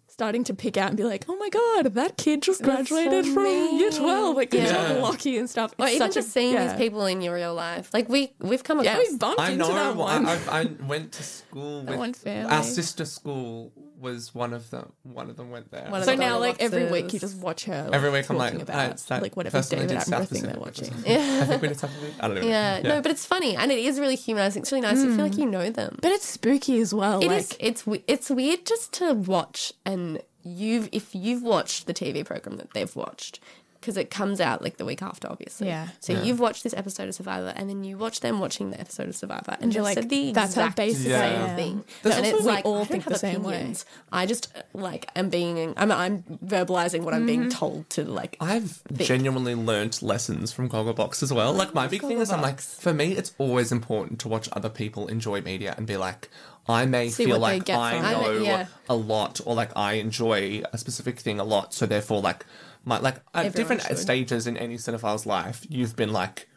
starting 0.09 0.43
to 0.45 0.53
pick 0.53 0.77
out 0.77 0.87
and 0.87 0.97
be 0.97 1.03
like, 1.03 1.25
oh 1.27 1.35
my 1.35 1.49
god, 1.49 1.93
that 1.93 2.17
kid 2.17 2.41
just 2.41 2.63
That's 2.63 2.89
so 2.89 2.95
graduated 2.95 3.33
from 3.33 3.45
year 3.45 3.89
mean. 3.89 3.91
twelve, 3.91 4.35
like 4.37 4.49
good 4.51 4.63
Yeah. 4.63 4.93
job, 4.93 5.03
Lucky 5.03 5.37
and 5.37 5.49
stuff. 5.49 5.73
Or 5.77 5.85
It's 5.85 5.95
even 5.95 6.07
such 6.07 6.17
a- 6.17 6.19
just 6.21 6.33
seeing 6.33 6.53
yeah. 6.53 6.67
these 6.69 6.77
people 6.77 7.05
in 7.05 7.21
your 7.21 7.35
real 7.35 7.53
life. 7.53 7.93
Like 7.93 8.09
we 8.09 8.33
we've 8.39 8.63
come 8.63 8.81
Yeah, 8.83 8.93
across 8.93 9.11
we 9.11 9.17
bumped 9.17 9.39
I 9.41 9.51
into 9.51 9.65
that 9.67 9.95
one. 9.95 10.25
I, 10.25 10.33
I, 10.33 10.61
I 10.61 10.63
went 10.87 11.11
to 11.13 11.23
school 11.23 11.83
with 11.83 11.97
one 11.97 12.13
family. 12.13 12.49
our 12.51 12.63
sister 12.63 13.05
school 13.05 13.71
was 13.99 14.33
one 14.35 14.53
of 14.53 14.69
them. 14.69 14.93
One 15.03 15.29
of 15.29 15.37
them 15.37 15.49
went 15.49 15.71
there. 15.71 15.89
One 15.89 16.01
of 16.01 16.05
so 16.05 16.11
the 16.11 16.17
now, 16.17 16.39
like 16.39 16.61
every 16.61 16.85
week, 16.85 17.05
Goggleboxes. 17.05 17.13
you 17.13 17.19
just 17.19 17.37
watch 17.37 17.65
her. 17.65 17.89
Every 17.91 18.09
like, 18.09 18.21
week 18.23 18.29
I'm 18.31 18.37
like, 18.37 18.53
talking 18.53 18.69
"Ah, 18.69 18.73
about 18.73 18.91
it's 18.91 19.03
that 19.05 19.21
like 19.21 19.35
whatever 19.35 19.57
person 19.57 19.79
who 19.79 19.87
David 19.87 19.99
did 19.99 20.07
South 20.07 20.21
Attenborough 20.23 20.27
thing 20.29 20.41
they're 20.43 20.53
Pacific 20.55 20.93
watching. 20.93 21.15
I 21.41 21.45
think 21.45 21.61
we 21.61 21.67
did 21.69 21.79
South 21.79 21.93
Pacific. 21.93 22.15
I 22.19 22.27
don't 22.27 22.35
know. 22.41 22.47
Yeah, 22.47 22.79
no, 22.81 23.01
but 23.01 23.11
it's 23.11 23.25
funny 23.25 23.55
and 23.55 23.71
it 23.71 23.79
is 23.79 23.99
really 23.99 24.15
humanizing. 24.15 24.61
It's 24.61 24.71
really 24.71 24.81
nice. 24.81 25.03
You 25.03 25.15
feel 25.15 25.25
like 25.25 25.37
you 25.37 25.45
know 25.45 25.69
them. 25.69 25.97
But 26.01 26.11
it's 26.11 26.27
spooky 26.27 26.79
as 26.79 26.93
well. 26.93 27.19
It 27.21 27.27
like, 27.27 27.39
is. 27.39 27.57
It's 27.59 27.87
we- 27.87 28.03
it's 28.07 28.29
weird 28.29 28.65
just 28.65 28.93
to 28.93 29.13
watch 29.13 29.73
and 29.85 30.21
you've 30.43 30.89
if 30.91 31.13
you've 31.13 31.43
watched 31.43 31.87
the 31.87 31.93
TV 31.93 32.25
program 32.25 32.57
that 32.57 32.73
they've 32.73 32.95
watched 32.95 33.39
because 33.87 33.95
it 33.95 34.09
comes 34.11 34.41
out 34.41 34.61
like 34.61 34.75
the 34.75 34.83
week 34.83 35.01
after, 35.01 35.31
obviously. 35.31 35.67
Yeah. 35.67 35.87
So 36.01 36.11
you've 36.21 36.41
watched 36.41 36.61
this 36.65 36.73
episode 36.73 37.07
of 37.07 37.15
Survivor, 37.15 37.53
and 37.55 37.69
then 37.69 37.85
you 37.85 37.97
watch 37.97 38.19
them 38.19 38.41
watching 38.41 38.69
the 38.71 38.77
episode 38.81 39.07
of 39.07 39.15
Survivor, 39.15 39.55
and 39.61 39.73
you're 39.73 39.81
like, 39.81 39.93
said 39.95 40.09
the 40.09 40.33
that's 40.33 40.55
how 40.55 40.63
exact 40.63 40.75
basic 40.75 41.13
I 41.13 41.19
same 41.29 41.41
am. 41.41 41.55
thing. 41.55 41.83
There's 42.03 42.17
and 42.17 42.25
it's 42.25 42.39
we 42.41 42.45
like 42.45 42.65
all 42.65 42.75
I 42.75 42.77
don't 42.79 42.87
think 42.87 43.03
have 43.05 43.13
the 43.13 43.19
same 43.19 43.43
way. 43.43 43.55
opinions. 43.55 43.85
I 44.11 44.25
just 44.25 44.53
like 44.73 45.09
am 45.15 45.29
being 45.29 45.73
I'm 45.77 45.89
I'm 45.89 46.23
verbalizing 46.45 47.03
what 47.03 47.13
I'm 47.13 47.21
Mm-hmm. 47.21 47.27
being 47.27 47.49
told 47.49 47.89
to 47.91 48.03
like. 48.03 48.35
I've 48.41 48.81
genuinely 48.93 49.55
learnt 49.55 50.01
lessons 50.01 50.51
from 50.51 50.69
Gogglebox 50.69 51.23
as 51.23 51.31
well. 51.31 51.53
Like 51.53 51.73
my 51.73 51.87
big 51.87 52.01
thing 52.01 52.19
is, 52.19 52.29
I'm 52.29 52.41
like, 52.41 52.59
for 52.59 52.93
me, 52.93 53.13
it's 53.13 53.33
always 53.37 53.71
important 53.71 54.19
to 54.19 54.27
watch 54.27 54.49
other 54.51 54.69
people 54.69 55.07
enjoy 55.07 55.39
media 55.41 55.73
and 55.77 55.87
be 55.87 55.95
like, 55.95 56.29
I 56.67 56.85
may 56.85 57.09
See 57.09 57.25
feel 57.25 57.39
like 57.39 57.69
I 57.69 57.97
know 57.99 58.03
I 58.03 58.11
know, 58.11 58.31
yeah. 58.39 58.65
a 58.89 58.95
lot, 58.95 59.39
or 59.45 59.55
like 59.55 59.71
I 59.77 59.93
enjoy 59.93 60.61
a 60.73 60.77
specific 60.77 61.17
thing 61.19 61.39
a 61.39 61.43
lot, 61.45 61.73
so 61.73 61.85
therefore, 61.85 62.19
like 62.21 62.45
my 62.87 62.97
like 62.99 63.15
at 63.33 63.45
Everyone 63.47 63.51
different 63.53 63.81
should. 63.83 63.97
stages 63.99 64.47
in 64.47 64.55
any 64.57 64.77
cinephile's 64.77 65.25
life, 65.25 65.65
you've 65.69 65.95
been 65.95 66.13
like, 66.13 66.47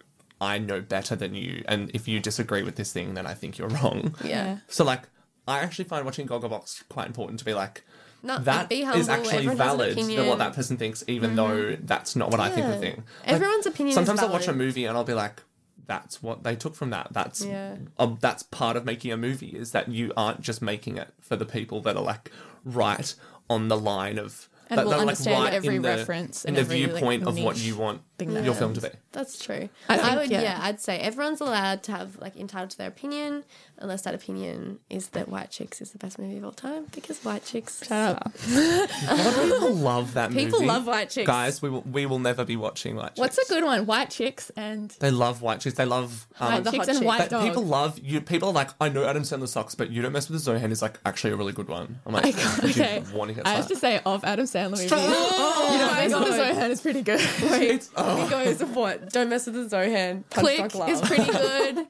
I 0.40 0.58
know 0.58 0.80
better 0.80 1.16
than 1.16 1.34
you, 1.34 1.64
and 1.66 1.90
if 1.92 2.06
you 2.08 2.20
disagree 2.20 2.62
with 2.62 2.76
this 2.76 2.92
thing, 2.92 3.14
then 3.14 3.26
I 3.26 3.34
think 3.34 3.58
you're 3.58 3.68
wrong. 3.82 4.14
Yeah. 4.24 4.58
So 4.68 4.84
like, 4.84 5.02
I 5.48 5.58
actually 5.58 5.86
find 5.86 6.04
watching 6.04 6.26
Gogglebox 6.28 6.84
quite 6.88 7.06
important 7.08 7.38
to 7.40 7.44
be 7.44 7.52
like, 7.52 7.84
No, 8.22 8.38
that 8.38 8.68
be 8.68 8.82
is 8.82 9.08
actually 9.08 9.38
Everyone 9.38 9.56
has 9.58 9.72
an 9.72 9.78
valid 9.78 9.96
than 9.98 10.26
what 10.28 10.38
that 10.38 10.54
person 10.54 10.76
thinks, 10.76 11.02
even 11.08 11.34
though 11.36 11.76
that's 11.80 12.14
not 12.14 12.30
what 12.30 12.38
I 12.40 12.48
think 12.50 12.66
of 12.66 12.72
the 12.80 12.86
Yeah. 12.86 12.92
thing. 12.92 13.04
Like, 13.26 13.34
Everyone's 13.34 13.66
opinion 13.66 13.88
is 13.90 13.94
Sometimes 13.96 14.20
I'll 14.20 14.28
watch 14.30 14.42
a 14.42 14.52
valid. 14.52 14.58
movie 14.58 14.84
and 14.84 14.96
I'll 14.96 15.04
be 15.04 15.14
like, 15.14 15.42
that's 15.86 16.22
what 16.22 16.44
they 16.44 16.54
took 16.54 16.76
from 16.76 16.90
that. 16.90 17.08
That's 17.10 17.44
Yeah. 17.44 17.76
um, 17.98 18.18
that's 18.20 18.44
part 18.44 18.76
of 18.76 18.84
making 18.84 19.10
a 19.10 19.16
movie 19.16 19.48
is 19.48 19.72
that 19.72 19.88
you 19.88 20.12
aren't 20.16 20.40
just 20.40 20.62
making 20.62 20.96
it 20.98 21.08
for 21.20 21.34
the 21.34 21.44
people 21.46 21.80
that 21.82 21.96
are 21.96 22.02
like 22.04 22.30
right 22.64 23.12
on 23.48 23.66
the 23.66 23.76
line 23.76 24.16
of 24.16 24.48
And 24.70 24.78
that, 24.78 24.86
will 24.86 24.94
are, 24.94 24.98
like, 24.98 25.08
understand 25.08 25.44
right 25.44 25.52
every 25.52 25.76
in 25.76 25.82
the, 25.82 25.88
reference 25.88 26.44
in 26.44 26.56
and 26.56 26.56
the 26.56 26.74
viewpoint 26.74 27.24
of 27.24 27.38
what 27.38 27.58
you 27.58 27.76
want 27.76 28.02
thing 28.20 28.34
that 28.34 28.44
your 28.44 28.54
film 28.54 28.74
to 28.74 28.80
be. 28.80 28.88
That's 29.12 29.42
true. 29.42 29.68
I 29.88 29.98
I, 29.98 30.16
would, 30.16 30.30
yeah. 30.30 30.42
yeah. 30.42 30.58
I'd 30.62 30.80
say 30.80 30.98
everyone's 30.98 31.40
allowed 31.40 31.82
to 31.84 31.92
have 31.92 32.18
like 32.18 32.36
entitled 32.36 32.70
to 32.70 32.78
their 32.78 32.88
opinion, 32.88 33.44
unless 33.78 34.02
that 34.02 34.14
opinion 34.14 34.78
is 34.88 35.08
that 35.08 35.28
White 35.28 35.50
Chicks 35.50 35.80
is 35.80 35.90
the 35.92 35.98
best 35.98 36.18
movie 36.18 36.38
of 36.38 36.44
all 36.44 36.52
time 36.52 36.86
because 36.92 37.22
White 37.24 37.44
Chicks. 37.44 37.84
Shut 37.84 38.16
up. 38.16 38.32
A 38.48 39.14
lot 39.16 39.26
of 39.26 39.34
people 39.34 39.74
love 39.74 40.14
that 40.14 40.30
movie. 40.30 40.44
People 40.44 40.64
love 40.64 40.86
White 40.86 41.10
Chicks. 41.10 41.26
Guys, 41.26 41.62
we 41.62 41.70
will 41.70 41.82
we 41.82 42.06
will 42.06 42.18
never 42.18 42.44
be 42.44 42.56
watching 42.56 42.96
White 42.96 43.08
Chicks. 43.08 43.18
What's 43.18 43.38
a 43.38 43.46
good 43.48 43.64
one? 43.64 43.86
White 43.86 44.10
chicks 44.10 44.50
and 44.56 44.90
They 45.00 45.10
love 45.10 45.42
White 45.42 45.60
Chicks. 45.60 45.76
They 45.76 45.84
love 45.84 46.26
um, 46.38 46.52
white 46.52 46.64
the 46.64 46.70
chicks 46.70 46.86
hot 46.86 46.88
and 46.88 46.98
chick. 46.98 47.06
white 47.06 47.18
But 47.18 47.30
dog. 47.30 47.46
people 47.46 47.64
love 47.64 47.98
you. 47.98 48.20
People 48.20 48.50
are 48.50 48.54
like, 48.54 48.70
I 48.80 48.88
know 48.88 49.04
Adam 49.04 49.22
Sandler 49.22 49.48
sucks, 49.48 49.74
but 49.74 49.90
you 49.90 50.02
don't 50.02 50.12
mess 50.12 50.28
with 50.28 50.44
the 50.44 50.50
Zohan 50.50 50.70
is 50.70 50.82
like 50.82 50.98
actually 51.04 51.32
a 51.32 51.36
really 51.36 51.52
good 51.52 51.68
one. 51.68 51.98
I'm 52.06 52.12
like, 52.12 52.26
okay. 52.64 53.02
you 53.10 53.16
want 53.16 53.30
to 53.30 53.34
get 53.34 53.46
I 53.46 53.50
have 53.50 53.68
to 53.68 53.76
say, 53.76 54.00
of 54.04 54.24
Adam 54.24 54.46
Sandler 54.46 54.70
movies, 54.72 54.90
Oh 54.92 55.70
you 55.72 55.78
know, 55.78 56.18
my 56.18 56.24
the 56.24 56.36
Zohan 56.36 56.70
is 56.70 56.80
pretty 56.80 57.02
good. 57.02 57.20
It's, 57.70 57.90
oh. 57.96 58.09
He 58.16 58.22
oh. 58.22 58.28
goes 58.30 58.60
of 58.60 58.76
what? 58.76 59.12
Don't 59.12 59.28
mess 59.28 59.46
with 59.46 59.54
the 59.54 59.76
Zohan. 59.76 60.24
Punch 60.30 60.44
Click 60.44 60.56
Drunk 60.56 60.74
Love. 60.74 60.88
is 60.90 61.00
pretty 61.00 61.24
good. 61.32 61.86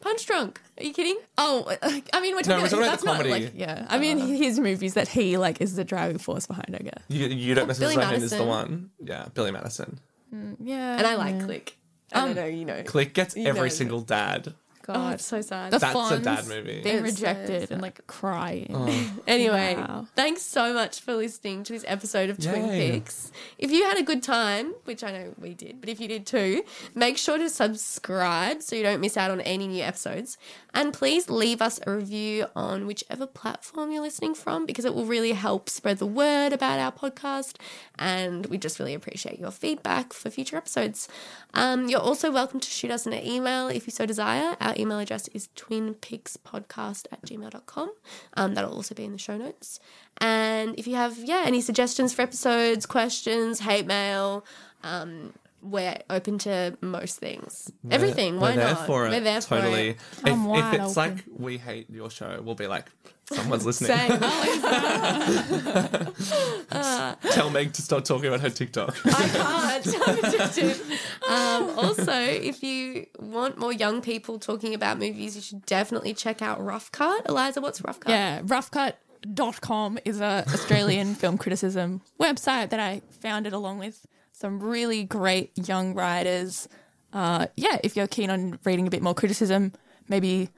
Punch 0.00 0.26
Drunk. 0.26 0.60
Are 0.78 0.84
you 0.84 0.92
kidding? 0.92 1.18
Oh, 1.38 1.74
I 1.82 2.20
mean, 2.20 2.34
we're 2.34 2.42
talking, 2.42 2.62
we're 2.62 2.68
talking 2.68 2.78
about 2.78 2.90
that's 2.90 3.02
the 3.02 3.06
not, 3.06 3.16
comedy. 3.22 3.30
like, 3.30 3.52
yeah, 3.54 3.86
I 3.88 3.98
mean, 3.98 4.20
uh. 4.20 4.26
his 4.26 4.60
movies 4.60 4.94
that 4.94 5.08
he 5.08 5.38
like 5.38 5.60
is 5.60 5.76
the 5.76 5.84
driving 5.84 6.18
force 6.18 6.46
behind. 6.46 6.76
I 6.78 6.82
guess. 6.82 7.02
You, 7.08 7.26
you 7.28 7.54
don't 7.54 7.66
mess 7.66 7.78
with 7.78 7.88
Billy 7.88 7.96
the 7.96 8.02
Zohan 8.02 8.22
is 8.22 8.30
the 8.30 8.36
Madison. 8.36 8.48
one. 8.48 8.90
Yeah, 9.02 9.26
Billy 9.32 9.50
Madison. 9.50 9.98
Mm, 10.34 10.56
yeah, 10.60 10.98
And 10.98 11.06
I 11.06 11.14
like 11.14 11.42
Click. 11.44 11.78
Um, 12.12 12.22
I 12.22 12.26
don't 12.26 12.36
know, 12.36 12.46
you 12.46 12.64
know. 12.64 12.82
Click 12.82 13.14
gets 13.14 13.36
every 13.36 13.62
know. 13.62 13.68
single 13.68 14.00
dad 14.00 14.54
God. 14.86 15.14
it's 15.14 15.24
so 15.24 15.40
sad. 15.40 15.72
the 15.72 15.78
That's 15.78 15.90
a 15.90 15.94
fonts 15.94 16.24
dad 16.24 16.46
movie. 16.46 16.82
Being 16.82 17.04
It's 17.04 17.18
rejected 17.20 17.60
sad. 17.62 17.70
and 17.72 17.82
like 17.82 18.06
crying. 18.06 18.70
Anyway, 19.26 19.74
Wow. 19.76 20.06
thanks 20.14 20.42
so 20.42 20.74
much 20.74 21.00
for 21.00 21.14
listening 21.14 21.64
to 21.64 21.72
this 21.72 21.84
episode 21.86 22.28
of 22.30 22.38
Twin 22.38 22.66
Yay. 22.68 22.90
Peaks. 22.92 23.32
If 23.58 23.70
you 23.72 23.84
had 23.84 23.96
a 23.98 24.02
good 24.02 24.22
time, 24.22 24.74
which 24.84 25.02
I 25.02 25.10
know 25.12 25.34
we 25.40 25.54
did, 25.54 25.80
but 25.80 25.88
if 25.88 25.98
you 26.00 26.08
did 26.08 26.26
too, 26.26 26.62
make 26.94 27.16
sure 27.16 27.38
to 27.38 27.48
subscribe 27.48 28.62
so 28.62 28.76
you 28.76 28.82
don't 28.82 29.00
miss 29.00 29.16
out 29.16 29.30
on 29.30 29.40
any 29.40 29.66
new 29.66 29.82
episodes. 29.82 30.36
And 30.74 30.92
please 30.92 31.30
leave 31.30 31.62
us 31.62 31.80
a 31.86 31.92
review 31.92 32.46
on 32.54 32.86
whichever 32.86 33.26
platform 33.26 33.90
you're 33.92 34.02
listening 34.02 34.34
from 34.34 34.66
because 34.66 34.84
it 34.84 34.94
will 34.94 35.06
really 35.06 35.32
help 35.32 35.68
spread 35.70 35.98
the 35.98 36.06
word 36.06 36.52
about 36.52 36.78
our 36.80 36.92
podcast. 36.92 37.56
And 37.98 38.46
we 38.46 38.58
just 38.58 38.78
really 38.78 38.94
appreciate 38.94 39.38
your 39.38 39.50
feedback 39.52 40.12
for 40.12 40.30
future 40.30 40.56
episodes. 40.56 41.08
Um, 41.54 41.88
you're 41.88 42.00
also 42.00 42.30
welcome 42.32 42.58
to 42.60 42.68
shoot 42.68 42.90
us 42.90 43.06
an 43.06 43.14
email 43.14 43.68
if 43.68 43.86
you 43.86 43.92
so 43.92 44.04
desire. 44.06 44.56
Our 44.60 44.73
email 44.78 44.98
address 44.98 45.28
is 45.28 45.48
twinpeakspodcast 45.56 47.06
at 47.12 47.22
gmail.com. 47.22 47.92
Um, 48.34 48.54
that'll 48.54 48.74
also 48.74 48.94
be 48.94 49.04
in 49.04 49.12
the 49.12 49.18
show 49.18 49.36
notes. 49.36 49.80
And 50.18 50.78
if 50.78 50.86
you 50.86 50.94
have, 50.96 51.18
yeah, 51.18 51.42
any 51.44 51.60
suggestions 51.60 52.12
for 52.12 52.22
episodes, 52.22 52.86
questions, 52.86 53.60
hate 53.60 53.86
mail, 53.86 54.44
um, 54.82 55.32
we're 55.64 55.96
open 56.10 56.38
to 56.38 56.76
most 56.80 57.18
things. 57.18 57.70
Everything. 57.90 58.38
Why 58.38 58.50
We're 58.50 58.56
there 58.56 58.74
not? 58.74 58.86
for 58.86 59.06
it. 59.06 59.10
We're 59.10 59.20
there 59.20 59.40
totally. 59.40 59.94
for 59.94 60.28
it. 60.28 60.32
I'm 60.32 60.40
If, 60.42 60.46
wide 60.46 60.74
if 60.74 60.80
it's 60.82 60.96
open. 60.98 61.14
like 61.16 61.24
we 61.38 61.58
hate 61.58 61.90
your 61.90 62.10
show, 62.10 62.40
we'll 62.42 62.54
be 62.54 62.66
like, 62.66 62.86
someone's 63.32 63.64
listening. 63.64 63.96
Same. 63.96 64.20
Tell 67.32 67.50
Meg 67.50 67.72
to 67.72 67.82
stop 67.82 68.04
talking 68.04 68.26
about 68.26 68.40
her 68.40 68.50
TikTok. 68.50 68.94
I 69.06 69.80
can't. 69.82 69.96
I'm 70.08 70.24
addicted. 70.24 70.80
Um, 71.28 71.78
also, 71.78 72.12
if 72.12 72.62
you 72.62 73.06
want 73.18 73.58
more 73.58 73.72
young 73.72 74.00
people 74.02 74.38
talking 74.38 74.74
about 74.74 74.98
movies, 74.98 75.36
you 75.36 75.42
should 75.42 75.64
definitely 75.66 76.14
check 76.14 76.42
out 76.42 76.62
Rough 76.62 76.92
Cut. 76.92 77.26
Eliza, 77.28 77.60
what's 77.60 77.82
Rough 77.82 78.00
Cut? 78.00 78.10
Yeah, 78.10 78.40
roughcut.com 78.42 79.98
is 80.04 80.20
a 80.20 80.44
Australian 80.48 81.14
film 81.14 81.38
criticism 81.38 82.02
website 82.20 82.70
that 82.70 82.80
I 82.80 83.02
founded 83.20 83.52
along 83.52 83.78
with 83.78 84.06
some 84.34 84.60
really 84.60 85.04
great 85.04 85.52
young 85.56 85.94
writers. 85.94 86.68
Uh, 87.12 87.46
yeah, 87.56 87.78
if 87.84 87.96
you're 87.96 88.06
keen 88.08 88.28
on 88.28 88.58
reading 88.64 88.86
a 88.86 88.90
bit 88.90 89.00
more 89.02 89.14
criticism, 89.14 89.72
maybe 90.08 90.50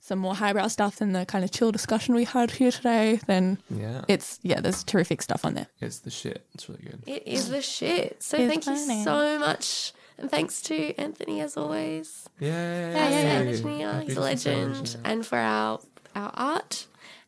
some 0.00 0.18
more 0.18 0.34
highbrow 0.34 0.66
stuff 0.68 0.96
than 0.96 1.12
the 1.12 1.24
kind 1.24 1.44
of 1.44 1.50
chill 1.50 1.72
discussion 1.72 2.14
we 2.14 2.24
had 2.24 2.50
here 2.50 2.70
today, 2.70 3.20
then 3.26 3.56
Yeah. 3.70 4.04
it's 4.08 4.38
yeah, 4.42 4.60
there's 4.60 4.84
terrific 4.84 5.22
stuff 5.22 5.44
on 5.46 5.54
there. 5.54 5.68
It's 5.80 6.00
the 6.00 6.10
shit. 6.10 6.44
It's 6.54 6.68
really 6.68 6.82
good. 6.82 7.02
It 7.06 7.26
is 7.26 7.48
the 7.48 7.62
shit. 7.62 8.22
So 8.22 8.36
It's 8.36 8.50
thank 8.52 8.66
you 8.66 9.02
so 9.04 9.38
much. 9.38 9.92
And 10.18 10.30
thanks 10.30 10.60
to 10.62 10.94
Anthony 10.96 11.40
as 11.40 11.56
always. 11.56 12.28
Yay. 12.38 12.94
Our 12.94 13.10
sound 13.10 13.48
engineer, 13.48 13.92
he's 14.02 14.16
a 14.16 14.20
Beautiful 14.20 14.36
sound 14.36 14.74
legend. 14.74 14.96
And 15.04 15.26
for 15.26 15.38
our 15.38 15.80
our 16.14 16.32
art. 16.34 16.86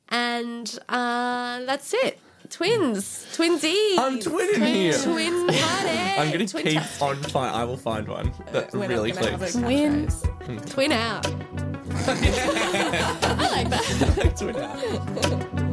And 0.09 0.79
uh, 0.89 1.65
that's 1.65 1.95
it. 1.95 2.19
Twins. 2.47 3.27
Twinsies. 3.37 3.99
I'm 3.99 4.19
twinning 4.19 4.67
here. 4.67 4.93
Twin 4.99 5.47
party. 5.47 5.99
I'm 6.19 6.29
going 6.33 6.47
to 6.47 6.53
Twin 6.53 6.65
keep 6.65 6.75
test. 6.81 7.03
on 7.03 7.17
fire. 7.25 7.51
I 7.51 7.65
will 7.65 7.77
find 7.77 8.09
one 8.09 8.29
uh, 8.49 8.53
that 8.53 8.73
We're 8.73 8.81
not 8.81 8.89
really 8.89 9.13
gonna 9.13 9.31
have 9.33 9.43
a 9.43 9.47
clicks. 9.49 10.21
Twin. 10.47 10.59
Twin 10.67 10.93
out. 10.93 11.27
I 12.09 13.49
like 13.53 13.69
that. 13.71 14.37
Twin 14.37 14.57
out. 14.57 15.63